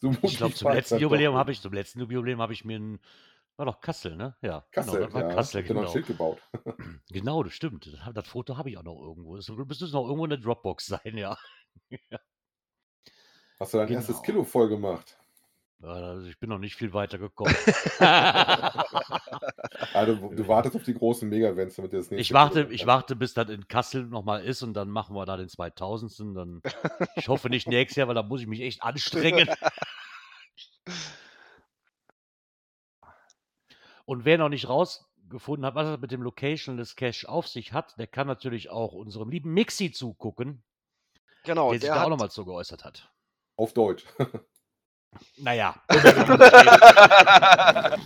So 0.00 0.10
Ich 0.22 0.36
glaube, 0.36 0.54
zum 0.54 0.70
letzten 0.72 0.98
Jubiläum 0.98 1.34
habe 1.36 1.52
ich, 1.52 1.60
zum 1.60 1.72
letzten 1.72 2.00
Jubiläum 2.00 2.40
habe 2.40 2.52
ich 2.52 2.64
mir 2.64 2.78
ein, 2.78 3.00
war 3.56 3.66
doch 3.66 3.80
Kassel, 3.80 4.16
ne? 4.16 4.36
Ja, 4.42 4.66
Kassel, 4.70 4.94
genau, 4.94 5.06
das 5.06 5.14
war 5.14 5.22
ja, 5.22 5.34
Kassel, 5.34 5.62
noch 5.62 5.70
ein 5.70 5.76
genau. 5.76 5.92
Schild 5.92 6.06
gebaut. 6.06 6.42
Genau, 7.10 7.42
das 7.42 7.54
stimmt. 7.54 7.86
Das, 7.86 8.14
das 8.14 8.28
Foto 8.28 8.58
habe 8.58 8.68
ich 8.68 8.76
auch 8.76 8.82
noch 8.82 9.00
irgendwo. 9.00 9.36
Das 9.36 9.48
müsste 9.48 9.86
noch 9.92 10.04
irgendwo 10.04 10.24
in 10.24 10.30
der 10.30 10.38
Dropbox 10.38 10.86
sein, 11.04 11.16
ja. 11.16 11.38
Hast 13.58 13.72
du 13.72 13.78
dein 13.78 13.86
Genau. 13.88 14.00
erstes 14.00 14.22
Kilo 14.22 14.44
voll 14.44 14.68
gemacht? 14.68 15.16
Also 15.82 16.26
ich 16.26 16.38
bin 16.38 16.48
noch 16.48 16.58
nicht 16.58 16.76
viel 16.76 16.92
weiter 16.92 17.18
gekommen. 17.18 17.54
Also, 19.92 20.14
du 20.34 20.48
wartest 20.48 20.76
auf 20.76 20.82
die 20.82 20.94
großen 20.94 21.28
Mega-Events, 21.28 21.76
damit 21.76 21.92
das 21.92 22.10
nächste 22.10 22.16
ich 22.16 22.32
warte, 22.32 22.68
ich 22.70 22.86
warte, 22.86 23.16
bis 23.16 23.34
das 23.34 23.48
in 23.48 23.68
Kassel 23.68 24.06
nochmal 24.06 24.44
ist 24.44 24.62
und 24.62 24.74
dann 24.74 24.90
machen 24.90 25.14
wir 25.14 25.26
da 25.26 25.36
den 25.36 25.48
2000. 25.48 26.36
Dann, 26.36 26.62
ich 27.16 27.28
hoffe 27.28 27.48
nicht 27.48 27.68
nächstes 27.68 27.96
Jahr, 27.96 28.08
weil 28.08 28.14
da 28.14 28.22
muss 28.22 28.40
ich 28.40 28.46
mich 28.46 28.60
echt 28.60 28.82
anstrengen. 28.82 29.48
Und 34.08 34.24
wer 34.24 34.38
noch 34.38 34.48
nicht 34.48 34.68
rausgefunden 34.68 35.66
hat, 35.66 35.74
was 35.74 35.88
es 35.88 35.98
mit 35.98 36.12
dem 36.12 36.22
Location 36.22 36.76
des 36.76 36.94
Cache 36.94 37.28
auf 37.28 37.48
sich 37.48 37.72
hat, 37.72 37.98
der 37.98 38.06
kann 38.06 38.28
natürlich 38.28 38.70
auch 38.70 38.92
unserem 38.92 39.30
lieben 39.30 39.52
Mixi 39.52 39.90
zugucken, 39.90 40.62
Genau, 41.42 41.72
der 41.72 41.80
sich 41.80 41.88
der 41.88 41.96
da 41.96 42.04
auch 42.04 42.08
nochmal 42.08 42.30
zu 42.30 42.44
geäußert 42.44 42.84
hat. 42.84 43.10
Auf 43.56 43.72
Deutsch. 43.72 44.04
Naja, 45.36 45.74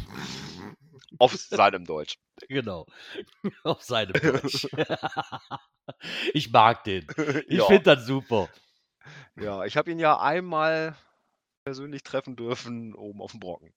auf 1.18 1.36
seinem 1.36 1.84
Deutsch. 1.84 2.18
genau. 2.48 2.86
Auf 3.64 3.82
seinem 3.82 4.12
Deutsch. 4.12 4.66
ich 6.34 6.50
mag 6.50 6.84
den. 6.84 7.06
Ich 7.46 7.58
ja. 7.58 7.66
finde 7.66 7.96
das 7.96 8.06
super. 8.06 8.48
ja, 9.36 9.64
ich 9.64 9.76
habe 9.76 9.90
ihn 9.90 9.98
ja 9.98 10.18
einmal 10.18 10.96
persönlich 11.64 12.02
treffen 12.02 12.36
dürfen, 12.36 12.94
oben 12.94 13.20
auf 13.20 13.32
dem 13.32 13.40
Brocken. 13.40 13.74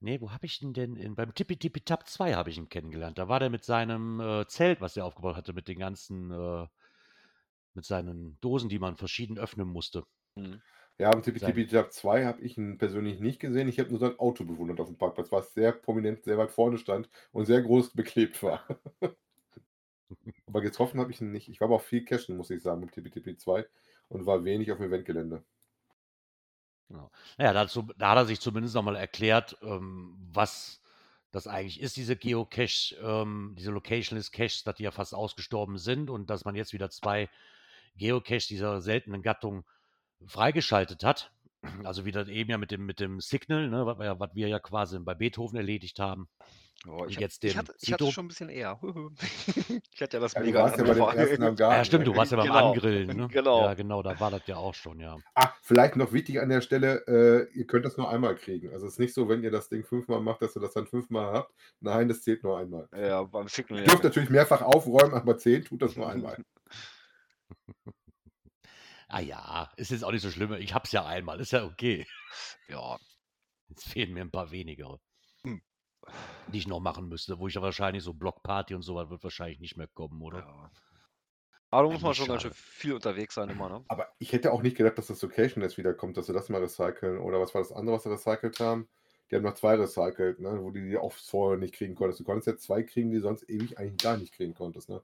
Nee, 0.00 0.20
wo 0.20 0.30
habe 0.30 0.44
ich 0.44 0.60
ihn 0.60 0.74
denn? 0.74 0.96
In, 0.96 1.14
beim 1.14 1.34
Tippi 1.34 1.56
Tippi 1.56 1.80
Tap 1.80 2.06
2 2.06 2.34
habe 2.34 2.50
ich 2.50 2.58
ihn 2.58 2.68
kennengelernt. 2.68 3.18
Da 3.18 3.28
war 3.28 3.40
der 3.40 3.48
mit 3.48 3.64
seinem 3.64 4.20
äh, 4.20 4.46
Zelt, 4.46 4.80
was 4.80 4.96
er 4.96 5.06
aufgebaut 5.06 5.36
hatte, 5.36 5.54
mit 5.54 5.68
den 5.68 5.78
ganzen, 5.78 6.30
äh, 6.30 6.66
mit 7.72 7.86
seinen 7.86 8.38
Dosen, 8.40 8.68
die 8.68 8.78
man 8.78 8.96
verschieden 8.96 9.38
öffnen 9.38 9.68
musste. 9.68 10.04
Mhm. 10.34 10.60
Ja, 10.98 11.12
Sein- 11.12 11.22
Tipi 11.22 11.66
Tap 11.66 11.92
2 11.92 12.24
habe 12.24 12.40
ich 12.42 12.56
ihn 12.56 12.78
persönlich 12.78 13.20
nicht 13.20 13.38
gesehen. 13.38 13.68
Ich 13.68 13.78
habe 13.78 13.90
nur 13.90 13.98
sein 13.98 14.18
Auto 14.18 14.44
bewundert 14.44 14.80
auf 14.80 14.86
dem 14.88 14.96
Parkplatz, 14.96 15.30
was 15.30 15.52
sehr 15.52 15.72
prominent, 15.72 16.24
sehr 16.24 16.38
weit 16.38 16.50
vorne 16.50 16.78
stand 16.78 17.10
und 17.32 17.44
sehr 17.44 17.60
groß 17.62 17.92
beklebt 17.92 18.42
war. 18.42 18.64
aber 20.46 20.60
getroffen 20.60 21.00
habe 21.00 21.10
ich 21.12 21.20
ihn 21.20 21.32
nicht. 21.32 21.48
Ich 21.48 21.60
war 21.60 21.66
aber 21.66 21.76
auch 21.76 21.82
viel 21.82 22.04
cashen, 22.04 22.36
muss 22.36 22.50
ich 22.50 22.62
sagen, 22.62 22.80
mit 22.80 22.92
Tipi 22.92 23.36
2 23.36 23.66
und 24.08 24.26
war 24.26 24.44
wenig 24.44 24.70
auf 24.72 24.78
dem 24.78 24.86
Eventgelände. 24.88 25.44
Naja, 27.36 27.52
dazu, 27.52 27.88
da 27.96 28.10
hat 28.10 28.18
er 28.18 28.26
sich 28.26 28.40
zumindest 28.40 28.74
nochmal 28.74 28.96
erklärt, 28.96 29.56
ähm, 29.62 30.16
was 30.32 30.80
das 31.32 31.46
eigentlich 31.46 31.80
ist, 31.80 31.96
diese 31.96 32.16
Geocache, 32.16 32.96
ähm, 33.02 33.54
diese 33.58 33.72
Locationless 33.72 34.30
Caches, 34.30 34.64
dass 34.64 34.76
die 34.76 34.84
ja 34.84 34.90
fast 34.90 35.14
ausgestorben 35.14 35.78
sind 35.78 36.08
und 36.10 36.30
dass 36.30 36.44
man 36.44 36.54
jetzt 36.54 36.72
wieder 36.72 36.88
zwei 36.90 37.28
Geocaches 37.96 38.46
dieser 38.46 38.80
seltenen 38.80 39.22
Gattung 39.22 39.64
freigeschaltet 40.26 41.04
hat. 41.04 41.32
Also 41.84 42.04
wie 42.04 42.12
das 42.12 42.28
eben 42.28 42.50
ja 42.50 42.58
mit 42.58 42.70
dem, 42.70 42.86
mit 42.86 43.00
dem 43.00 43.20
Signal, 43.20 43.68
ne, 43.68 43.86
was, 43.86 43.98
wir 43.98 44.04
ja, 44.04 44.20
was 44.20 44.30
wir 44.34 44.48
ja 44.48 44.60
quasi 44.60 44.98
bei 45.00 45.14
Beethoven 45.14 45.56
erledigt 45.56 45.98
haben. 45.98 46.28
Ja, 46.84 46.92
Und 46.92 47.10
ich, 47.10 47.18
jetzt 47.18 47.42
hab, 47.42 47.44
ich, 47.44 47.52
den 47.52 47.58
hatte, 47.58 47.74
ich 47.80 47.92
hatte 47.92 48.12
schon 48.12 48.26
ein 48.26 48.28
bisschen 48.28 48.48
eher. 48.48 48.78
ich 49.92 50.02
hatte 50.02 50.18
ja 50.18 50.20
das 50.20 50.34
Ja, 50.34 50.40
du 50.40 50.46
mega 50.46 50.62
warst 50.62 50.78
ja 50.78 50.84
bei 50.84 50.94
dem 50.94 51.18
ersten 51.18 51.42
am 51.42 51.56
Garten. 51.56 51.76
Ja, 51.78 51.84
stimmt, 51.84 52.06
du 52.06 52.14
warst 52.14 52.30
ja 52.30 52.36
beim 52.36 52.46
Genau, 52.46 52.72
Angrillen, 52.72 53.16
ne? 53.16 53.28
genau. 53.28 53.62
Ja, 53.62 53.74
genau, 53.74 54.02
da 54.02 54.20
war 54.20 54.30
das 54.30 54.42
ja 54.46 54.56
auch 54.56 54.74
schon, 54.74 55.00
ja. 55.00 55.16
Ah, 55.34 55.52
vielleicht 55.62 55.96
noch 55.96 56.12
wichtig 56.12 56.40
an 56.40 56.48
der 56.50 56.60
Stelle, 56.60 57.04
äh, 57.08 57.58
ihr 57.58 57.66
könnt 57.66 57.84
das 57.84 57.96
nur 57.96 58.08
einmal 58.08 58.36
kriegen. 58.36 58.72
Also 58.72 58.86
es 58.86 58.92
ist 58.94 58.98
nicht 59.00 59.14
so, 59.14 59.28
wenn 59.28 59.42
ihr 59.42 59.50
das 59.50 59.68
Ding 59.68 59.82
fünfmal 59.82 60.20
macht, 60.20 60.42
dass 60.42 60.54
ihr 60.54 60.60
das 60.60 60.74
dann 60.74 60.86
fünfmal 60.86 61.32
habt. 61.32 61.52
Nein, 61.80 62.08
das 62.08 62.22
zählt 62.22 62.44
nur 62.44 62.58
einmal. 62.58 62.88
Ja, 62.96 63.24
beim 63.24 63.48
Signal. 63.48 63.80
Ihr 63.80 63.86
Ja, 63.86 63.90
dürft 63.90 64.04
natürlich 64.04 64.30
mehrfach 64.30 64.62
aufräumen, 64.62 65.14
aber 65.14 65.36
zehn 65.38 65.64
tut 65.64 65.82
das 65.82 65.96
nur 65.96 66.08
einmal. 66.08 66.36
Ah 69.08 69.20
ja, 69.20 69.70
ist 69.76 69.90
jetzt 69.90 70.04
auch 70.04 70.12
nicht 70.12 70.22
so 70.22 70.30
schlimm. 70.30 70.52
Ich 70.54 70.74
hab's 70.74 70.92
ja 70.92 71.06
einmal, 71.06 71.40
ist 71.40 71.52
ja 71.52 71.64
okay. 71.64 72.06
ja. 72.68 72.98
Jetzt 73.68 73.88
fehlen 73.88 74.12
mir 74.12 74.22
ein 74.22 74.30
paar 74.30 74.50
weniger. 74.50 74.98
die 76.48 76.58
ich 76.58 76.68
noch 76.68 76.80
machen 76.80 77.08
müsste, 77.08 77.38
wo 77.38 77.48
ich 77.48 77.54
ja 77.54 77.62
wahrscheinlich 77.62 78.02
so 78.02 78.14
Blockparty 78.14 78.74
und 78.74 78.82
so 78.82 78.94
was 78.94 79.10
wird 79.10 79.22
wahrscheinlich 79.24 79.60
nicht 79.60 79.76
mehr 79.76 79.88
kommen, 79.88 80.20
oder? 80.22 80.38
Ja. 80.38 80.70
Aber 81.70 81.88
da 81.88 81.92
muss 81.92 82.02
man 82.02 82.14
schon 82.14 82.28
ganz 82.28 82.42
schön 82.42 82.52
viel 82.54 82.94
unterwegs 82.94 83.34
sein 83.34 83.48
immer, 83.48 83.68
ne? 83.68 83.84
Aber 83.88 84.08
ich 84.18 84.32
hätte 84.32 84.52
auch 84.52 84.62
nicht 84.62 84.76
gedacht, 84.76 84.98
dass 84.98 85.08
das 85.08 85.20
Location 85.20 85.62
jetzt 85.62 85.76
wiederkommt, 85.76 86.16
dass 86.16 86.26
sie 86.26 86.32
das 86.32 86.48
mal 86.48 86.60
recyceln. 86.60 87.18
Oder 87.18 87.40
was 87.40 87.54
war 87.54 87.60
das 87.60 87.72
andere, 87.72 87.96
was 87.96 88.04
sie 88.04 88.10
recycelt 88.10 88.60
haben? 88.60 88.88
Die 89.30 89.34
haben 89.34 89.42
noch 89.42 89.54
zwei 89.54 89.74
recycelt, 89.74 90.38
ne? 90.38 90.58
wo 90.62 90.70
du 90.70 90.80
die 90.80 90.96
auch 90.96 91.12
vorher 91.12 91.58
nicht 91.58 91.74
kriegen 91.74 91.96
konntest. 91.96 92.20
Du 92.20 92.24
konntest 92.24 92.46
jetzt 92.46 92.62
zwei 92.62 92.84
kriegen, 92.84 93.10
die 93.10 93.16
du 93.16 93.22
sonst 93.22 93.48
ewig 93.50 93.78
eigentlich 93.78 94.02
gar 94.02 94.16
nicht 94.16 94.32
kriegen 94.32 94.54
konntest. 94.54 94.88
Ne? 94.88 95.02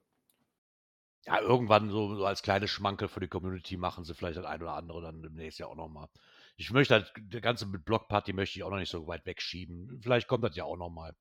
Ja, 1.25 1.39
irgendwann 1.39 1.89
so, 1.89 2.15
so 2.15 2.25
als 2.25 2.41
kleine 2.41 2.67
Schmankel 2.67 3.07
für 3.07 3.21
die 3.21 3.29
Community 3.29 3.77
machen 3.77 4.03
sie 4.03 4.13
vielleicht 4.13 4.37
das 4.37 4.45
ein 4.45 4.61
oder 4.61 4.73
andere 4.73 5.01
dann 5.01 5.21
demnächst 5.21 5.59
ja 5.59 5.67
auch 5.67 5.75
nochmal. 5.75 6.09
Ich 6.57 6.69
möchte 6.71 6.95
halt, 6.95 7.13
der 7.17 7.41
ganze 7.41 7.65
mit 7.65 7.85
Blockparty 7.85 8.33
möchte 8.33 8.59
ich 8.59 8.63
auch 8.63 8.69
noch 8.69 8.77
nicht 8.77 8.91
so 8.91 9.07
weit 9.07 9.25
wegschieben. 9.25 9.99
Vielleicht 10.01 10.27
kommt 10.27 10.43
das 10.43 10.55
ja 10.55 10.65
auch 10.65 10.75
nochmal. 10.75 11.15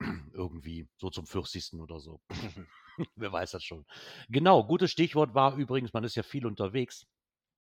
Irgendwie, 0.32 0.88
so 0.96 1.08
zum 1.08 1.26
40. 1.26 1.74
oder 1.74 2.00
so. 2.00 2.20
Wer 3.14 3.32
weiß 3.32 3.52
das 3.52 3.62
schon. 3.62 3.86
Genau, 4.28 4.64
gutes 4.64 4.90
Stichwort 4.90 5.34
war 5.34 5.56
übrigens, 5.56 5.92
man 5.92 6.04
ist 6.04 6.16
ja 6.16 6.22
viel 6.22 6.46
unterwegs. 6.46 7.06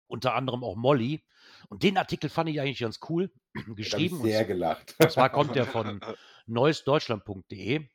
Unter 0.08 0.36
anderem 0.36 0.64
auch 0.64 0.76
Molly. 0.76 1.24
Und 1.70 1.84
den 1.84 1.98
Artikel 1.98 2.30
fand 2.30 2.50
ich 2.50 2.60
eigentlich 2.60 2.80
ganz 2.80 3.00
cool 3.10 3.32
habe 3.58 3.72
ich 3.72 3.90
geschrieben. 3.90 4.18
Und 4.18 4.24
sehr 4.24 4.46
gelacht. 4.46 4.96
und 5.00 5.12
zwar 5.12 5.30
kommt 5.30 5.56
der 5.56 5.66
von 5.66 6.02
neuesdeutschland.de 6.46 7.88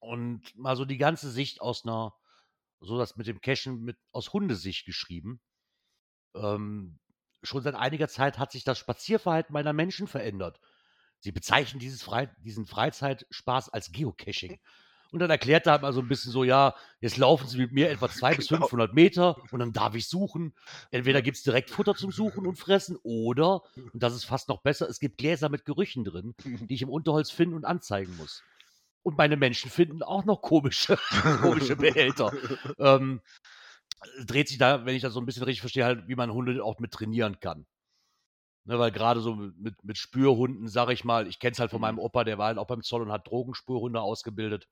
und 0.00 0.42
mal 0.56 0.76
so 0.76 0.84
die 0.84 0.98
ganze 0.98 1.30
Sicht 1.30 1.60
aus 1.60 1.84
einer, 1.84 2.12
so 2.82 2.98
das 2.98 3.16
mit 3.16 3.26
dem 3.26 3.40
Cashen 3.40 3.82
mit, 3.82 3.96
aus 4.12 4.32
Hundesicht 4.32 4.84
geschrieben. 4.86 5.40
Ähm, 6.34 6.98
schon 7.42 7.62
seit 7.62 7.74
einiger 7.74 8.08
Zeit 8.08 8.38
hat 8.38 8.52
sich 8.52 8.64
das 8.64 8.78
Spazierverhalten 8.78 9.52
meiner 9.52 9.72
Menschen 9.72 10.06
verändert. 10.06 10.60
Sie 11.20 11.32
bezeichnen 11.32 11.78
dieses 11.80 12.02
Frei, 12.02 12.26
diesen 12.38 12.66
Freizeitspaß 12.66 13.68
als 13.70 13.92
Geocaching. 13.92 14.60
Und 15.12 15.18
dann 15.20 15.30
erklärt 15.30 15.66
er 15.66 15.72
halt 15.72 15.82
mal 15.82 15.92
so 15.92 16.00
ein 16.00 16.08
bisschen 16.08 16.32
so, 16.32 16.42
ja, 16.42 16.74
jetzt 17.00 17.18
laufen 17.18 17.46
sie 17.46 17.58
mit 17.58 17.72
mir 17.72 17.90
etwa 17.90 18.08
200 18.08 18.36
bis 18.38 18.48
Genau. 18.48 18.66
500 18.66 18.94
Meter 18.94 19.36
und 19.52 19.58
dann 19.60 19.72
darf 19.72 19.94
ich 19.94 20.08
suchen. 20.08 20.54
Entweder 20.90 21.20
gibt 21.20 21.36
es 21.36 21.42
direkt 21.42 21.70
Futter 21.70 21.94
zum 21.94 22.10
Suchen 22.10 22.46
und 22.46 22.56
Fressen 22.56 22.96
oder, 23.02 23.62
und 23.92 24.02
das 24.02 24.14
ist 24.14 24.24
fast 24.24 24.48
noch 24.48 24.62
besser, 24.62 24.88
es 24.88 25.00
gibt 25.00 25.18
Gläser 25.18 25.50
mit 25.50 25.64
Gerüchen 25.66 26.04
drin, 26.04 26.34
die 26.44 26.74
ich 26.74 26.82
im 26.82 26.88
Unterholz 26.88 27.30
finden 27.30 27.54
und 27.54 27.66
anzeigen 27.66 28.16
muss. 28.16 28.42
Und 29.02 29.18
meine 29.18 29.36
Menschen 29.36 29.70
finden 29.70 30.02
auch 30.02 30.24
noch 30.24 30.42
komische, 30.42 30.98
komische 31.40 31.76
Behälter. 31.76 32.32
Ähm, 32.78 33.20
dreht 34.24 34.48
sich 34.48 34.58
da, 34.58 34.84
wenn 34.84 34.96
ich 34.96 35.02
das 35.02 35.12
so 35.12 35.20
ein 35.20 35.26
bisschen 35.26 35.44
richtig 35.44 35.60
verstehe, 35.60 35.84
halt, 35.84 36.08
wie 36.08 36.16
man 36.16 36.32
Hunde 36.32 36.62
auch 36.64 36.78
mit 36.78 36.92
trainieren 36.92 37.40
kann. 37.40 37.66
Ne, 38.64 38.78
weil 38.78 38.92
gerade 38.92 39.20
so 39.20 39.34
mit, 39.34 39.82
mit, 39.82 39.98
Spürhunden, 39.98 40.68
sag 40.68 40.90
ich 40.90 41.04
mal, 41.04 41.26
ich 41.26 41.40
kenne 41.40 41.52
es 41.52 41.58
halt 41.58 41.72
von 41.72 41.80
meinem 41.80 41.96
Mhm. 41.96 42.02
Opa, 42.02 42.22
der 42.22 42.38
war 42.38 42.46
halt 42.46 42.58
auch 42.58 42.66
beim 42.66 42.82
Zoll 42.82 43.02
und 43.02 43.10
hat 43.10 43.26
Drogenspürhunde 43.26 44.00
ausgebildet. 44.00 44.68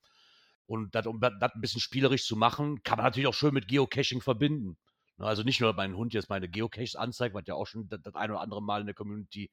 Und 0.66 0.94
dat, 0.94 1.08
um 1.08 1.20
das 1.20 1.32
ein 1.54 1.60
bisschen 1.60 1.80
spielerisch 1.80 2.24
zu 2.26 2.36
machen, 2.36 2.82
kann 2.84 2.98
man 2.98 3.04
natürlich 3.06 3.26
auch 3.26 3.34
schön 3.34 3.52
mit 3.52 3.66
Geocaching 3.66 4.20
verbinden. 4.20 4.78
Ne, 5.18 5.26
also 5.26 5.42
nicht 5.42 5.60
nur, 5.60 5.70
dass 5.70 5.76
mein 5.76 5.96
Hund 5.96 6.14
jetzt 6.14 6.30
meine 6.30 6.48
Geocaches 6.48 6.94
anzeigt, 6.94 7.34
was 7.34 7.44
ja 7.46 7.54
auch 7.54 7.66
schon 7.66 7.88
das, 7.88 8.00
das 8.02 8.14
ein 8.14 8.30
oder 8.30 8.40
andere 8.40 8.62
Mal 8.62 8.82
in 8.82 8.86
der 8.86 8.94
Community 8.94 9.50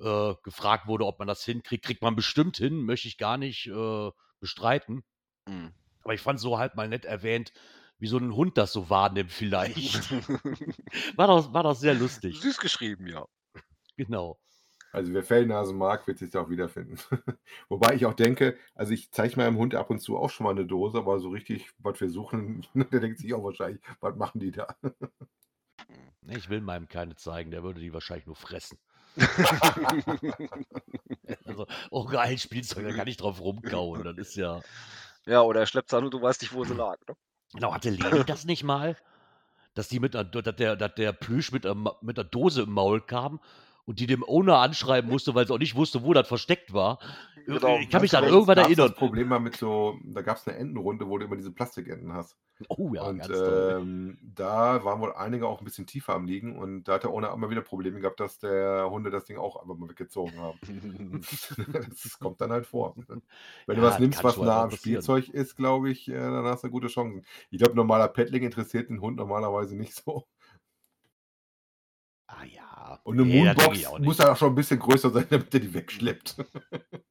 äh, 0.00 0.34
gefragt 0.42 0.86
wurde, 0.86 1.06
ob 1.06 1.18
man 1.18 1.28
das 1.28 1.44
hinkriegt. 1.44 1.84
Kriegt 1.84 2.02
man 2.02 2.16
bestimmt 2.16 2.56
hin, 2.56 2.82
möchte 2.82 3.08
ich 3.08 3.18
gar 3.18 3.38
nicht 3.38 3.66
äh, 3.66 4.10
bestreiten. 4.40 5.04
Mhm. 5.48 5.72
Aber 6.02 6.14
ich 6.14 6.20
fand 6.20 6.38
so 6.40 6.58
halt 6.58 6.76
mal 6.76 6.88
nett 6.88 7.04
erwähnt, 7.04 7.52
wie 7.98 8.06
so 8.06 8.18
ein 8.18 8.34
Hund 8.34 8.58
das 8.58 8.72
so 8.72 8.90
wahrnimmt 8.90 9.32
vielleicht. 9.32 10.10
War 11.16 11.28
doch, 11.28 11.52
war 11.52 11.62
doch 11.62 11.74
sehr 11.74 11.94
lustig. 11.94 12.40
Süß 12.40 12.58
geschrieben, 12.58 13.06
ja. 13.06 13.26
Genau. 13.96 14.38
Also 14.92 15.12
wer 15.12 15.24
Fellnasen 15.24 15.76
mag, 15.76 16.06
wird 16.06 16.18
sich 16.18 16.30
da 16.30 16.42
auch 16.42 16.48
wiederfinden. 16.48 16.98
Wobei 17.68 17.94
ich 17.94 18.06
auch 18.06 18.14
denke, 18.14 18.56
also 18.74 18.92
ich 18.92 19.10
zeige 19.10 19.36
meinem 19.36 19.58
Hund 19.58 19.74
ab 19.74 19.90
und 19.90 19.98
zu 20.00 20.16
auch 20.16 20.30
schon 20.30 20.44
mal 20.44 20.50
eine 20.50 20.64
Dose, 20.64 20.98
aber 20.98 21.18
so 21.18 21.28
richtig, 21.28 21.70
was 21.78 22.00
wir 22.00 22.08
suchen, 22.08 22.66
der 22.74 23.00
denkt 23.00 23.18
sich 23.18 23.34
auch 23.34 23.44
wahrscheinlich, 23.44 23.82
was 24.00 24.16
machen 24.16 24.40
die 24.40 24.52
da? 24.52 24.74
Nee, 26.22 26.36
Ich 26.36 26.48
will 26.48 26.60
meinem 26.60 26.88
keine 26.88 27.14
zeigen, 27.16 27.50
der 27.50 27.62
würde 27.62 27.80
die 27.80 27.92
wahrscheinlich 27.92 28.26
nur 28.26 28.36
fressen. 28.36 28.78
Also, 31.44 31.66
oh 31.90 32.04
geil, 32.04 32.38
Spielzeug, 32.38 32.86
da 32.86 32.94
kann 32.94 33.08
ich 33.08 33.16
drauf 33.16 33.40
rumkauen. 33.40 34.04
Das 34.04 34.16
ist 34.16 34.36
ja. 34.36 34.60
ja, 35.26 35.42
oder 35.42 35.60
er 35.60 35.66
schleppt 35.66 35.92
an 35.94 36.04
und 36.04 36.14
du 36.14 36.20
weißt 36.20 36.42
nicht, 36.42 36.52
wo 36.52 36.64
sie 36.64 36.74
lag. 36.74 36.96
Ne? 37.08 37.16
Genau, 37.52 37.72
hatte 37.72 37.90
Leni 37.90 38.24
das 38.24 38.44
nicht 38.44 38.64
mal? 38.64 38.96
Dass 39.74 39.88
die 39.88 40.00
mit 40.00 40.14
einer, 40.16 40.24
dass 40.24 40.56
der, 40.56 40.76
dass 40.76 40.94
der 40.94 41.12
Plüsch 41.12 41.52
mit 41.52 41.66
einer, 41.66 41.96
mit 42.00 42.18
einer 42.18 42.28
Dose 42.28 42.62
im 42.62 42.70
Maul 42.72 43.00
kam 43.00 43.40
und 43.84 44.00
die 44.00 44.06
dem 44.06 44.24
Owner 44.24 44.58
anschreiben 44.58 45.10
musste, 45.10 45.34
weil 45.34 45.46
sie 45.46 45.54
auch 45.54 45.58
nicht 45.58 45.76
wusste, 45.76 46.02
wo 46.02 46.12
das 46.12 46.28
versteckt 46.28 46.72
war. 46.72 46.98
Genau, 47.46 47.78
ich 47.78 47.88
kann 47.88 48.02
mich 48.02 48.14
an 48.16 48.24
irgendwann 48.24 48.58
erinnern. 48.58 48.88
Das 48.88 48.96
Problem 48.96 49.30
war 49.30 49.38
mit 49.40 49.56
so, 49.56 49.98
da 50.04 50.22
gab 50.22 50.36
es 50.36 50.46
eine 50.48 50.56
Entenrunde, 50.58 51.08
wo 51.08 51.18
du 51.18 51.26
immer 51.26 51.36
diese 51.36 51.52
Plastikenten 51.52 52.12
hast. 52.12 52.36
Oh 52.68 52.94
ja, 52.94 53.02
und 53.02 53.18
ganz 53.18 53.42
toll. 53.42 53.76
ähm, 53.80 54.18
da 54.22 54.82
waren 54.84 55.00
wohl 55.00 55.12
einige 55.14 55.46
auch 55.46 55.60
ein 55.60 55.64
bisschen 55.64 55.86
tiefer 55.86 56.14
am 56.14 56.24
Liegen 56.26 56.58
und 56.58 56.84
da 56.84 56.94
hat 56.94 57.02
der 57.04 57.10
Owner 57.12 57.32
immer 57.32 57.50
wieder 57.50 57.60
Probleme 57.62 58.00
gehabt, 58.00 58.18
dass 58.18 58.38
der 58.38 58.88
Hunde 58.90 59.10
das 59.10 59.26
Ding 59.26 59.36
auch 59.38 59.56
einfach 59.60 59.76
mal 59.76 59.90
weggezogen 59.90 60.38
haben. 60.40 60.58
das 62.00 62.18
kommt 62.18 62.40
dann 62.40 62.50
halt 62.52 62.66
vor. 62.66 62.94
Wenn 63.66 63.76
Ja, 63.76 63.76
du 63.76 63.82
was 63.82 63.98
nimmst, 63.98 64.24
was 64.24 64.40
nah 64.40 64.62
am. 64.62 64.70
Spielzeug 64.70 65.28
ist, 65.28 65.56
glaube 65.56 65.90
ich, 65.90 66.08
äh, 66.08 66.14
dann 66.14 66.44
hast 66.46 66.64
du 66.64 66.70
gute 66.70 66.88
Chancen. 66.88 67.24
Ich 67.50 67.58
glaube, 67.58 67.76
normaler 67.76 68.08
Petling 68.08 68.42
interessiert 68.42 68.88
den 68.90 69.00
Hund 69.02 69.16
normalerweise 69.18 69.76
nicht 69.76 69.94
so. 69.94 70.26
Ah 72.28 72.44
ja. 72.44 73.00
Und 73.04 73.14
eine 73.20 73.24
Nee, 73.24 73.38
Moonbox 73.44 73.78
ich 73.78 73.86
auch 73.86 73.98
muss 73.98 74.18
ja 74.18 74.32
auch 74.32 74.36
schon 74.36 74.52
ein 74.52 74.54
bisschen 74.56 74.78
größer 74.80 75.10
sein, 75.10 75.26
damit 75.30 75.54
er 75.54 75.60
die 75.60 75.74
wegschleppt. 75.74 76.36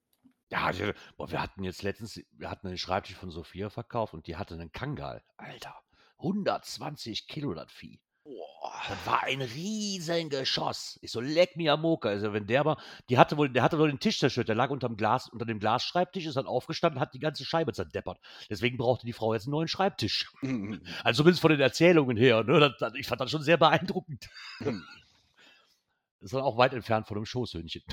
Ja, 0.49 0.71
die, 0.71 0.93
boah, 1.17 1.31
wir 1.31 1.41
hatten 1.41 1.63
jetzt 1.63 1.81
letztens, 1.83 2.21
wir 2.31 2.49
hatten 2.49 2.67
den 2.67 2.77
Schreibtisch 2.77 3.15
von 3.15 3.31
Sophia 3.31 3.69
verkauft 3.69 4.13
und 4.13 4.27
die 4.27 4.35
hatte 4.35 4.53
einen 4.53 4.71
Kangal. 4.71 5.23
Alter, 5.37 5.75
120 6.17 7.27
Kilo 7.27 7.53
das 7.53 7.71
Vieh. 7.71 7.99
Boah. 8.23 8.55
Das 8.89 9.05
war 9.05 9.23
ein 9.23 9.41
riesen 9.41 10.29
Geschoss. 10.29 10.97
Ich 11.01 11.11
so, 11.11 11.21
leck 11.21 11.55
mir 11.55 11.73
am 11.73 11.81
Moker. 11.81 12.09
Also, 12.09 12.33
wenn 12.33 12.47
der 12.47 12.65
war, 12.65 12.81
die 13.09 13.19
hatte 13.19 13.37
wohl, 13.37 13.49
der 13.49 13.61
hatte 13.61 13.77
wohl 13.77 13.89
den 13.89 13.99
Tisch 13.99 14.19
zerstört. 14.19 14.47
Der 14.47 14.55
lag 14.55 14.71
unterm 14.71 14.97
Glas, 14.97 15.29
unter 15.29 15.45
dem 15.45 15.59
Glasschreibtisch, 15.59 16.25
ist 16.25 16.35
dann 16.35 16.47
aufgestanden, 16.47 16.99
hat 16.99 17.13
die 17.13 17.19
ganze 17.19 17.45
Scheibe 17.45 17.73
zerdeppert. 17.73 18.19
Deswegen 18.49 18.77
brauchte 18.77 19.05
die 19.05 19.13
Frau 19.13 19.33
jetzt 19.33 19.45
einen 19.45 19.51
neuen 19.51 19.67
Schreibtisch. 19.67 20.31
Also 21.03 21.21
zumindest 21.21 21.41
von 21.41 21.51
den 21.51 21.59
Erzählungen 21.59 22.17
her. 22.17 22.43
Ne? 22.43 22.59
Das, 22.59 22.73
das, 22.79 22.93
ich 22.95 23.07
fand 23.07 23.21
das 23.21 23.29
schon 23.29 23.43
sehr 23.43 23.57
beeindruckend. 23.57 24.29
Das 24.59 24.73
ist 26.21 26.33
dann 26.33 26.41
auch 26.41 26.57
weit 26.57 26.73
entfernt 26.73 27.07
von 27.07 27.17
einem 27.17 27.25
Schoßhündchen. 27.25 27.83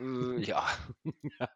Äh, 0.00 0.40
ja. 0.42 0.66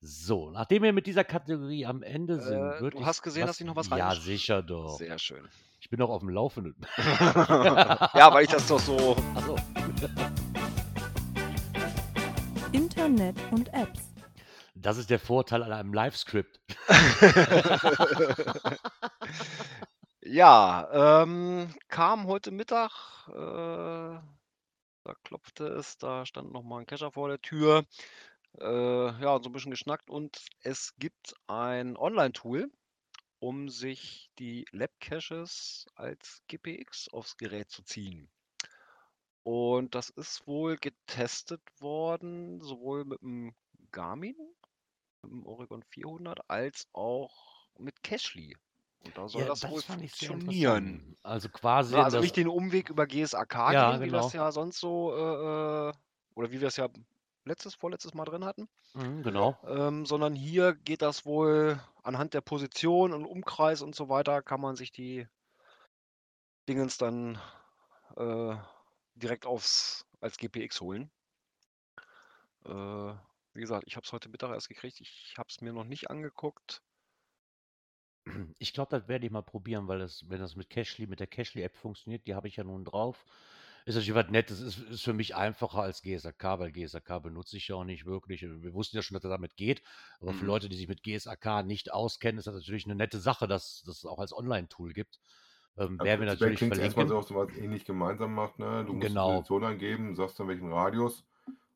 So, 0.00 0.50
nachdem 0.50 0.84
wir 0.84 0.92
mit 0.92 1.06
dieser 1.08 1.24
Kategorie 1.24 1.84
am 1.84 2.02
Ende 2.04 2.40
sind, 2.40 2.54
Äh, 2.56 2.80
würde 2.80 2.90
du 2.96 3.00
ich. 3.00 3.06
hast 3.06 3.22
gesehen, 3.22 3.46
dass 3.46 3.60
ich 3.60 3.66
noch 3.66 3.74
was 3.74 3.88
Ja, 3.88 4.14
sicher 4.14 4.62
doch. 4.62 4.96
Sehr 4.96 5.18
schön. 5.18 5.48
Ich 5.80 5.90
bin 5.90 5.98
doch 5.98 6.08
auf 6.10 6.20
dem 6.20 6.28
Laufenden. 6.28 6.76
ja, 6.96 8.28
weil 8.32 8.44
ich 8.44 8.50
das 8.50 8.68
doch 8.68 8.78
so. 8.78 9.16
Achso. 9.34 9.56
Internet 12.72 13.36
und 13.50 13.72
Apps. 13.74 14.12
Das 14.76 14.96
ist 14.98 15.10
der 15.10 15.18
Vorteil 15.18 15.64
an 15.64 15.72
einem 15.72 15.92
Live-Script. 15.92 16.60
ja, 20.22 21.22
ähm, 21.22 21.74
kam 21.88 22.28
heute 22.28 22.52
Mittag, 22.52 22.92
äh, 23.30 23.32
da 25.04 25.14
klopfte 25.24 25.66
es, 25.66 25.98
da 25.98 26.24
stand 26.24 26.52
noch 26.52 26.62
mal 26.62 26.78
ein 26.80 26.86
Kescher 26.86 27.10
vor 27.10 27.28
der 27.28 27.40
Tür. 27.40 27.84
Äh, 28.56 29.20
ja, 29.20 29.40
so 29.42 29.48
ein 29.48 29.52
bisschen 29.52 29.72
geschnackt 29.72 30.10
und 30.10 30.46
es 30.62 30.94
gibt 30.96 31.34
ein 31.48 31.96
Online-Tool, 31.96 32.70
um 33.40 33.68
sich 33.70 34.30
die 34.38 34.66
Lab-Caches 34.72 35.86
als 35.94 36.42
GPX 36.48 37.08
aufs 37.10 37.36
Gerät 37.36 37.70
zu 37.70 37.82
ziehen. 37.84 38.30
Und 39.42 39.94
das 39.96 40.10
ist 40.10 40.46
wohl 40.46 40.76
getestet 40.76 41.62
worden, 41.80 42.60
sowohl 42.60 43.04
mit 43.04 43.20
dem 43.22 43.54
Garmin, 43.90 44.36
mit 45.22 45.32
dem 45.32 45.46
Oregon 45.46 45.82
400, 45.84 46.40
als 46.50 46.88
auch 46.94 47.68
mit 47.78 48.02
Cashly. 48.02 48.56
Und 49.00 49.18
da 49.18 49.28
soll 49.28 49.44
Ja, 49.44 49.46
das, 49.46 49.60
das 49.60 49.70
wohl 49.70 49.82
funktionieren. 49.82 51.16
Also 51.22 51.48
quasi. 51.48 51.98
Na, 51.98 52.00
also 52.00 52.18
das, 52.18 52.18
nicht 52.18 52.36
den 52.36 52.48
Umweg 52.48 52.90
über 52.90 53.06
GSAK 53.06 53.74
Ja, 53.74 53.74
gehen, 53.74 54.02
wie 54.02 54.12
wir 54.12 54.18
es 54.20 54.32
genau. 54.32 54.32
ja 54.32 54.50
sonst 54.52 54.78
so, 54.80 55.12
äh, 55.14 55.90
äh, 55.90 55.92
oder 56.34 56.50
wie 56.52 56.60
wir 56.60 56.68
es 56.68 56.76
ja 56.76 56.88
letztes, 57.48 57.74
vorletztes 57.74 58.14
Mal 58.14 58.24
drin 58.26 58.44
hatten, 58.44 58.68
Mhm, 58.94 59.22
genau. 59.22 59.56
ähm, 59.64 60.06
sondern 60.06 60.34
hier 60.34 60.74
geht 60.74 61.02
das 61.02 61.26
wohl 61.26 61.80
anhand 62.02 62.34
der 62.34 62.40
Position 62.42 63.12
und 63.14 63.26
Umkreis 63.26 63.82
und 63.82 63.94
so 63.94 64.08
weiter, 64.08 64.42
kann 64.42 64.60
man 64.60 64.76
sich 64.76 64.92
die 64.92 65.26
Dingens 66.68 66.98
dann 66.98 67.40
äh, 68.16 68.56
direkt 69.14 69.46
aufs 69.46 70.06
als 70.20 70.36
GPX 70.36 70.80
holen. 70.80 71.10
Äh, 72.64 72.70
wie 73.54 73.60
gesagt, 73.60 73.84
ich 73.88 73.96
habe 73.96 74.04
es 74.04 74.12
heute 74.12 74.28
Mittag 74.28 74.50
erst 74.50 74.68
gekriegt, 74.68 75.00
ich 75.00 75.34
habe 75.38 75.48
es 75.50 75.60
mir 75.60 75.72
noch 75.72 75.84
nicht 75.84 76.10
angeguckt. 76.10 76.82
Ich 78.58 78.72
glaube, 78.74 78.90
das 78.90 79.08
werde 79.08 79.26
ich 79.26 79.32
mal 79.32 79.42
probieren, 79.42 79.88
weil 79.88 79.98
das, 79.98 80.28
wenn 80.28 80.40
das 80.40 80.54
mit 80.56 80.68
Cashly, 80.70 81.06
mit 81.06 81.20
der 81.20 81.26
Cashly-App 81.26 81.76
funktioniert, 81.76 82.26
die 82.26 82.34
habe 82.34 82.46
ich 82.48 82.56
ja 82.56 82.64
nun 82.64 82.84
drauf. 82.84 83.24
Ist 83.88 83.94
natürlich 83.96 84.14
was 84.14 84.28
Nettes. 84.30 84.60
Ist, 84.60 84.78
ist 84.78 85.02
für 85.02 85.12
mich 85.14 85.34
einfacher 85.34 85.80
als 85.82 86.02
GSAK, 86.02 86.58
weil 86.60 86.72
GSAK 86.72 87.20
benutze 87.20 87.56
ich 87.56 87.68
ja 87.68 87.76
auch 87.76 87.84
nicht 87.84 88.04
wirklich. 88.06 88.42
Wir 88.42 88.74
wussten 88.74 88.96
ja 88.96 89.02
schon, 89.02 89.14
dass 89.14 89.24
er 89.24 89.30
damit 89.30 89.56
geht. 89.56 89.82
Aber 90.20 90.34
für 90.34 90.44
Mhm. 90.44 90.46
Leute, 90.46 90.68
die 90.68 90.76
sich 90.76 90.88
mit 90.88 91.02
GSAK 91.02 91.62
nicht 91.64 91.92
auskennen, 91.92 92.38
ist 92.38 92.46
das 92.46 92.54
natürlich 92.54 92.84
eine 92.84 92.94
nette 92.96 93.18
Sache, 93.18 93.48
dass 93.48 93.82
dass 93.86 93.98
es 93.98 94.04
auch 94.04 94.18
als 94.18 94.32
Online-Tool 94.32 94.92
gibt. 94.92 95.18
Ähm, 95.78 96.02
wir 96.02 96.10
prinzipiell 96.12 96.52
natürlich 96.52 96.54
klingt 96.54 96.76
erstmal 96.78 97.06
so, 97.08 97.16
was 97.34 97.54
ähnlich 97.54 97.84
gemeinsam 97.84 98.34
macht, 98.34 98.58
ne? 98.58 98.84
Du 98.84 98.92
musst 98.92 99.14
die 99.14 99.18
Genau. 99.18 99.32
Position 99.32 99.64
eingeben, 99.64 100.14
sagst 100.16 100.38
dann 100.40 100.48
welchen 100.48 100.72
Radius 100.72 101.26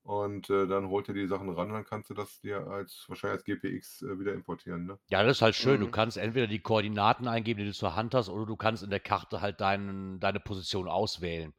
und 0.03 0.51
äh, 0.51 0.67
dann 0.67 0.89
holt 0.89 1.09
er 1.09 1.15
die 1.15 1.27
Sachen 1.29 1.51
ran, 1.51 1.71
dann 1.71 1.85
kannst 1.85 2.11
du 2.11 2.15
das 2.15 2.41
dir 2.41 2.67
als 2.67 3.05
wahrscheinlich 3.09 3.39
als 3.39 3.45
GPX 3.45 4.03
äh, 4.03 4.19
wieder 4.19 4.35
importieren, 4.35 4.87
ne? 4.87 4.99
Ja, 5.11 5.23
das 5.23 5.37
ist 5.39 5.43
halt 5.43 5.55
schön. 5.55 5.79
Du 5.81 5.87
Mhm. 5.87 5.89
kannst 5.89 6.17
entweder 6.17 6.47
die 6.49 6.59
Koordinaten 6.61 7.29
eingeben, 7.29 7.61
die 7.61 7.67
du 7.67 7.73
zur 7.73 7.95
Hand 7.95 8.15
hast, 8.15 8.29
oder 8.29 8.47
du 8.47 8.57
kannst 8.57 8.83
in 8.83 8.91
der 8.91 8.99
Karte 9.01 9.41
halt 9.41 9.61
deinen 9.61 10.19
deine 10.21 10.41
Position 10.41 10.89
auswählen 10.89 11.55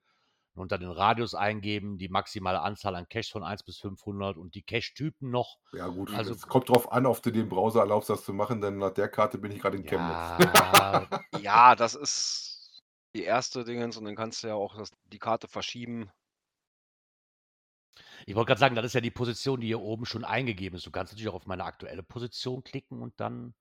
und 0.55 0.71
dann 0.71 0.81
den 0.81 0.91
Radius 0.91 1.33
eingeben, 1.33 1.97
die 1.97 2.09
maximale 2.09 2.61
Anzahl 2.61 2.95
an 2.95 3.07
Caches 3.09 3.29
von 3.29 3.43
1 3.43 3.63
bis 3.63 3.77
500 3.79 4.37
und 4.37 4.55
die 4.55 4.61
Cache-Typen 4.61 5.29
noch. 5.29 5.57
Ja 5.71 5.87
gut, 5.87 6.13
Also 6.13 6.31
es 6.33 6.47
kommt 6.47 6.69
drauf 6.69 6.91
an, 6.91 7.05
ob 7.05 7.21
du 7.23 7.31
dem 7.31 7.49
Browser 7.49 7.81
erlaubst, 7.81 8.09
das 8.09 8.23
zu 8.23 8.33
machen, 8.33 8.61
denn 8.61 8.77
nach 8.77 8.91
der 8.91 9.09
Karte 9.09 9.37
bin 9.37 9.51
ich 9.51 9.59
gerade 9.59 9.77
in 9.77 9.85
Chemnitz. 9.85 10.13
Ja, 10.55 11.07
Ja, 11.41 11.75
das 11.75 11.95
ist 11.95 12.83
die 13.15 13.23
erste 13.23 13.63
Dingens 13.63 13.97
und 13.97 14.05
dann 14.05 14.15
kannst 14.15 14.43
du 14.43 14.47
ja 14.47 14.55
auch 14.55 14.75
das, 14.75 14.91
die 15.05 15.19
Karte 15.19 15.47
verschieben. 15.47 16.11
ich 18.25 18.35
wollte 18.35 18.47
gerade 18.47 18.59
sagen, 18.59 18.75
das 18.75 18.85
ist 18.85 18.93
ja 18.93 19.01
die 19.01 19.11
Position, 19.11 19.59
die 19.59 19.67
hier 19.67 19.81
oben 19.81 20.05
schon 20.05 20.23
eingegeben 20.23 20.77
ist. 20.77 20.85
Du 20.85 20.91
kannst 20.91 21.13
natürlich 21.13 21.29
auch 21.29 21.35
auf 21.35 21.45
meine 21.45 21.65
aktuelle 21.65 22.03
Position 22.03 22.63
klicken 22.63 23.01
und 23.01 23.19
dann 23.19 23.53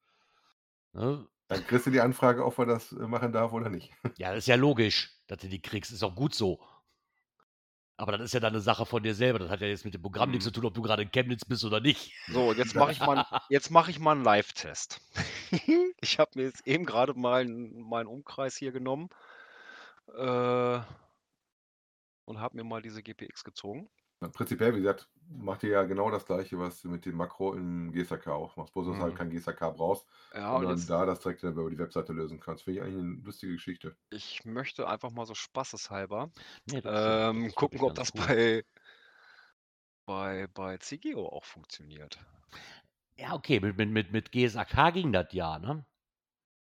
ne? 0.92 1.26
Dann 1.48 1.66
kriegst 1.66 1.86
du 1.86 1.90
die 1.90 2.00
Anfrage, 2.00 2.46
ob 2.46 2.56
man 2.56 2.68
das 2.68 2.92
äh, 2.92 3.06
machen 3.06 3.32
darf 3.32 3.52
oder 3.52 3.68
nicht. 3.68 3.92
Ja, 4.16 4.30
das 4.30 4.38
ist 4.44 4.46
ja 4.46 4.54
logisch, 4.54 5.10
dass 5.26 5.38
du 5.38 5.48
die 5.48 5.60
kriegst. 5.60 5.92
Ist 5.92 6.02
auch 6.02 6.14
gut 6.14 6.34
so. 6.34 6.62
Aber 8.02 8.10
das 8.10 8.22
ist 8.22 8.34
ja 8.34 8.40
dann 8.40 8.52
eine 8.52 8.60
Sache 8.60 8.84
von 8.84 9.04
dir 9.04 9.14
selber. 9.14 9.38
Das 9.38 9.48
hat 9.48 9.60
ja 9.60 9.68
jetzt 9.68 9.84
mit 9.84 9.94
dem 9.94 10.02
Programm 10.02 10.32
nichts 10.32 10.44
Mhm. 10.44 10.48
zu 10.48 10.50
tun, 10.50 10.64
ob 10.64 10.74
du 10.74 10.82
gerade 10.82 11.02
in 11.04 11.12
Chemnitz 11.12 11.44
bist 11.44 11.64
oder 11.64 11.78
nicht. 11.78 12.12
So, 12.26 12.52
jetzt 12.52 12.74
mache 12.74 12.90
ich 12.90 12.98
mal, 12.98 13.24
jetzt 13.48 13.70
mache 13.70 13.92
ich 13.92 14.00
mal 14.00 14.10
einen 14.10 14.24
Live-Test. 14.24 15.00
ich 16.00 16.18
habe 16.18 16.32
mir 16.34 16.42
jetzt 16.42 16.66
eben 16.66 16.84
gerade 16.84 17.14
mal 17.14 17.46
meinen 17.46 18.08
Umkreis 18.08 18.56
hier 18.56 18.72
genommen 18.72 19.08
äh, 20.16 20.80
und 22.24 22.40
habe 22.40 22.56
mir 22.56 22.64
mal 22.64 22.82
diese 22.82 23.04
GPX 23.04 23.44
gezogen. 23.44 23.88
Prinzipiell, 24.30 24.74
wie 24.74 24.78
gesagt, 24.80 25.10
macht 25.28 25.62
ihr 25.62 25.70
ja 25.70 25.82
genau 25.84 26.10
das 26.10 26.26
gleiche, 26.26 26.58
was 26.58 26.80
du 26.82 26.88
mit 26.90 27.04
dem 27.06 27.16
Makro 27.16 27.54
im 27.54 27.92
GSAK 27.92 28.28
auch 28.28 28.56
machst. 28.56 28.72
Bloß, 28.74 28.86
dass 28.86 28.96
du 28.98 29.02
halt 29.02 29.14
Mhm. 29.14 29.16
kein 29.16 29.30
GSAK 29.30 29.72
brauchst, 29.72 30.06
Ja, 30.34 30.56
und 30.58 30.66
sondern 30.66 30.68
jetzt, 30.68 30.86
da 30.86 31.06
das 31.06 31.20
direkt 31.20 31.42
über 31.42 31.70
die 31.70 31.78
Webseite 31.78 32.12
lösen 32.12 32.40
kannst. 32.40 32.64
Finde 32.64 32.80
ich 32.80 32.84
eigentlich 32.84 33.02
eine 33.02 33.14
lustige 33.24 33.52
Geschichte. 33.52 33.96
ich 34.10 34.44
möchte 34.44 34.88
einfach 34.88 35.10
mal 35.10 35.26
so 35.26 35.34
spaßeshalber 35.34 36.30
Nee, 36.66 36.82
ähm, 36.84 37.46
ist 37.46 37.56
gucken, 37.56 37.80
ob 37.82 37.94
das 37.94 38.12
cool. 38.14 38.32
bei, 38.36 38.64
bei, 40.06 40.46
bei 40.46 40.78
CGO 40.78 41.26
auch 41.28 41.44
funktioniert. 41.44 42.20
Ja, 43.16 43.32
okay, 43.34 43.58
mit, 43.60 43.76
mit, 43.78 43.88
mit, 43.90 44.12
mit 44.12 44.32
GSAK 44.32 44.90
ging 44.92 45.12
das 45.12 45.32
ja, 45.32 45.58
ne? 45.58 45.86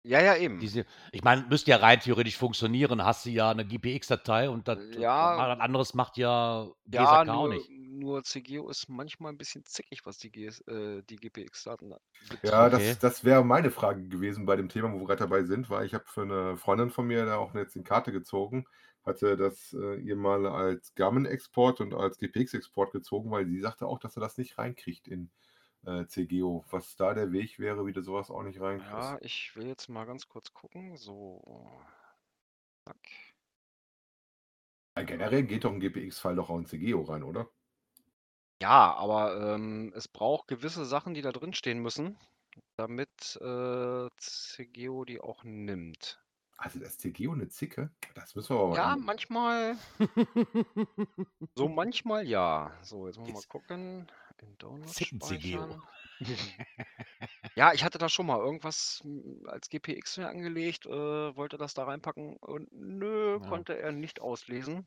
Ja, 0.06 0.22
ja, 0.22 0.36
eben. 0.38 0.62
Diese, 0.62 0.86
ich 1.12 1.24
meine, 1.24 1.48
müsste 1.48 1.72
ja 1.72 1.78
rein 1.78 2.00
theoretisch 2.00 2.38
funktionieren. 2.38 3.04
Hast 3.04 3.26
du 3.26 3.30
ja 3.32 3.50
eine 3.52 3.66
GPX-Datei 3.66 4.50
und 4.50 4.68
das, 4.68 4.80
Ja. 4.98 5.12
was 5.20 5.60
anderes 5.60 5.94
macht 5.96 6.18
ja 6.18 6.70
Ja, 6.86 7.24
GSAK 7.24 7.30
auch 7.30 7.48
nur, 7.48 7.48
nicht. 7.48 7.72
nur 7.78 8.24
CGO 8.24 8.70
ist 8.70 8.90
manchmal 8.90 9.32
ein 9.32 9.38
bisschen 9.38 9.64
zickig, 9.66 10.06
was 10.06 10.18
die, 10.18 10.30
GS, 10.32 10.60
äh, 10.68 11.02
die 11.04 11.16
GPX-Daten 11.16 11.94
betrifft. 12.20 12.44
Ja, 12.44 12.70
Okay. 12.70 12.96
das, 12.96 12.98
das 13.00 13.24
wäre 13.24 13.44
meine 13.46 13.70
Frage 13.72 14.08
gewesen 14.08 14.46
bei 14.46 14.56
dem 14.56 14.68
Thema, 14.70 14.92
wo 14.94 15.00
wir 15.00 15.06
gerade 15.08 15.20
dabei 15.20 15.44
sind, 15.44 15.70
weil 15.70 15.86
ich 15.86 15.94
habe 15.94 16.06
für 16.08 16.22
eine 16.24 16.58
Freundin 16.58 16.90
von 16.90 17.06
mir 17.08 17.26
da 17.26 17.38
auch 17.38 17.54
jetzt 17.54 17.76
in 17.76 17.84
Karte 17.84 18.12
gezogen, 18.12 18.66
hatte 19.06 19.38
das 19.38 19.74
äh, 19.74 19.96
ihr 20.00 20.16
mal 20.16 20.46
als 20.48 20.96
Garmin-Export 20.96 21.82
und 21.82 21.94
als 21.94 22.18
GPX-Export 22.18 22.92
gezogen, 22.94 23.30
weil 23.32 23.46
sie 23.48 23.60
sagte 23.60 23.86
auch, 23.88 24.00
dass 24.00 24.18
er 24.18 24.22
das 24.22 24.38
nicht 24.38 24.58
reinkriegt 24.58 25.08
in 25.08 25.30
äh, 25.86 26.06
CGO. 26.06 26.66
Was 26.70 26.96
da 26.96 27.14
der 27.14 27.32
Weg 27.32 27.60
wäre, 27.60 27.86
wie 27.86 27.94
du 27.94 28.02
sowas 28.02 28.30
auch 28.30 28.44
nicht 28.44 28.60
reinkriegst. 28.60 28.92
Ja, 28.92 29.18
ich 29.22 29.56
will 29.56 29.68
jetzt 29.68 29.90
mal 29.90 30.06
ganz 30.06 30.28
kurz 30.28 30.54
gucken. 30.54 30.96
So. 30.98 31.42
Zack. 32.88 32.98
Ja, 34.98 35.04
generell 35.04 35.44
geht 35.44 35.64
doch 35.64 35.72
ein 35.72 35.80
GPX-File 35.80 36.36
doch 36.36 36.50
auch 36.50 36.58
in 36.58 36.66
CGO 36.66 37.02
rein, 37.04 37.24
oder? 37.24 37.50
Ja, 38.62 38.94
aber 38.94 39.56
ähm, 39.56 39.92
es 39.96 40.08
braucht 40.08 40.48
gewisse 40.48 40.86
Sachen, 40.86 41.14
die 41.14 41.22
da 41.22 41.32
drin 41.32 41.54
stehen 41.54 41.80
müssen, 41.80 42.18
damit 42.78 43.40
äh, 43.42 44.08
CGO 44.18 45.06
die 45.06 45.20
auch 45.20 45.44
nimmt. 45.44 46.22
Also 46.58 46.80
das 46.80 47.00
CGO 47.00 47.32
eine 47.32 47.48
Zicke? 47.48 47.90
Das 48.14 48.36
müssen 48.36 48.56
wir 48.56 48.60
aber 48.62 48.76
Ja, 48.76 48.94
ändern. 48.94 49.06
manchmal, 49.06 49.78
so 51.56 51.68
manchmal 51.68 52.28
ja. 52.28 52.72
So, 52.84 53.08
jetzt 53.08 53.18
wollen 53.18 53.28
wir 53.30 53.34
mal 53.34 53.44
gucken. 53.48 54.12
In 54.42 54.56
Downloads 54.58 55.02
Zicken-CGO. 55.02 55.02
speichern. 55.06 55.82
Ja, 57.56 57.74
ich 57.74 57.84
hatte 57.86 57.98
da 57.98 58.10
schon 58.10 58.26
mal 58.26 58.40
irgendwas 58.40 59.02
m, 59.06 59.44
als 59.48 59.70
GPX 59.70 60.18
mir 60.18 60.28
angelegt, 60.30 60.86
äh, 60.86 60.90
wollte 61.36 61.58
das 61.58 61.74
da 61.74 61.86
reinpacken 61.86 62.36
und 62.38 62.70
nö, 62.74 63.40
Ja. 63.40 63.42
konnte 63.42 63.78
er 63.80 63.92
nicht 63.94 64.22
auslesen. 64.22 64.86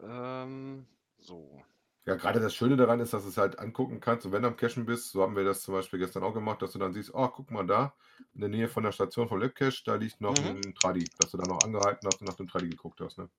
Ähm, 0.00 0.86
so. 1.18 1.62
Ja, 2.06 2.14
gerade 2.16 2.40
das 2.40 2.54
Schöne 2.54 2.76
daran 2.76 3.00
ist, 3.00 3.12
dass 3.14 3.22
du 3.24 3.28
es 3.30 3.36
halt 3.38 3.58
angucken 3.58 4.00
kannst 4.00 4.24
und 4.26 4.32
wenn 4.32 4.42
du 4.42 4.48
am 4.48 4.56
Cachen 4.56 4.84
bist, 4.86 5.10
so 5.12 5.22
haben 5.22 5.36
wir 5.36 5.44
das 5.44 5.62
zum 5.62 5.74
Beispiel 5.74 5.98
gestern 5.98 6.22
auch 6.22 6.32
gemacht, 6.34 6.60
dass 6.62 6.72
du 6.72 6.78
dann 6.78 6.92
siehst, 6.94 7.12
oh, 7.14 7.28
guck 7.28 7.50
mal 7.50 7.66
da, 7.66 7.94
in 8.34 8.40
der 8.40 8.48
Nähe 8.50 8.68
von 8.68 8.82
der 8.84 8.92
Station 8.92 9.28
von 9.28 9.40
Labcache, 9.40 9.82
da 9.84 9.94
liegt 9.96 10.20
noch 10.20 10.38
Mhm. 10.38 10.54
ein 10.54 10.74
Tradi, 10.74 11.12
dass 11.18 11.30
du 11.30 11.36
dann 11.38 11.48
noch 11.48 11.60
angehalten 11.62 12.06
hast 12.08 12.20
und 12.22 12.26
nach 12.26 12.36
dem 12.36 12.48
Tradi 12.48 12.68
geguckt 12.70 13.00
hast. 13.00 13.18
Ne? 13.18 13.30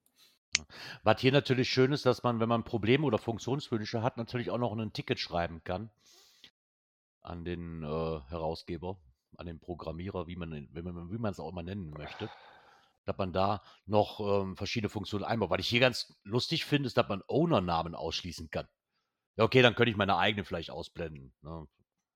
Was 1.04 1.22
hier 1.22 1.32
natürlich 1.32 1.70
schön 1.70 1.93
ist, 1.93 2.06
dass 2.06 2.24
man, 2.24 2.39
wenn 2.39 2.49
man 2.49 2.64
Probleme 2.64 3.06
oder 3.06 3.18
Funktionswünsche 3.18 4.04
hat, 4.04 4.18
natürlich 4.18 4.52
auch 4.52 4.58
noch 4.58 4.78
ein 4.78 4.93
Ticket 4.93 5.20
schreiben 5.20 5.64
kann 5.64 5.89
an 7.24 7.45
den 7.45 7.84
äh, 7.84 7.86
Herausgeber, 7.86 8.99
an 9.38 9.45
den 9.45 9.60
Programmierer, 9.60 10.28
wie 10.28 10.36
man 10.36 10.52
wie 10.72 10.82
man 10.82 11.12
wie 11.12 11.18
man 11.18 11.32
es 11.32 11.39
auch 11.39 11.52
immer 11.52 11.64
nennen 11.64 11.91
möchte. 11.91 12.30
Dass 13.06 13.18
man 13.18 13.34
da 13.34 13.64
noch 13.88 14.20
ähm, 14.20 14.56
verschiedene 14.56 14.89
Funktionen 14.89 15.24
einbaut. 15.24 15.49
Was 15.49 15.60
ich 15.60 15.68
hier 15.68 15.80
ganz 15.80 16.14
lustig 16.24 16.66
finde, 16.66 16.88
ist, 16.88 16.97
dass 16.97 17.10
man 17.10 17.24
Owner-Namen 17.28 17.95
ausschließen 17.95 18.52
kann. 18.52 18.68
Ja, 19.38 19.43
okay, 19.43 19.62
dann 19.64 19.74
könnte 19.74 19.89
ich 19.89 19.97
meine 19.97 20.18
eigene 20.18 20.43
vielleicht 20.45 20.70
ausblenden. 20.70 21.34
Ne? 21.41 21.68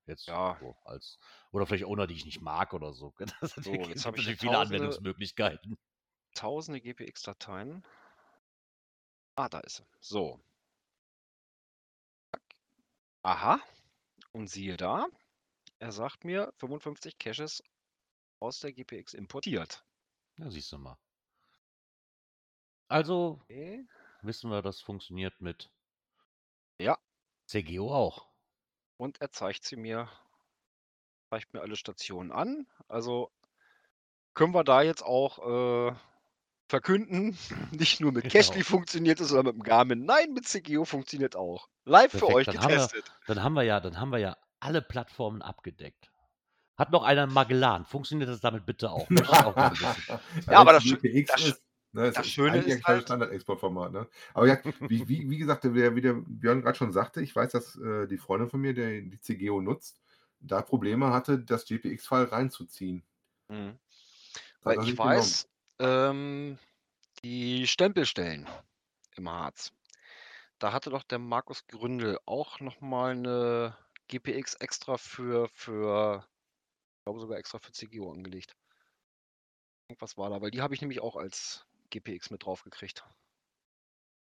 Jetzt 0.06 0.28
Ja. 0.28 0.56
so 0.60 0.76
als 0.84 1.18
oder 1.50 1.66
vielleicht 1.66 1.86
Owner, 1.86 2.06
die 2.06 2.14
ich 2.14 2.24
nicht 2.24 2.40
mag 2.40 2.72
oder 2.72 2.92
so. 2.92 3.14
Das 3.40 3.54
So, 3.54 3.72
jetzt 3.72 4.06
habe 4.06 4.18
ich 4.18 4.26
viele 4.36 4.58
Anwendungsmöglichkeiten. 4.58 5.76
Tausende 6.34 6.80
GPX-Dateien. 6.80 7.82
Ah, 9.36 9.48
da 9.48 9.60
ist 9.60 9.76
sie. 9.76 9.84
So. 10.00 10.40
Zack. 12.32 12.56
Aha. 13.22 13.60
Und 14.32 14.48
siehe 14.48 14.76
da, 14.76 15.06
er 15.80 15.92
sagt 15.92 16.24
mir 16.24 16.52
55 16.58 17.18
Caches 17.18 17.62
aus 18.40 18.60
der 18.60 18.72
GPX 18.72 19.14
importiert. 19.14 19.84
Ja, 20.38 20.50
siehst 20.50 20.72
du 20.72 20.78
mal. 20.78 20.98
Also 22.88 23.40
Okay. 23.50 23.86
wissen 24.22 24.50
wir, 24.50 24.62
das 24.62 24.80
funktioniert 24.82 25.40
mit 25.40 25.70
Ja. 26.78 26.96
CGO 27.46 27.92
auch. 27.92 28.26
Und 28.98 29.22
er 29.22 29.32
zeigt 29.32 29.64
sie 29.64 29.76
mir, 29.76 30.10
zeigt 31.30 31.52
mir 31.54 31.60
alle 31.60 31.76
Stationen 31.76 32.32
an. 32.32 32.66
Also 32.88 33.30
können 34.34 34.54
wir 34.54 34.62
da 34.64 34.82
jetzt 34.82 35.02
auch 35.02 35.38
äh, 35.90 35.96
verkünden, 36.68 37.36
nicht 37.72 38.00
nur 38.00 38.12
mit 38.12 38.24
Genau. 38.24 38.32
Cashly 38.32 38.62
funktioniert 38.62 39.20
es, 39.20 39.28
sondern 39.28 39.46
mit 39.46 39.54
dem 39.56 39.62
Garmin. 39.62 40.04
Nein, 40.04 40.32
mit 40.32 40.46
CGO 40.46 40.84
funktioniert 40.84 41.36
auch. 41.36 41.68
Live 41.84 42.12
für 42.12 42.18
Perfekt, 42.18 42.34
euch 42.36 42.46
dann 42.46 42.58
haben 42.60 42.68
wir- 42.70 42.76
getestet. 42.76 43.04
Dann 43.26 43.42
haben 43.42 43.52
wir 43.54 43.62
ja, 43.62 43.80
dann 43.80 43.98
haben 44.00 44.10
wir 44.10 44.18
ja 44.18 44.36
alle 44.60 44.82
Plattformen 44.82 45.42
abgedeckt. 45.42 46.10
Hat 46.76 46.90
noch 46.92 47.04
einer 47.04 47.26
Magellan? 47.26 47.84
Funktioniert 47.86 48.28
das 48.28 48.40
damit 48.40 48.66
bitte 48.66 48.90
auch? 48.90 49.08
Auch. 49.28 49.56
Ja, 50.50 50.58
aber 50.60 50.74
das 50.74 50.84
GPX 50.84 51.32
das 51.32 51.46
ist, 51.46 51.62
ne, 51.92 52.10
das 52.12 52.26
ist 52.26 52.32
Schöne 52.32 52.58
ist 52.58 52.84
halt- 52.84 53.02
Standard-Exportformat. 53.04 53.92
Ne? 53.92 54.06
Aber 54.34 54.46
ja, 54.46 54.58
wie, 54.80 55.08
wie, 55.08 55.30
wie 55.30 55.38
gesagt, 55.38 55.64
der, 55.64 55.94
wie 55.96 56.00
der 56.02 56.14
Björn 56.14 56.60
gerade 56.62 56.76
schon 56.76 56.92
sagte, 56.92 57.22
ich 57.22 57.34
weiß, 57.34 57.52
dass 57.52 57.76
äh, 57.76 58.06
die 58.06 58.18
Freundin 58.18 58.50
von 58.50 58.60
mir, 58.60 58.74
der 58.74 59.00
die 59.00 59.18
CGO 59.20 59.60
nutzt, 59.62 60.00
da 60.40 60.60
Probleme 60.60 61.12
hatte, 61.12 61.38
das 61.38 61.64
GPX-File 61.64 62.24
reinzuziehen. 62.30 63.02
Mhm. 63.48 63.78
Das 64.62 64.76
Weil 64.76 64.86
ich 64.88 64.98
weiß, 64.98 65.48
ähm, 65.78 66.58
die 67.24 67.66
Stempelstellen 67.66 68.48
im 69.16 69.28
Harz. 69.28 69.72
Da 70.58 70.72
hatte 70.72 70.90
doch 70.90 71.02
der 71.02 71.18
Markus 71.18 71.66
Gründel 71.66 72.18
auch 72.26 72.60
nochmal 72.60 73.12
eine 73.12 73.76
GPX 74.08 74.54
extra 74.54 74.96
für, 74.96 75.48
für, 75.48 76.26
ich 76.98 77.04
glaube 77.04 77.20
sogar 77.20 77.38
extra 77.38 77.58
für 77.58 77.72
CGO 77.72 78.12
angelegt. 78.12 78.56
Irgendwas 79.88 80.16
war 80.16 80.30
da, 80.30 80.40
weil 80.40 80.50
die 80.50 80.62
habe 80.62 80.74
ich 80.74 80.80
nämlich 80.80 81.00
auch 81.00 81.16
als 81.16 81.66
GPX 81.90 82.30
mit 82.30 82.44
drauf 82.44 82.62
gekriegt. 82.62 83.04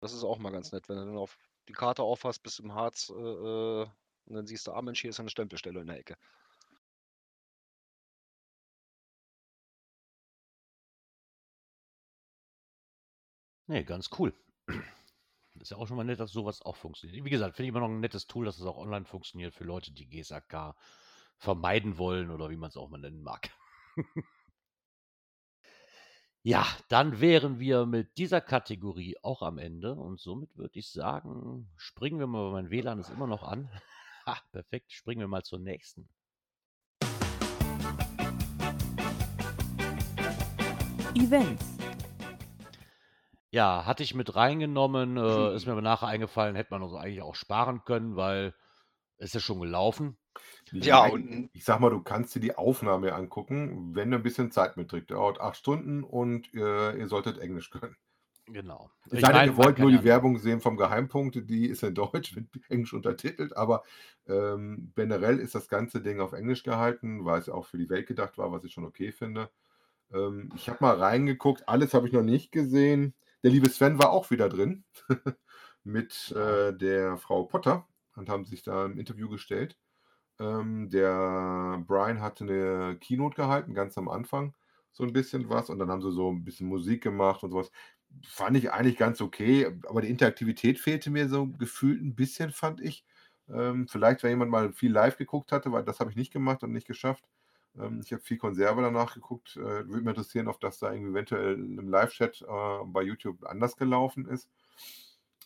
Das 0.02 0.14
ist 0.14 0.24
auch 0.24 0.38
mal 0.38 0.52
ganz 0.52 0.72
nett, 0.72 0.90
wenn 0.90 0.98
du 0.98 1.06
dann 1.06 1.18
auf 1.18 1.38
die 1.68 1.74
Karte 1.74 2.04
aufhast 2.04 2.44
bis 2.44 2.60
im 2.60 2.74
Harz 2.74 3.10
äh, 3.10 3.14
äh, 3.14 3.88
und 4.26 4.36
dann 4.36 4.46
siehst 4.46 4.68
du, 4.68 4.74
ah 4.74 4.82
Mensch, 4.82 5.02
hier 5.02 5.10
ist 5.10 5.20
eine 5.20 5.30
Stempelstelle 5.30 5.80
in 5.82 5.88
der 5.88 5.98
Ecke. 5.98 6.18
Nee, 13.68 13.84
ganz 13.84 14.10
cool. 14.18 14.34
Ist 15.60 15.72
ja 15.72 15.78
auch 15.78 15.88
schon 15.88 15.98
mal 15.98 16.04
nett, 16.04 16.20
dass 16.20 16.32
sowas 16.32 16.62
auch 16.62 16.76
funktioniert. 16.76 17.26
Wie 17.26 17.30
gesagt, 17.30 17.56
finde 17.56 17.68
ich 17.68 17.70
immer 17.70 17.82
noch 17.82 17.90
ein 17.94 18.00
nettes 18.00 18.28
Tool, 18.28 18.46
dass 18.46 18.60
es 18.60 18.66
auch 18.66 18.78
online 18.78 19.06
funktioniert 19.06 19.54
für 19.54 19.64
Leute, 19.64 19.92
die 19.92 20.08
GSAK 20.08 20.76
vermeiden 21.38 21.98
wollen 21.98 22.32
oder 22.32 22.50
wie 22.50 22.58
man 22.58 22.70
es 22.70 22.78
auch 22.78 22.90
mal 22.90 23.00
nennen 23.00 23.22
mag. 23.22 23.50
ja, 26.44 26.66
dann 26.90 27.20
wären 27.20 27.60
wir 27.60 27.86
mit 27.86 28.18
dieser 28.18 28.40
Kategorie 28.40 29.18
auch 29.22 29.42
am 29.42 29.58
Ende 29.58 29.96
und 29.96 30.20
somit 30.20 30.56
würde 30.56 30.80
ich 30.80 30.92
sagen, 30.92 31.70
springen 31.76 32.20
wir 32.20 32.28
mal, 32.28 32.52
mein 32.52 32.70
WLAN 32.70 33.00
ist 33.00 33.10
immer 33.10 33.28
noch 33.28 33.44
an. 33.44 33.70
Ha, 34.26 34.38
perfekt, 34.52 34.92
springen 34.92 35.22
wir 35.22 35.30
mal 35.30 35.44
zur 35.44 35.60
nächsten. 35.60 36.10
Events. 41.16 41.77
Ja, 43.58 43.88
hatte 43.88 44.04
ich 44.04 44.14
mit 44.14 44.36
reingenommen, 44.36 45.18
äh, 45.18 45.56
ist 45.56 45.66
mir 45.66 45.72
aber 45.72 45.82
nachher 45.82 46.06
eingefallen, 46.06 46.56
hätte 46.56 46.70
man 46.70 46.84
uns 46.84 46.94
eigentlich 46.94 47.24
auch 47.24 47.34
sparen 47.34 47.82
können, 47.86 48.16
weil 48.16 48.54
es 49.18 49.34
ist 49.34 49.42
schon 49.42 49.60
gelaufen. 49.60 50.16
Ja, 50.72 51.08
und 51.08 51.50
ich 51.54 51.66
sag 51.66 51.80
mal, 51.80 51.90
du 51.90 52.04
kannst 52.04 52.36
dir 52.36 52.40
die 52.40 52.56
Aufnahme 52.56 53.16
angucken, 53.16 53.96
wenn 53.96 54.12
du 54.12 54.18
ein 54.18 54.22
bisschen 54.22 54.52
Zeit 54.52 54.78
mitträgst. 54.78 55.10
Dauert 55.10 55.42
acht 55.42 55.58
Stunden 55.58 56.04
und 56.04 56.54
äh, 56.54 57.00
ihr 57.00 57.08
solltet 57.08 57.40
Englisch 57.40 57.72
können. 57.72 57.96
Genau. 58.46 58.92
Ich 59.10 59.22
sei 59.22 59.34
denn, 59.34 59.50
ihr 59.50 59.58
wollt 59.58 59.80
nur 59.80 59.90
die 59.90 60.04
Werbung 60.04 60.38
sehen 60.38 60.62
vom 60.62 60.78
Geheimpunkt, 60.78 61.50
die 61.50 61.66
ist 61.66 61.82
in 61.82 61.96
Deutsch 61.96 62.36
mit 62.36 62.50
Englisch 62.70 62.94
untertitelt, 62.94 63.58
aber 63.58 63.82
ähm, 64.28 64.92
generell 64.96 65.40
ist 65.40 65.56
das 65.56 65.68
ganze 65.68 66.00
Ding 66.04 66.20
auf 66.20 66.34
Englisch 66.34 66.62
gehalten, 66.62 67.26
weil 67.26 67.40
es 67.40 67.50
auch 67.50 67.66
für 67.66 67.80
die 67.80 67.90
Welt 67.90 68.06
gedacht 68.06 68.38
war, 68.38 68.52
was 68.52 68.64
ich 68.66 68.74
schon 68.74 68.86
okay 68.86 69.12
finde. 69.12 69.50
Ähm, 70.14 70.52
ich 70.56 70.70
habe 70.70 70.78
mal 70.82 70.96
reingeguckt, 70.96 71.68
alles 71.68 71.96
habe 71.96 72.06
ich 72.06 72.14
noch 72.14 72.22
nicht 72.22 72.52
gesehen. 72.52 73.16
Der 73.44 73.52
liebe 73.52 73.70
Sven 73.70 74.00
war 74.00 74.12
auch 74.12 74.32
wieder 74.32 74.50
drin 74.50 74.84
mit 75.84 76.32
äh, 76.32 76.74
der 76.74 77.18
Frau 77.18 77.44
Potter 77.46 77.88
und 78.16 78.30
haben 78.30 78.46
sich 78.46 78.64
da 78.64 78.86
im 78.86 78.98
Interview 78.98 79.30
gestellt. 79.30 79.78
Ähm, 80.40 80.90
der 80.90 81.84
Brian 81.88 82.22
hatte 82.22 82.46
eine 82.46 82.98
Keynote 83.00 83.36
gehalten, 83.36 83.74
ganz 83.74 83.98
am 83.98 84.10
Anfang, 84.10 84.56
so 84.92 85.04
ein 85.04 85.14
bisschen 85.14 85.50
was. 85.50 85.70
Und 85.70 85.80
dann 85.80 85.90
haben 85.92 86.02
sie 86.02 86.12
so 86.12 86.32
ein 86.32 86.44
bisschen 86.46 86.68
Musik 86.68 87.04
gemacht 87.04 87.44
und 87.44 87.52
sowas. 87.52 87.72
Fand 88.28 88.58
ich 88.58 88.72
eigentlich 88.72 88.98
ganz 88.98 89.22
okay, 89.22 89.68
aber 89.88 90.02
die 90.02 90.10
Interaktivität 90.10 90.80
fehlte 90.80 91.10
mir 91.12 91.30
so 91.30 91.48
gefühlt 91.48 92.02
ein 92.02 92.16
bisschen, 92.16 92.52
fand 92.52 92.82
ich. 92.82 93.06
Ähm, 93.50 93.88
vielleicht, 93.88 94.24
wenn 94.24 94.32
jemand 94.32 94.52
mal 94.52 94.74
viel 94.74 94.92
live 94.92 95.18
geguckt 95.18 95.52
hatte, 95.52 95.72
weil 95.72 95.84
das 95.86 96.00
habe 96.00 96.10
ich 96.12 96.18
nicht 96.18 96.34
gemacht 96.34 96.64
und 96.64 96.74
nicht 96.74 96.88
geschafft. 96.88 97.26
Ähm, 97.80 98.02
ich 98.04 98.12
habe 98.14 98.22
viel 98.24 98.38
Konserve 98.38 98.82
danach 98.82 99.14
geguckt. 99.14 99.56
Äh, 99.58 99.62
würde 99.62 100.02
mich 100.02 100.08
interessieren, 100.08 100.48
ob 100.48 100.60
das 100.60 100.80
da 100.80 100.92
irgendwie 100.92 101.12
eventuell 101.12 101.54
im 101.56 101.90
Live-Chat 101.90 102.42
äh, 102.42 102.86
bei 102.86 103.04
YouTube 103.04 103.46
anders 103.46 103.78
gelaufen 103.78 104.28
ist. 104.28 104.50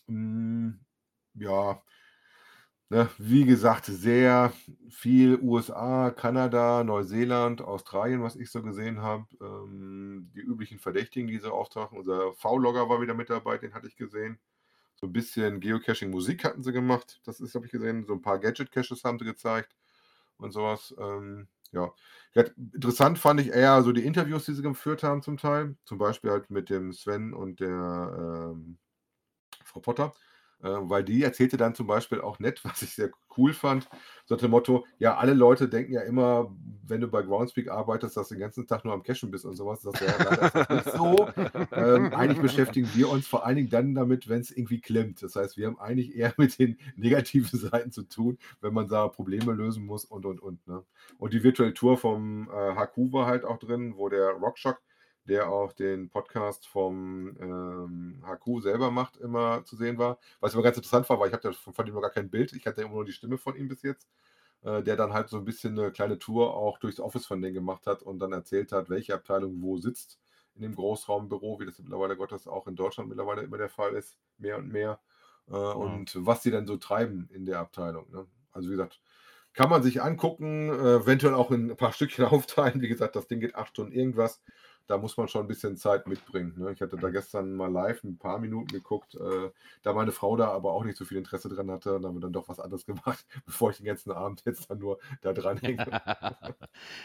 Mm, 0.08 0.72
ja, 1.34 1.82
Ne, 2.92 3.08
wie 3.16 3.46
gesagt, 3.46 3.86
sehr 3.86 4.52
viel 4.90 5.38
USA, 5.40 6.10
Kanada, 6.10 6.84
Neuseeland, 6.84 7.62
Australien, 7.62 8.22
was 8.22 8.36
ich 8.36 8.50
so 8.50 8.62
gesehen 8.62 9.00
habe. 9.00 9.24
Ähm, 9.40 10.30
die 10.34 10.40
üblichen 10.40 10.78
Verdächtigen, 10.78 11.26
die 11.26 11.38
so 11.38 11.52
auftauchen. 11.52 11.96
Unser 11.96 12.34
V-Logger 12.34 12.90
war 12.90 13.00
wieder 13.00 13.14
mit 13.14 13.30
dabei, 13.30 13.56
den 13.56 13.72
hatte 13.72 13.86
ich 13.86 13.96
gesehen. 13.96 14.38
So 14.96 15.06
ein 15.06 15.12
bisschen 15.14 15.60
Geocaching-Musik 15.60 16.44
hatten 16.44 16.62
sie 16.62 16.72
gemacht. 16.72 17.22
Das 17.24 17.40
ist, 17.40 17.54
habe 17.54 17.64
ich 17.64 17.72
gesehen. 17.72 18.04
So 18.04 18.12
ein 18.12 18.20
paar 18.20 18.38
Gadget-Caches 18.38 19.04
haben 19.04 19.18
sie 19.18 19.24
gezeigt 19.24 19.74
und 20.36 20.52
sowas. 20.52 20.94
Ähm, 20.98 21.48
ja. 21.72 21.92
Interessant 22.56 23.18
fand 23.18 23.40
ich 23.40 23.48
eher 23.48 23.82
so 23.82 23.92
die 23.92 24.04
Interviews, 24.04 24.46
die 24.46 24.54
sie 24.54 24.62
geführt 24.62 25.02
haben 25.02 25.22
zum 25.22 25.36
Teil. 25.36 25.76
Zum 25.84 25.98
Beispiel 25.98 26.30
halt 26.30 26.50
mit 26.50 26.70
dem 26.70 26.92
Sven 26.92 27.34
und 27.34 27.60
der 27.60 28.52
ähm, 28.54 28.78
Frau 29.64 29.80
Potter. 29.80 30.14
Äh, 30.62 30.68
weil 30.82 31.02
die 31.02 31.22
erzählte 31.22 31.56
dann 31.56 31.74
zum 31.74 31.86
Beispiel 31.86 32.20
auch 32.20 32.38
nett, 32.38 32.60
was 32.64 32.82
ich 32.82 32.94
sehr 32.94 33.10
cool 33.36 33.52
fand, 33.52 33.88
so 34.26 34.36
dem 34.36 34.50
Motto, 34.50 34.86
ja, 34.98 35.16
alle 35.16 35.34
Leute 35.34 35.68
denken 35.68 35.92
ja 35.92 36.02
immer, 36.02 36.54
wenn 36.86 37.00
du 37.00 37.08
bei 37.08 37.22
Groundspeak 37.22 37.68
arbeitest, 37.68 38.16
dass 38.16 38.28
du 38.28 38.34
den 38.34 38.40
ganzen 38.40 38.66
Tag 38.66 38.84
nur 38.84 38.94
am 38.94 39.02
Cashen 39.02 39.30
bist 39.30 39.44
und 39.44 39.56
sowas. 39.56 39.82
Das 39.82 40.00
leider 40.00 40.42
ist 40.42 40.54
das 40.54 40.68
nicht 40.68 40.96
so. 40.96 41.28
Ähm, 41.72 42.12
eigentlich 42.14 42.40
beschäftigen 42.40 42.88
wir 42.94 43.08
uns 43.08 43.26
vor 43.26 43.44
allen 43.44 43.56
Dingen 43.56 43.70
dann 43.70 43.94
damit, 43.94 44.28
wenn 44.28 44.40
es 44.40 44.50
irgendwie 44.50 44.80
klemmt. 44.80 45.22
Das 45.22 45.34
heißt, 45.34 45.56
wir 45.56 45.66
haben 45.66 45.78
eigentlich 45.78 46.14
eher 46.14 46.32
mit 46.38 46.58
den 46.58 46.78
negativen 46.96 47.58
Seiten 47.58 47.90
zu 47.90 48.02
tun, 48.02 48.38
wenn 48.60 48.74
man 48.74 48.88
da 48.88 49.08
Probleme 49.08 49.52
lösen 49.52 49.84
muss 49.84 50.04
und, 50.04 50.26
und, 50.26 50.40
und. 50.40 50.66
Ne? 50.66 50.84
Und 51.18 51.32
die 51.32 51.42
Virtual 51.42 51.72
Tour 51.72 51.96
vom 51.96 52.48
äh, 52.50 52.74
HQ 52.74 53.12
war 53.12 53.26
halt 53.26 53.44
auch 53.44 53.58
drin, 53.58 53.94
wo 53.96 54.08
der 54.08 54.30
Rockshock 54.30 54.80
der 55.24 55.50
auch 55.50 55.72
den 55.72 56.08
Podcast 56.08 56.66
vom 56.66 57.36
ähm, 57.40 58.24
HQ 58.26 58.62
selber 58.62 58.90
macht, 58.90 59.16
immer 59.16 59.64
zu 59.64 59.76
sehen 59.76 59.98
war. 59.98 60.18
Was 60.40 60.54
immer 60.54 60.62
ganz 60.62 60.76
interessant 60.76 61.08
war, 61.08 61.20
weil 61.20 61.28
ich 61.28 61.34
hatte 61.34 61.52
von 61.52 61.86
ihm 61.86 61.94
noch 61.94 62.02
gar 62.02 62.10
kein 62.10 62.30
Bild. 62.30 62.52
Ich 62.52 62.66
hatte 62.66 62.82
immer 62.82 62.94
nur 62.94 63.04
die 63.04 63.12
Stimme 63.12 63.38
von 63.38 63.56
ihm 63.56 63.68
bis 63.68 63.82
jetzt. 63.82 64.08
Äh, 64.64 64.82
der 64.84 64.94
dann 64.94 65.12
halt 65.12 65.28
so 65.28 65.38
ein 65.38 65.44
bisschen 65.44 65.76
eine 65.76 65.90
kleine 65.90 66.20
Tour 66.20 66.54
auch 66.54 66.78
durchs 66.78 67.00
Office 67.00 67.26
von 67.26 67.42
denen 67.42 67.54
gemacht 67.54 67.88
hat 67.88 68.02
und 68.02 68.20
dann 68.20 68.32
erzählt 68.32 68.70
hat, 68.70 68.90
welche 68.90 69.12
Abteilung 69.12 69.60
wo 69.60 69.76
sitzt 69.76 70.20
in 70.54 70.62
dem 70.62 70.76
Großraumbüro, 70.76 71.58
wie 71.58 71.66
das 71.66 71.80
mittlerweile 71.80 72.16
Gottes 72.16 72.46
auch 72.46 72.68
in 72.68 72.76
Deutschland 72.76 73.08
mittlerweile 73.08 73.42
immer 73.42 73.58
der 73.58 73.68
Fall 73.68 73.94
ist, 73.94 74.18
mehr 74.38 74.58
und 74.58 74.70
mehr. 74.70 75.00
Äh, 75.50 75.54
ja. 75.54 75.72
Und 75.72 76.12
was 76.14 76.44
sie 76.44 76.52
dann 76.52 76.68
so 76.68 76.76
treiben 76.76 77.28
in 77.32 77.44
der 77.44 77.58
Abteilung. 77.58 78.08
Ne? 78.12 78.26
Also 78.52 78.68
wie 78.68 78.72
gesagt, 78.72 79.00
kann 79.52 79.68
man 79.68 79.82
sich 79.82 80.00
angucken, 80.00 80.68
äh, 80.70 80.96
eventuell 80.96 81.34
auch 81.34 81.50
in 81.50 81.72
ein 81.72 81.76
paar 81.76 81.92
Stückchen 81.92 82.24
aufteilen. 82.26 82.80
Wie 82.80 82.88
gesagt, 82.88 83.16
das 83.16 83.26
Ding 83.26 83.40
geht 83.40 83.56
acht 83.56 83.70
Stunden 83.70 83.92
irgendwas 83.92 84.40
da 84.86 84.98
muss 84.98 85.16
man 85.16 85.28
schon 85.28 85.42
ein 85.42 85.48
bisschen 85.48 85.76
Zeit 85.76 86.06
mitbringen. 86.06 86.54
Ne? 86.56 86.72
Ich 86.72 86.80
hatte 86.80 86.96
da 86.96 87.10
gestern 87.10 87.54
mal 87.54 87.70
live 87.70 88.02
ein 88.04 88.18
paar 88.18 88.38
Minuten 88.38 88.72
geguckt, 88.72 89.14
äh, 89.14 89.50
da 89.82 89.92
meine 89.92 90.12
Frau 90.12 90.36
da 90.36 90.48
aber 90.48 90.72
auch 90.72 90.84
nicht 90.84 90.96
so 90.96 91.04
viel 91.04 91.18
Interesse 91.18 91.48
dran 91.48 91.70
hatte, 91.70 91.92
dann 91.92 92.06
haben 92.06 92.16
wir 92.16 92.20
dann 92.20 92.32
doch 92.32 92.48
was 92.48 92.60
anderes 92.60 92.86
gemacht, 92.86 93.24
bevor 93.46 93.70
ich 93.70 93.78
den 93.78 93.86
ganzen 93.86 94.12
Abend 94.12 94.42
jetzt 94.44 94.70
dann 94.70 94.78
nur 94.78 94.98
da 95.20 95.32
dran 95.32 95.58
hänge. 95.62 95.86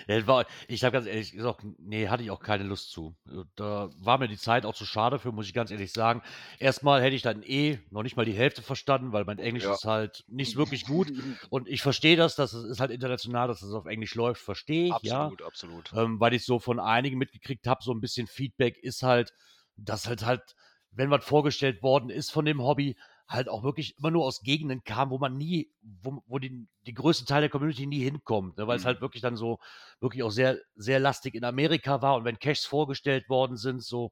ja, 0.07 0.45
ich 0.67 0.83
habe 0.83 0.93
ganz 0.93 1.05
ehrlich 1.05 1.31
gesagt, 1.31 1.65
nee, 1.79 2.07
hatte 2.07 2.23
ich 2.23 2.31
auch 2.31 2.39
keine 2.39 2.63
Lust 2.63 2.91
zu. 2.91 3.15
Da 3.55 3.89
war 3.99 4.17
mir 4.17 4.27
die 4.27 4.37
Zeit 4.37 4.65
auch 4.65 4.75
zu 4.75 4.85
schade 4.85 5.19
für, 5.19 5.31
muss 5.31 5.47
ich 5.47 5.53
ganz 5.53 5.71
ehrlich 5.71 5.93
sagen. 5.93 6.21
Erstmal 6.59 7.01
hätte 7.01 7.15
ich 7.15 7.21
dann 7.21 7.43
eh 7.43 7.79
noch 7.91 8.03
nicht 8.03 8.17
mal 8.17 8.25
die 8.25 8.33
Hälfte 8.33 8.61
verstanden, 8.61 9.13
weil 9.13 9.25
mein 9.25 9.39
Englisch 9.39 9.63
ja. 9.63 9.73
ist 9.73 9.85
halt 9.85 10.23
nicht 10.27 10.55
wirklich 10.57 10.85
gut. 10.85 11.11
Und 11.49 11.67
ich 11.67 11.81
verstehe 11.81 12.15
das, 12.15 12.35
dass 12.35 12.53
es 12.53 12.63
ist 12.63 12.79
halt 12.79 12.91
international, 12.91 13.47
dass 13.47 13.61
es 13.61 13.73
auf 13.73 13.85
Englisch 13.85 14.15
läuft, 14.15 14.41
verstehe 14.41 14.87
ich. 14.87 14.93
Absolut, 14.93 15.41
ja. 15.41 15.47
absolut. 15.47 15.93
Ähm, 15.93 16.19
weil 16.19 16.33
ich 16.33 16.45
so 16.45 16.59
von 16.59 16.79
einigen 16.79 17.17
mitgekriegt 17.17 17.66
habe, 17.67 17.83
so 17.83 17.91
ein 17.93 18.01
bisschen 18.01 18.27
Feedback 18.27 18.77
ist 18.77 19.03
halt, 19.03 19.33
dass 19.75 20.07
halt 20.07 20.25
halt, 20.25 20.55
wenn 20.91 21.11
was 21.11 21.25
vorgestellt 21.25 21.83
worden 21.83 22.09
ist 22.09 22.31
von 22.31 22.45
dem 22.45 22.61
Hobby, 22.61 22.95
halt 23.27 23.49
auch 23.49 23.63
wirklich 23.63 23.97
immer 23.97 24.09
nur 24.11 24.25
aus 24.25 24.41
Gegenden 24.41 24.83
kam, 24.83 25.09
wo 25.09 25.17
man 25.17 25.35
nie, 25.35 25.69
wo, 25.81 26.23
wo 26.27 26.39
die, 26.39 26.67
die 26.85 26.93
größte 26.93 27.25
Teil 27.25 27.41
der 27.41 27.49
Community 27.49 27.85
nie 27.85 28.03
hinkommt, 28.03 28.57
ne? 28.57 28.67
weil 28.67 28.77
mhm. 28.77 28.81
es 28.81 28.85
halt 28.85 29.01
wirklich 29.01 29.21
dann 29.21 29.35
so, 29.35 29.59
wirklich 29.99 30.23
auch 30.23 30.31
sehr, 30.31 30.57
sehr 30.75 30.99
lastig 30.99 31.35
in 31.35 31.43
Amerika 31.43 32.01
war 32.01 32.15
und 32.15 32.23
wenn 32.23 32.39
Caches 32.39 32.65
vorgestellt 32.65 33.27
worden 33.29 33.57
sind, 33.57 33.83
so, 33.83 34.11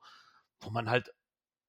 wo 0.59 0.69
man 0.69 0.89
halt 0.89 1.13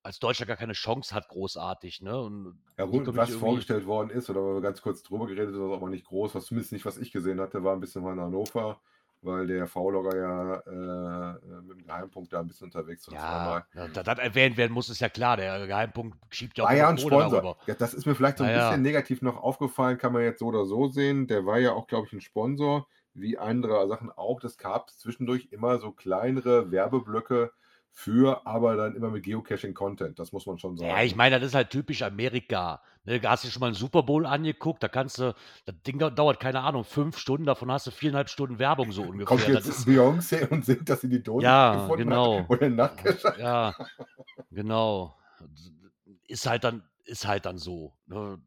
als 0.03 0.20
Deutscher 0.20 0.47
gar 0.47 0.57
keine 0.57 0.72
Chance 0.72 1.14
hat, 1.14 1.28
großartig. 1.28 2.01
Ne? 2.01 2.18
Und 2.18 2.62
ja 2.78 2.84
gut, 2.84 3.14
was 3.16 3.34
vorgestellt 3.34 3.87
worden 3.87 4.11
ist, 4.11 4.30
oder 4.30 4.61
ganz 4.61 4.80
kurz 4.80 5.03
drüber 5.03 5.26
geredet, 5.26 5.55
ist 5.55 5.61
aber 5.61 5.89
nicht 5.89 6.07
groß, 6.07 6.34
was 6.34 6.47
zumindest 6.47 6.72
nicht, 6.72 6.84
was 6.84 6.97
ich 6.97 7.11
gesehen 7.11 7.41
hatte, 7.41 7.64
war 7.64 7.74
ein 7.74 7.80
bisschen 7.80 8.05
mal 8.05 8.12
in 8.12 8.20
Hannover, 8.20 8.80
weil 9.27 9.47
der 9.47 9.66
V-Logger 9.66 10.16
ja 10.16 10.55
äh, 10.61 11.61
mit 11.62 11.79
dem 11.79 11.85
Geheimpunkt 11.85 12.33
da 12.33 12.41
ein 12.41 12.47
bisschen 12.47 12.66
unterwegs 12.66 13.11
war. 13.11 13.66
Ja, 13.74 13.89
da 13.89 14.03
das 14.03 14.18
erwähnt 14.18 14.57
werden 14.57 14.72
muss, 14.72 14.89
ist 14.89 15.01
ja 15.01 15.09
klar. 15.09 15.37
Der 15.37 15.66
Geheimpunkt 15.66 16.16
schiebt 16.31 16.57
ja 16.57 16.64
auch 16.64 16.68
ah, 16.68 16.74
ja, 16.74 16.89
ein 16.89 16.97
Sponsor. 16.97 17.57
Ja, 17.66 17.74
das 17.74 17.93
ist 17.93 18.07
mir 18.07 18.14
vielleicht 18.14 18.39
so 18.39 18.45
ein 18.45 18.51
ah, 18.51 18.55
bisschen 18.55 18.70
ja. 18.70 18.77
negativ 18.79 19.22
noch 19.22 19.43
aufgefallen, 19.43 19.99
kann 19.99 20.12
man 20.12 20.22
jetzt 20.22 20.39
so 20.39 20.47
oder 20.47 20.64
so 20.64 20.89
sehen. 20.89 21.27
Der 21.27 21.45
war 21.45 21.59
ja 21.59 21.72
auch, 21.72 21.89
glaube 21.89 22.07
ich, 22.07 22.12
ein 22.12 22.20
Sponsor, 22.20 22.87
wie 23.14 23.37
andere 23.37 23.87
Sachen 23.89 24.11
auch. 24.12 24.41
Das 24.41 24.57
gab 24.57 24.91
zwischendurch 24.91 25.49
immer 25.51 25.79
so 25.79 25.91
kleinere 25.91 26.70
Werbeblöcke 26.70 27.53
für, 27.99 28.47
aber 28.47 28.77
dann 28.77 28.95
immer 28.95 29.09
mit 29.09 29.25
Geocaching-Content. 29.25 30.19
Das 30.19 30.31
muss 30.31 30.45
man 30.45 30.59
schon 30.59 30.77
sagen. 30.77 30.91
Ja, 30.91 31.03
ich 31.03 31.17
meine, 31.17 31.41
das 31.41 31.49
ist 31.49 31.55
halt 31.55 31.71
typisch 31.71 32.03
Amerika. 32.03 32.83
Ne, 33.07 33.23
hast 33.25 33.45
du 33.45 33.49
schon 33.49 33.61
mal 33.61 33.69
einen 33.69 33.75
Super 33.75 34.03
Bowl 34.03 34.27
angeguckt? 34.27 34.83
Da 34.83 34.89
kannst 34.89 35.19
du, 35.19 35.35
das 35.65 35.75
Ding 35.87 35.99
dauert, 35.99 36.39
keine 36.39 36.61
Ahnung, 36.61 36.85
fünf 36.85 37.17
Stunden, 37.17 37.47
davon 37.47 37.73
hast 37.73 37.87
du 37.87 37.91
viereinhalb 37.91 38.29
Stunden 38.29 38.59
Werbung 38.59 38.93
so 38.93 39.01
ungefähr. 39.01 39.25
Kommt 39.25 39.49
jetzt 39.49 39.67
das 39.67 39.79
ist, 39.79 39.89
Beyoncé 39.89 40.47
und 40.51 40.67
singt, 40.67 40.91
dass 40.91 41.01
sie 41.01 41.09
die 41.09 41.23
Dose 41.23 41.47
ja, 41.47 41.75
gefunden 41.75 42.11
genau. 42.11 42.41
hat. 42.41 42.51
Oder 42.51 42.69
Nachtcacher. 42.69 43.41
Ja, 43.41 43.75
genau. 44.51 45.17
Ist 46.29 46.47
halt 46.47 46.65
dann, 46.65 46.83
ist 47.07 47.27
halt 47.27 47.47
dann 47.47 47.57
so. 47.57 47.95
Ne? 48.09 48.39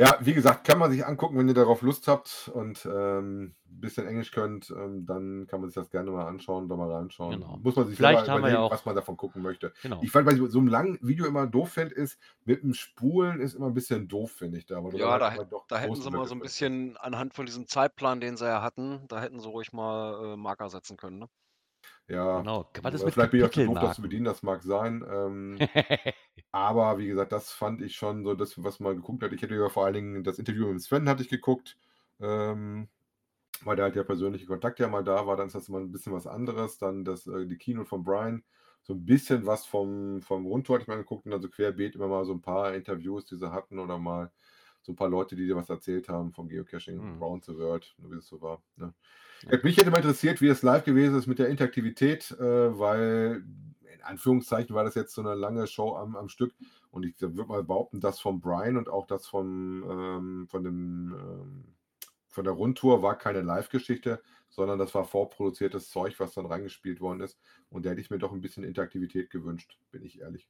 Ja, 0.00 0.18
wie 0.20 0.34
gesagt, 0.34 0.66
kann 0.66 0.80
man 0.80 0.90
sich 0.90 1.06
angucken, 1.06 1.38
wenn 1.38 1.46
ihr 1.46 1.54
darauf 1.54 1.80
Lust 1.82 2.08
habt 2.08 2.50
und 2.52 2.84
ähm, 2.84 3.54
ein 3.68 3.80
bisschen 3.80 4.08
Englisch 4.08 4.32
könnt, 4.32 4.68
ähm, 4.70 5.06
dann 5.06 5.46
kann 5.46 5.60
man 5.60 5.70
sich 5.70 5.76
das 5.76 5.88
gerne 5.88 6.10
mal 6.10 6.26
anschauen, 6.26 6.68
da 6.68 6.74
mal 6.74 6.90
reinschauen. 6.90 7.40
Genau. 7.40 7.58
Muss 7.62 7.76
man 7.76 7.86
sich 7.86 7.96
Vielleicht 7.96 8.24
selber 8.24 8.32
ja 8.32 8.38
überlegen, 8.38 8.62
auch, 8.62 8.72
was 8.72 8.84
man 8.86 8.96
davon 8.96 9.16
gucken 9.16 9.40
möchte. 9.42 9.72
genau. 9.82 10.00
Ich 10.02 10.10
fand, 10.10 10.26
was 10.26 10.34
ich 10.34 10.42
so 10.50 10.58
einem 10.58 10.66
langen 10.66 10.98
Video 11.00 11.26
immer 11.26 11.46
doof 11.46 11.70
finde, 11.70 11.94
ist, 11.94 12.18
mit 12.44 12.64
dem 12.64 12.74
Spulen 12.74 13.38
ist 13.40 13.54
immer 13.54 13.66
ein 13.68 13.74
bisschen 13.74 14.08
doof, 14.08 14.32
finde 14.32 14.58
ich 14.58 14.66
da. 14.66 14.80
du 14.80 14.96
Ja, 14.96 15.16
da, 15.16 15.30
hätt- 15.30 15.46
da 15.68 15.78
hätten 15.78 15.94
sie 15.94 16.10
mal 16.10 16.26
so 16.26 16.34
ein 16.34 16.40
bisschen 16.40 16.96
anhand 16.96 17.34
von 17.34 17.46
diesem 17.46 17.68
Zeitplan, 17.68 18.20
den 18.20 18.36
sie 18.36 18.46
ja 18.46 18.62
hatten, 18.62 19.02
da 19.06 19.20
hätten 19.20 19.38
sie 19.38 19.48
ruhig 19.48 19.72
mal 19.72 20.32
äh, 20.32 20.36
Marker 20.36 20.70
setzen 20.70 20.96
können. 20.96 21.20
Ne? 21.20 21.28
Ja, 22.08 22.40
Genau. 22.40 22.68
Was 22.82 22.94
ist 22.94 23.02
äh, 23.02 23.06
mit 23.06 23.14
vielleicht 23.14 23.30
bin 23.30 23.40
ich 23.40 23.46
auch 23.46 23.50
zu 23.50 23.62
doof, 23.62 23.78
das 23.78 23.94
zu 23.94 24.02
bedienen, 24.02 24.24
das 24.24 24.42
mag 24.42 24.62
sein. 24.62 25.04
Ähm, 25.08 25.64
aber 26.52 26.98
wie 26.98 27.08
gesagt, 27.08 27.32
das 27.32 27.50
fand 27.52 27.82
ich 27.82 27.96
schon 27.96 28.24
so 28.24 28.34
das, 28.34 28.62
was 28.62 28.80
man 28.80 28.96
geguckt 28.96 29.22
hat. 29.22 29.32
Ich 29.32 29.42
hätte 29.42 29.54
ja 29.56 29.68
vor 29.68 29.84
allen 29.86 29.94
Dingen 29.94 30.24
das 30.24 30.38
Interview 30.38 30.68
mit 30.72 30.82
Sven 30.82 31.08
hatte 31.08 31.22
ich 31.22 31.28
geguckt, 31.30 31.78
ähm, 32.20 32.88
weil 33.64 33.76
da 33.76 33.84
halt 33.84 33.96
der 33.96 34.04
persönliche 34.04 34.46
Kontakt 34.46 34.80
ja 34.80 34.88
mal 34.88 35.04
da 35.04 35.26
war. 35.26 35.36
Dann 35.36 35.48
ist 35.48 35.54
das 35.56 35.68
immer 35.68 35.80
ein 35.80 35.92
bisschen 35.92 36.12
was 36.12 36.26
anderes. 36.26 36.78
Dann 36.78 37.04
das, 37.04 37.26
äh, 37.26 37.46
die 37.46 37.58
Keynote 37.58 37.88
von 37.88 38.04
Brian, 38.04 38.44
so 38.82 38.94
ein 38.94 39.04
bisschen 39.06 39.46
was 39.46 39.66
vom, 39.66 40.22
vom 40.22 40.46
Rundtour 40.46 40.76
hatte 40.76 40.84
ich 40.84 40.88
mal 40.88 40.96
geguckt 40.96 41.26
und 41.26 41.32
dann 41.32 41.42
so 41.42 41.48
querbeet 41.50 41.94
immer 41.96 42.08
mal 42.08 42.24
so 42.26 42.32
ein 42.34 42.42
paar 42.42 42.74
Interviews, 42.74 43.26
die 43.26 43.36
sie 43.36 43.52
hatten 43.52 43.78
oder 43.78 43.98
mal 43.98 44.32
so 44.82 44.92
ein 44.92 44.96
paar 44.96 45.08
Leute, 45.10 45.36
die 45.36 45.46
dir 45.46 45.56
was 45.56 45.70
erzählt 45.70 46.08
haben 46.10 46.32
vom 46.32 46.48
Geocaching 46.48 47.04
Mhm. 47.04 47.22
around 47.22 47.44
the 47.46 47.56
world, 47.56 47.94
wie 47.98 48.16
es 48.18 48.26
so 48.28 48.40
war. 48.42 48.62
Ne? 48.76 48.94
Ja. 49.50 49.58
Mich 49.62 49.76
hätte 49.76 49.90
mal 49.90 49.98
interessiert, 49.98 50.40
wie 50.40 50.48
es 50.48 50.62
live 50.62 50.84
gewesen 50.84 51.18
ist 51.18 51.26
mit 51.26 51.38
der 51.38 51.48
Interaktivität, 51.48 52.30
äh, 52.32 52.78
weil 52.78 53.44
in 53.94 54.02
Anführungszeichen 54.02 54.74
war 54.74 54.84
das 54.84 54.94
jetzt 54.94 55.14
so 55.14 55.22
eine 55.22 55.34
lange 55.34 55.66
Show 55.66 55.96
am, 55.96 56.16
am 56.16 56.28
Stück 56.28 56.54
und 56.90 57.04
ich 57.04 57.20
würde 57.20 57.44
mal 57.44 57.64
behaupten, 57.64 58.00
das 58.00 58.20
von 58.20 58.40
Brian 58.40 58.76
und 58.76 58.88
auch 58.88 59.06
das 59.06 59.26
von, 59.26 59.82
ähm, 59.88 60.48
von, 60.48 60.64
dem, 60.64 61.14
ähm, 61.14 61.64
von 62.28 62.44
der 62.44 62.52
Rundtour 62.52 63.02
war 63.02 63.16
keine 63.16 63.42
Live-Geschichte, 63.42 64.22
sondern 64.50 64.78
das 64.78 64.94
war 64.94 65.04
vorproduziertes 65.04 65.90
Zeug, 65.90 66.18
was 66.20 66.34
dann 66.34 66.46
reingespielt 66.46 67.00
worden 67.00 67.20
ist 67.20 67.38
und 67.70 67.84
da 67.84 67.90
hätte 67.90 68.00
ich 68.00 68.10
mir 68.10 68.18
doch 68.18 68.32
ein 68.32 68.40
bisschen 68.40 68.64
Interaktivität 68.64 69.30
gewünscht, 69.30 69.78
bin 69.90 70.02
ich 70.02 70.20
ehrlich. 70.20 70.48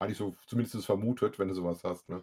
Hatte 0.00 0.12
ich 0.12 0.18
so 0.18 0.36
zumindest 0.46 0.84
vermutet, 0.86 1.38
wenn 1.38 1.48
du 1.48 1.54
sowas 1.54 1.82
hast. 1.82 2.08
Ne? 2.08 2.22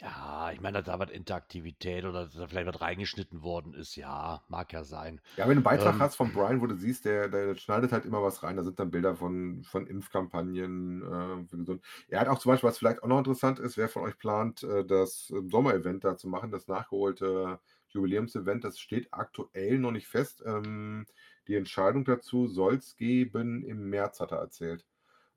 Ja, 0.00 0.50
ich 0.52 0.60
meine, 0.60 0.78
dass 0.78 0.86
da 0.86 0.98
was 1.00 1.10
Interaktivität 1.10 2.04
oder 2.04 2.24
dass 2.24 2.34
da 2.34 2.46
vielleicht 2.48 2.66
was 2.68 2.80
reingeschnitten 2.80 3.42
worden 3.42 3.74
ist, 3.74 3.96
ja, 3.96 4.44
mag 4.48 4.72
ja 4.72 4.84
sein. 4.84 5.20
Ja, 5.36 5.44
wenn 5.44 5.50
du 5.50 5.58
einen 5.58 5.62
Beitrag 5.62 6.00
Ähm, 6.00 6.00
hast 6.00 6.16
von 6.16 6.32
Brian, 6.32 6.60
wo 6.60 6.66
du 6.66 6.74
siehst, 6.74 7.04
der, 7.04 7.28
der 7.28 7.54
schneidet 7.54 7.92
halt 7.92 8.04
immer 8.04 8.22
was 8.24 8.42
rein. 8.42 8.56
Da 8.56 8.64
sind 8.64 8.80
dann 8.80 8.90
Bilder 8.90 9.14
von, 9.14 9.62
von 9.62 9.86
Impfkampagnen 9.86 11.02
äh, 11.02 11.46
für 11.46 11.58
gesund. 11.58 11.84
Er 12.08 12.20
hat 12.20 12.28
auch 12.28 12.40
zum 12.40 12.50
Beispiel, 12.50 12.68
was 12.68 12.78
vielleicht 12.78 13.04
auch 13.04 13.06
noch 13.08 13.18
interessant 13.18 13.60
ist, 13.60 13.76
wer 13.76 13.88
von 13.88 14.02
euch 14.02 14.18
plant, 14.18 14.64
äh, 14.64 14.84
das 14.84 15.28
Sommerevent 15.28 16.02
da 16.02 16.16
zu 16.16 16.26
machen, 16.28 16.50
das 16.50 16.66
nachgeholte 16.66 17.60
Jubiläumsevent, 17.90 18.64
das 18.64 18.80
steht 18.80 19.08
aktuell 19.14 19.78
noch 19.78 19.92
nicht 19.92 20.08
fest. 20.08 20.42
Ähm, 20.44 21.06
die 21.46 21.54
Entscheidung 21.54 22.04
dazu 22.04 22.48
soll 22.48 22.74
es 22.76 22.96
geben 22.96 23.62
im 23.64 23.88
März, 23.90 24.18
hat 24.18 24.32
er 24.32 24.38
erzählt. 24.38 24.86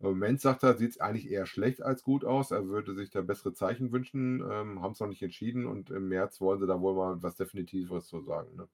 Im 0.02 0.08
Moment 0.10 0.42
sagt 0.42 0.64
er, 0.64 0.76
sieht 0.78 0.92
es 0.92 1.00
eigentlich 1.00 1.30
eher 1.30 1.46
schlecht 1.46 1.84
als 1.84 2.04
gut 2.04 2.26
aus. 2.26 2.50
Er 2.50 2.68
würde 2.68 2.96
sich 2.96 3.12
da 3.12 3.22
bessere 3.22 3.54
Zeichen 3.54 3.92
wünschen, 3.92 4.42
ähm, 4.42 4.82
haben 4.82 4.94
es 4.94 5.00
noch 5.00 5.08
nicht 5.08 5.22
entschieden 5.22 5.68
und 5.68 5.92
im 5.92 6.08
März 6.08 6.42
wollen 6.42 6.60
sie 6.60 6.66
da 6.66 6.82
wohl 6.82 6.96
mal 6.96 7.22
was 7.22 7.36
Definitives 7.36 8.08
zu 8.08 8.22
sagen. 8.22 8.56
Ne? 8.56 8.68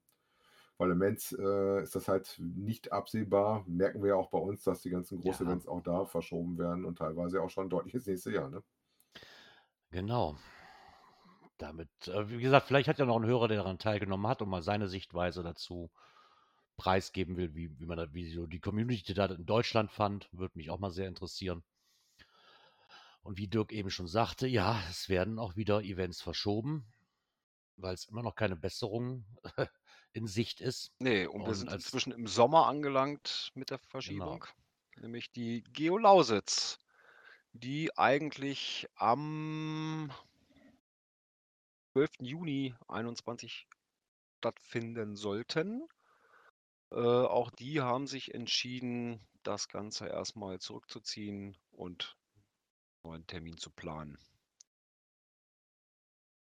Weil 0.78 0.90
im 0.90 0.98
Moment 0.98 1.36
äh, 1.38 1.82
ist 1.82 1.94
das 1.94 2.08
halt 2.08 2.40
nicht 2.40 2.92
absehbar. 2.92 3.64
Merken 3.66 4.00
wir 4.02 4.10
ja 4.10 4.14
auch 4.14 4.30
bei 4.30 4.38
uns, 4.38 4.62
dass 4.62 4.80
die 4.80 4.90
ganzen 4.90 5.18
Ja. 5.18 5.22
Großevents 5.22 5.66
auch 5.68 5.82
da 5.82 6.06
verschoben 6.06 6.56
werden 6.56 6.84
und 6.86 6.96
teilweise 6.98 7.42
auch 7.42 7.50
schon 7.50 7.68
deutlich 7.68 7.94
ins 7.94 8.06
nächste 8.06 8.32
Jahr. 8.32 8.48
Ne? 8.48 8.62
Genau. 9.90 10.36
Damit, 11.58 11.90
äh, 12.06 12.30
wie 12.30 12.40
gesagt, 12.40 12.66
vielleicht 12.68 12.88
hat 12.88 12.98
ja 12.98 13.04
noch 13.04 13.18
ein 13.18 13.26
Hörer, 13.26 13.48
der 13.48 13.58
daran 13.58 13.78
teilgenommen 13.78 14.26
hat 14.28 14.40
und 14.40 14.48
mal 14.48 14.62
seine 14.62 14.88
Sichtweise 14.88 15.42
dazu 15.42 15.90
preisgeben 16.78 17.36
will, 17.36 17.54
wie, 17.54 17.78
wie 17.78 17.84
man 17.84 17.98
da, 17.98 18.14
wie 18.14 18.30
so 18.32 18.46
die 18.46 18.60
Community 18.60 19.12
da 19.12 19.26
in 19.26 19.44
Deutschland 19.44 19.90
fand, 19.90 20.28
würde 20.32 20.56
mich 20.56 20.70
auch 20.70 20.78
mal 20.78 20.90
sehr 20.90 21.08
interessieren. 21.08 21.62
Und 23.22 23.36
wie 23.36 23.48
Dirk 23.48 23.72
eben 23.72 23.90
schon 23.90 24.06
sagte, 24.06 24.46
ja, 24.46 24.80
es 24.88 25.10
werden 25.10 25.38
auch 25.38 25.56
wieder 25.56 25.82
Events 25.82 26.22
verschoben, 26.22 26.86
weil 27.76 27.92
es 27.92 28.06
immer 28.06 28.22
noch 28.22 28.34
keine 28.36 28.56
Besserung 28.56 29.26
in 30.12 30.26
Sicht 30.26 30.60
ist. 30.62 30.92
Nee, 31.00 31.26
und 31.26 31.42
wir 31.42 31.48
Und 31.48 31.54
sind 31.54 31.68
als- 31.68 31.84
inzwischen 31.84 32.12
im 32.12 32.26
Sommer 32.26 32.66
angelangt 32.66 33.50
mit 33.54 33.70
der 33.70 33.78
Verschiebung. 33.78 34.46
Nämlich 34.96 35.30
die 35.30 35.62
Geolausitz, 35.72 36.78
die 37.52 37.96
eigentlich 37.98 38.86
am 38.94 40.10
12. 41.92 42.10
Juni 42.20 42.74
21 42.86 43.66
stattfinden 44.38 45.16
sollten. 45.16 45.86
Äh, 46.92 46.96
auch 46.98 47.50
die 47.50 47.80
haben 47.80 48.06
sich 48.06 48.34
entschieden, 48.34 49.26
das 49.42 49.68
Ganze 49.68 50.06
erstmal 50.08 50.58
zurückzuziehen 50.58 51.56
und 51.70 52.18
einen 53.04 53.12
neuen 53.12 53.26
Termin 53.28 53.58
zu 53.58 53.70
planen. 53.70 54.18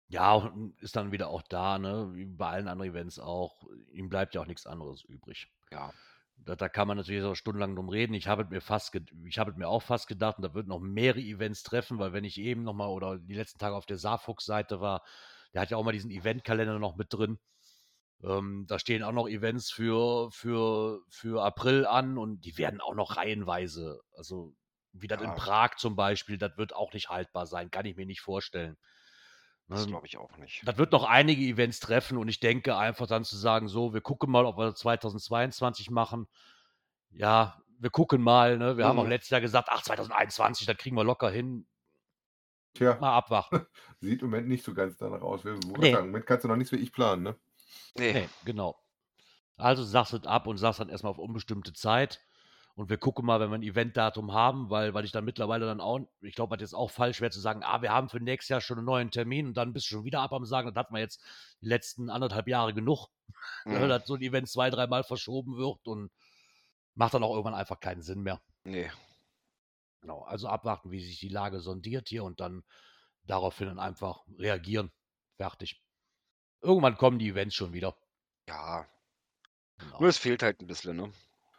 Ja, 0.10 0.34
und 0.34 0.80
ist 0.82 0.96
dann 0.98 1.12
wieder 1.12 1.30
auch 1.30 1.42
da, 1.42 1.80
ne? 1.80 2.12
Wie 2.14 2.26
bei 2.26 2.50
allen 2.50 2.68
anderen 2.68 2.92
Events 2.92 3.18
auch. 3.20 3.64
Ihm 3.94 4.10
bleibt 4.10 4.36
ja 4.36 4.42
auch 4.42 4.46
nichts 4.46 4.66
anderes 4.68 5.04
übrig. 5.04 5.48
Ja, 5.72 5.94
Da, 6.38 6.56
da 6.56 6.70
kann 6.70 6.88
man 6.88 6.98
natürlich 6.98 7.22
so 7.24 7.36
stundenlang 7.36 7.76
drum 7.76 7.90
reden. 7.90 8.14
Ich 8.16 8.28
habe 8.28 8.44
es 8.44 8.50
mir 8.50 8.62
fast, 8.62 8.96
ich 9.26 9.40
habe 9.40 9.54
mir 9.56 9.68
auch 9.70 9.84
fast 9.84 10.08
gedacht, 10.08 10.38
und 10.38 10.44
da 10.44 10.54
wird 10.56 10.68
noch 10.68 10.80
mehrere 10.80 11.22
Events 11.22 11.64
treffen, 11.64 12.00
weil 12.00 12.14
wenn 12.14 12.26
ich 12.26 12.40
eben 12.40 12.64
noch 12.64 12.74
mal 12.74 12.88
oder 12.90 13.20
die 13.20 13.36
letzten 13.36 13.60
Tage 13.60 13.76
auf 13.76 13.86
der 13.86 13.98
Saarfuchs-Seite 13.98 14.82
war, 14.82 15.04
der 15.54 15.62
hat 15.62 15.72
ja 15.72 15.78
auch 15.78 15.84
mal 15.84 15.94
diesen 15.94 16.12
Eventkalender 16.12 16.80
noch 16.80 16.96
mit 16.98 17.14
drin. 17.14 17.40
Ähm, 18.24 18.66
da 18.68 18.78
stehen 18.80 19.04
auch 19.04 19.12
noch 19.14 19.28
Events 19.28 19.72
für, 19.72 20.30
für, 20.32 21.02
für 21.10 21.44
April 21.44 21.86
an 21.86 22.18
und 22.18 22.42
die 22.42 22.58
werden 22.58 22.82
auch 22.82 22.94
noch 22.96 23.18
reihenweise. 23.18 24.02
Also 24.16 24.54
wie 24.94 25.08
das 25.08 25.22
in 25.22 25.30
Ja. 25.30 25.36
Prag 25.36 25.76
zum 25.78 25.96
Beispiel, 25.96 26.38
das 26.38 26.58
wird 26.58 26.76
auch 26.76 26.94
nicht 26.94 27.10
haltbar 27.10 27.48
sein, 27.48 27.72
kann 27.72 27.86
ich 27.86 27.96
mir 27.96 28.06
nicht 28.06 28.22
vorstellen. 28.22 28.78
das 29.68 29.86
Ne? 29.86 29.88
glaube 29.88 30.06
ich 30.08 30.18
auch 30.18 30.38
nicht. 30.38 30.62
Das 30.66 30.78
wird 30.78 30.92
noch 30.92 31.06
einige 31.06 31.42
Events 31.44 31.80
treffen 31.80 32.18
und 32.18 32.28
ich 32.28 32.40
denke 32.40 32.76
einfach 32.78 33.08
dann 33.08 33.24
zu 33.24 33.38
sagen, 33.38 33.68
so, 33.70 33.94
wir 33.94 34.02
gucken 34.02 34.30
mal, 34.30 34.46
ob 34.46 34.58
wir 34.58 34.76
2022 34.76 35.90
machen. 35.90 36.28
Ja, 37.12 37.62
wir 37.80 37.90
gucken 37.90 38.22
mal, 38.22 38.58
ne? 38.58 38.78
Wir 38.78 38.86
haben 38.86 39.00
auch 39.00 39.04
Mhm. 39.04 39.10
letztes 39.10 39.30
Jahr 39.32 39.42
gesagt, 39.42 39.70
ach, 39.72 39.82
2021, 39.82 40.68
das 40.68 40.78
kriegen 40.78 40.96
wir 40.96 41.04
locker 41.04 41.30
hin. 41.32 41.66
Tja, 42.74 42.98
Mal 43.00 43.16
abwarten. 43.18 43.66
sieht 44.00 44.22
im 44.22 44.30
Moment 44.30 44.48
nicht 44.48 44.64
so 44.64 44.74
ganz 44.74 44.98
danach 44.98 45.22
aus. 45.22 45.44
Wir, 45.44 45.54
nee. 45.78 45.92
sagen, 45.92 46.06
Im 46.06 46.12
Moment 46.12 46.26
kannst 46.26 46.44
du 46.46 46.48
noch 46.48 46.56
nichts 46.56 46.72
wie 46.72 46.78
ich 46.78 46.92
planen. 46.94 47.24
Ne? 47.24 47.36
Nee, 47.98 48.14
Nee, 48.14 48.30
genau. 48.46 48.78
Also 49.58 49.84
sagst 49.84 50.14
es 50.14 50.26
ab 50.26 50.48
und 50.48 50.58
sagst 50.58 50.80
dann 50.80 50.90
erstmal 50.90 51.12
auf 51.12 51.20
unbestimmte 51.20 51.74
Zeit. 51.74 52.20
Und 52.76 52.90
wir 52.90 52.98
gucken 52.98 53.26
mal, 53.26 53.40
wenn 53.40 53.50
wir 53.50 53.58
ein 53.58 53.64
Eventdatum 53.64 54.34
haben, 54.34 54.70
weil, 54.70 54.94
weil 54.94 55.04
ich 55.04 55.12
dann 55.12 55.26
mittlerweile 55.26 55.66
dann 55.66 55.82
auch, 55.82 56.00
ich 56.22 56.36
glaube, 56.36 56.56
das 56.58 56.70
ist 56.70 56.74
auch 56.74 56.90
falsch 56.90 57.18
schwer 57.18 57.30
zu 57.30 57.42
sagen, 57.42 57.62
ah, 57.64 57.82
wir 57.82 57.92
haben 57.92 58.10
für 58.10 58.20
nächstes 58.20 58.50
Jahr 58.50 58.62
schon 58.62 58.78
einen 58.78 58.86
neuen 58.86 59.12
Termin 59.12 59.48
und 59.48 59.58
dann 59.58 59.74
bist 59.74 59.88
du 59.88 59.96
schon 59.96 60.06
wieder 60.06 60.22
ab 60.22 60.32
am 60.32 60.46
Sagen, 60.46 60.70
das 60.70 60.76
hatten 60.76 60.96
wir 60.96 61.02
jetzt 61.02 61.22
die 61.62 61.68
letzten 61.68 62.10
anderthalb 62.10 62.48
Jahre 62.48 62.74
genug. 62.74 63.08
Mhm. 63.66 63.88
dass 63.88 64.06
so 64.06 64.16
ein 64.16 64.22
Event 64.22 64.50
zwei, 64.50 64.70
dreimal 64.70 65.04
verschoben 65.04 65.56
wird 65.56 65.88
und 65.88 66.12
macht 66.96 67.14
dann 67.14 67.24
auch 67.24 67.32
irgendwann 67.32 67.56
einfach 67.56 67.80
keinen 67.80 68.02
Sinn 68.02 68.22
mehr. 68.22 68.42
nee. 68.66 68.92
Genau. 70.02 70.24
Also 70.24 70.48
abwarten, 70.48 70.92
wie 70.92 71.00
sich 71.00 71.20
die 71.20 71.30
Lage 71.30 71.60
sondiert 71.60 72.10
hier 72.10 72.24
und 72.24 72.40
dann 72.40 72.64
daraufhin 73.26 73.68
dann 73.68 73.80
einfach 73.80 74.24
reagieren. 74.38 74.92
Fertig. 75.38 75.82
Irgendwann 76.64 76.98
kommen 76.98 77.20
die 77.20 77.30
Events 77.30 77.54
schon 77.54 77.72
wieder. 77.74 77.96
Ja, 78.48 78.88
Genau. 79.80 80.02
nur 80.02 80.10
es 80.10 80.18
fehlt 80.18 80.44
halt 80.44 80.60
ein 80.62 80.68
bisschen, 80.68 80.98
ne? 80.98 81.14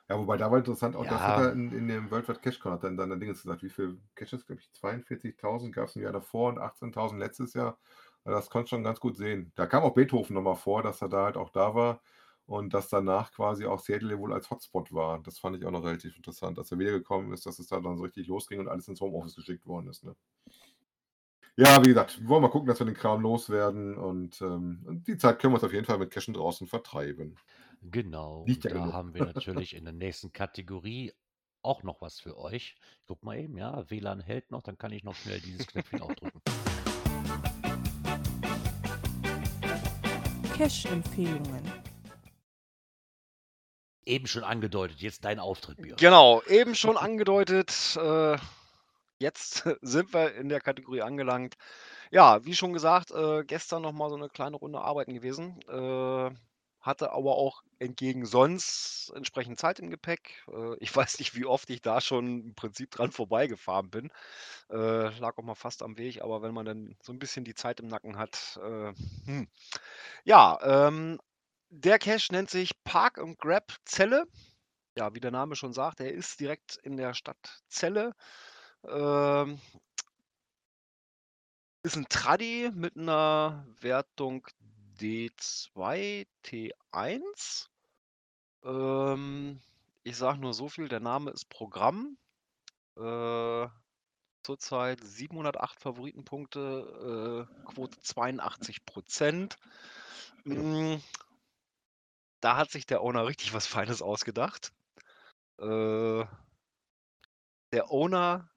Ja, 0.09 0.19
wobei 0.19 0.37
da 0.37 0.51
war 0.51 0.59
interessant, 0.59 0.97
auch 0.97 1.07
das 1.07 1.27
Ja. 1.27 1.27
hat 1.27 1.37
er 1.39 1.53
in, 1.53 1.73
in 1.73 1.89
dem 1.89 2.11
World 2.11 2.29
Wide 2.29 2.41
Cache 2.41 2.59
Con 2.59 2.73
hat 2.73 2.85
dann 2.85 2.97
dann 2.97 3.19
Dinges 3.21 3.43
gesagt, 3.43 3.63
wie 3.63 3.71
viele 3.71 3.99
Caches, 4.15 4.45
glaube 4.47 4.61
ich, 4.61 4.73
42.000 4.73 5.75
gab 5.75 5.89
es 5.89 5.97
im 5.97 6.03
Jahr 6.03 6.13
davor 6.13 6.51
und 6.51 6.59
18.000 6.59 7.21
letztes 7.21 7.55
Jahr. 7.55 7.79
Also 8.25 8.37
das 8.39 8.51
konnte 8.51 8.69
schon 8.71 8.85
ganz 8.85 9.01
gut 9.01 9.17
sehen. 9.17 9.53
Da 9.55 9.67
kam 9.67 9.83
auch 9.85 9.95
Beethoven 9.95 10.35
nochmal 10.35 10.57
vor, 10.57 10.83
dass 10.83 11.01
er 11.03 11.09
da 11.09 11.25
halt 11.25 11.37
auch 11.37 11.51
da 11.51 11.75
war 11.75 12.03
und 12.47 12.75
dass 12.75 12.89
danach 12.89 13.33
quasi 13.33 13.65
auch 13.67 13.81
Seattle 13.81 14.19
wohl 14.19 14.33
als 14.33 14.51
Hotspot 14.51 14.93
war. 14.93 15.21
Das 15.23 15.39
fand 15.39 15.57
ich 15.57 15.65
auch 15.65 15.71
noch 15.71 15.85
relativ 15.85 16.17
interessant, 16.17 16.59
dass 16.59 16.71
er 16.73 16.79
wiedergekommen 16.79 17.33
ist, 17.33 17.47
dass 17.47 17.59
es 17.59 17.69
da 17.69 17.81
dann 17.81 17.97
so 17.97 18.03
richtig 18.05 18.27
losging 18.27 18.61
und 18.61 18.69
alles 18.69 18.89
ins 18.89 19.01
Homeoffice 19.01 19.35
geschickt 19.37 19.67
worden 19.67 19.89
ist. 19.89 20.05
Ne? 20.05 20.15
Ja, 21.57 21.83
wie 21.85 21.89
gesagt, 21.89 22.19
wir 22.21 22.29
wollen 22.29 22.43
mal 22.43 22.49
gucken, 22.49 22.67
dass 22.69 22.79
wir 22.79 22.87
den 22.87 22.95
Kram 22.95 23.21
loswerden 23.21 23.99
und, 23.99 24.41
ähm, 24.41 25.03
die 25.07 25.19
Zeit 25.19 25.39
können 25.39 25.53
wir 25.53 25.57
uns 25.57 25.65
auf 25.65 25.73
jeden 25.75 25.85
Fall 25.85 25.99
mit 25.99 26.11
Cachen 26.11 26.33
draußen 26.33 26.67
vertreiben. 26.67 27.37
Genau. 27.83 28.45
Ja 28.49 28.55
da 28.63 28.69
genug. 28.71 28.93
haben 28.93 29.13
wir 29.15 29.27
natürlich 29.35 29.77
in 29.77 29.85
der 29.85 29.93
nächsten 29.93 30.33
Kategorie 30.33 31.13
auch 31.63 31.83
noch 31.83 32.01
was 32.01 32.21
für 32.21 32.39
euch. 32.39 32.77
Ich 33.01 33.07
guck 33.07 33.23
mal 33.23 33.39
eben, 33.39 33.59
ja, 33.59 33.89
WLAN 33.91 34.21
hält 34.21 34.51
noch, 34.51 34.63
dann 34.63 34.79
kann 34.79 34.93
ich 34.93 35.05
noch 35.05 35.15
schnell 35.15 35.41
dieses 35.41 35.67
Knöpfchen 35.67 36.01
auch 36.03 36.15
drücken. 36.15 36.41
Cash-Empfehlungen. 40.57 41.63
Eben 44.05 44.27
schon 44.27 44.43
angedeutet, 44.43 45.01
jetzt 45.01 45.25
dein 45.25 45.39
Auftritt, 45.39 45.81
Björn. 45.83 45.97
Genau, 45.99 46.43
eben 46.49 46.75
schon 46.75 46.97
angedeutet. 46.97 47.97
Äh, 47.97 48.37
jetzt 49.23 49.65
sind 49.83 50.13
wir 50.13 50.35
in 50.35 50.49
der 50.49 50.61
Kategorie 50.61 51.03
angelangt. 51.03 51.57
Ja, 52.11 52.45
wie 52.45 52.55
schon 52.55 52.73
gesagt, 52.75 53.11
äh, 53.13 53.45
gestern 53.45 53.83
noch 53.83 53.93
mal 53.93 54.11
so 54.11 54.17
eine 54.17 54.29
kleine 54.29 54.57
Runde 54.57 54.81
arbeiten 54.81 55.15
gewesen. 55.15 55.61
Äh, 55.69 56.31
hatte 56.81 57.13
aber 57.13 57.37
auch 57.37 57.63
entgegen 57.79 58.27
sonst 58.27 59.13
entsprechend 59.15 59.59
Zeit 59.59 59.79
im 59.79 59.91
Gepäck. 59.91 60.45
Äh, 60.49 60.77
ich 60.81 60.95
weiß 60.97 61.19
nicht, 61.21 61.35
wie 61.37 61.47
oft 61.47 61.71
ich 61.71 61.81
da 61.83 62.01
schon 62.01 62.41
im 62.49 62.55
Prinzip 62.55 62.91
dran 62.91 63.13
vorbeigefahren 63.13 63.91
bin. 63.91 64.11
Äh, 64.71 65.09
lag 65.19 65.39
auch 65.39 65.45
mal 65.45 65.55
fast 65.55 65.83
am 65.83 65.99
Weg, 65.99 66.23
aber 66.23 66.43
wenn 66.43 66.55
man 66.55 66.67
dann 66.67 66.97
so 67.03 67.13
ein 67.13 67.19
bisschen 67.19 67.45
die 67.45 67.55
Zeit 67.55 67.81
im 67.81 67.89
Nacken 67.89 68.19
hat. 68.19 68.59
Äh, 68.63 68.95
hm. 69.27 69.49
Ja, 70.25 70.59
ähm, 70.63 71.21
der 71.71 71.99
Cache 71.99 72.33
nennt 72.33 72.51
sich 72.51 72.73
Park 72.85 73.19
and 73.19 73.39
Grab 73.39 73.73
Zelle. 73.85 74.27
ja, 74.97 75.15
wie 75.15 75.21
der 75.21 75.31
Name 75.31 75.57
schon 75.57 75.73
sagt, 75.73 76.01
er 76.01 76.13
ist 76.13 76.41
direkt 76.41 76.77
in 76.83 76.97
der 76.97 77.15
Stadt 77.15 77.63
Celle. 77.71 78.15
Ähm, 78.85 79.61
ist 81.83 81.97
ein 81.97 82.09
Traddy 82.09 82.71
mit 82.75 82.97
einer 82.97 83.67
Wertung 83.81 84.47
D2, 85.01 86.27
T1. 86.45 87.69
Ähm, 88.65 89.61
ich 90.05 90.17
sage 90.17 90.39
nur 90.39 90.55
so 90.55 90.69
viel, 90.69 90.89
der 90.89 91.01
Name 91.01 91.31
ist 91.31 91.49
Programm. 91.49 92.17
Äh, 92.97 93.69
zurzeit 94.43 95.01
708 95.03 95.81
Favoritenpunkte, 95.81 97.49
äh, 97.49 97.65
Quote 97.65 98.01
82 98.01 98.85
Prozent. 98.85 99.57
Mm, 100.45 100.97
da 102.41 102.57
hat 102.57 102.71
sich 102.71 102.87
der 102.87 103.03
Owner 103.03 103.27
richtig 103.27 103.55
was 103.55 103.67
Feines 103.67 104.03
ausgedacht. 104.03 104.73
Äh, 105.59 106.25
der 107.73 107.91
Owner, 107.91 108.51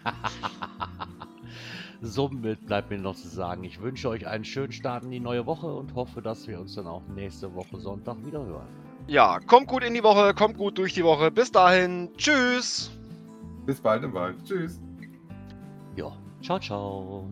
Somit 2.03 2.67
bleibt 2.67 2.91
mir 2.91 2.99
noch 2.99 3.15
zu 3.15 3.29
sagen, 3.29 3.65
ich 3.65 3.81
wünsche 3.81 4.09
euch 4.09 4.27
einen 4.27 4.45
schönen 4.45 4.73
Start 4.73 5.05
in 5.05 5.11
die 5.11 5.21
neue 5.21 5.47
Woche 5.47 5.67
und 5.67 5.95
hoffe, 5.95 6.21
dass 6.21 6.47
wir 6.47 6.61
uns 6.61 6.75
dann 6.75 6.87
auch 6.87 7.03
nächste 7.15 7.55
Woche 7.55 7.79
Sonntag 7.79 8.17
wieder 8.25 8.45
hören. 8.45 8.67
Ja, 9.07 9.39
kommt 9.41 9.69
gut 9.69 9.85
in 9.85 9.95
die 9.95 10.03
Woche, 10.03 10.35
kommt 10.35 10.57
gut 10.57 10.79
durch 10.79 10.95
die 10.95 11.05
Woche. 11.05 11.31
Bis 11.31 11.51
dahin, 11.51 12.11
tschüss. 12.17 12.91
Bis 13.67 13.81
bald 13.81 14.05
im 14.05 14.13
Wald. 14.13 14.37
Tschüss. 14.45 14.81
Ja, 15.97 16.13
ciao, 16.43 16.59
ciao. 16.59 17.29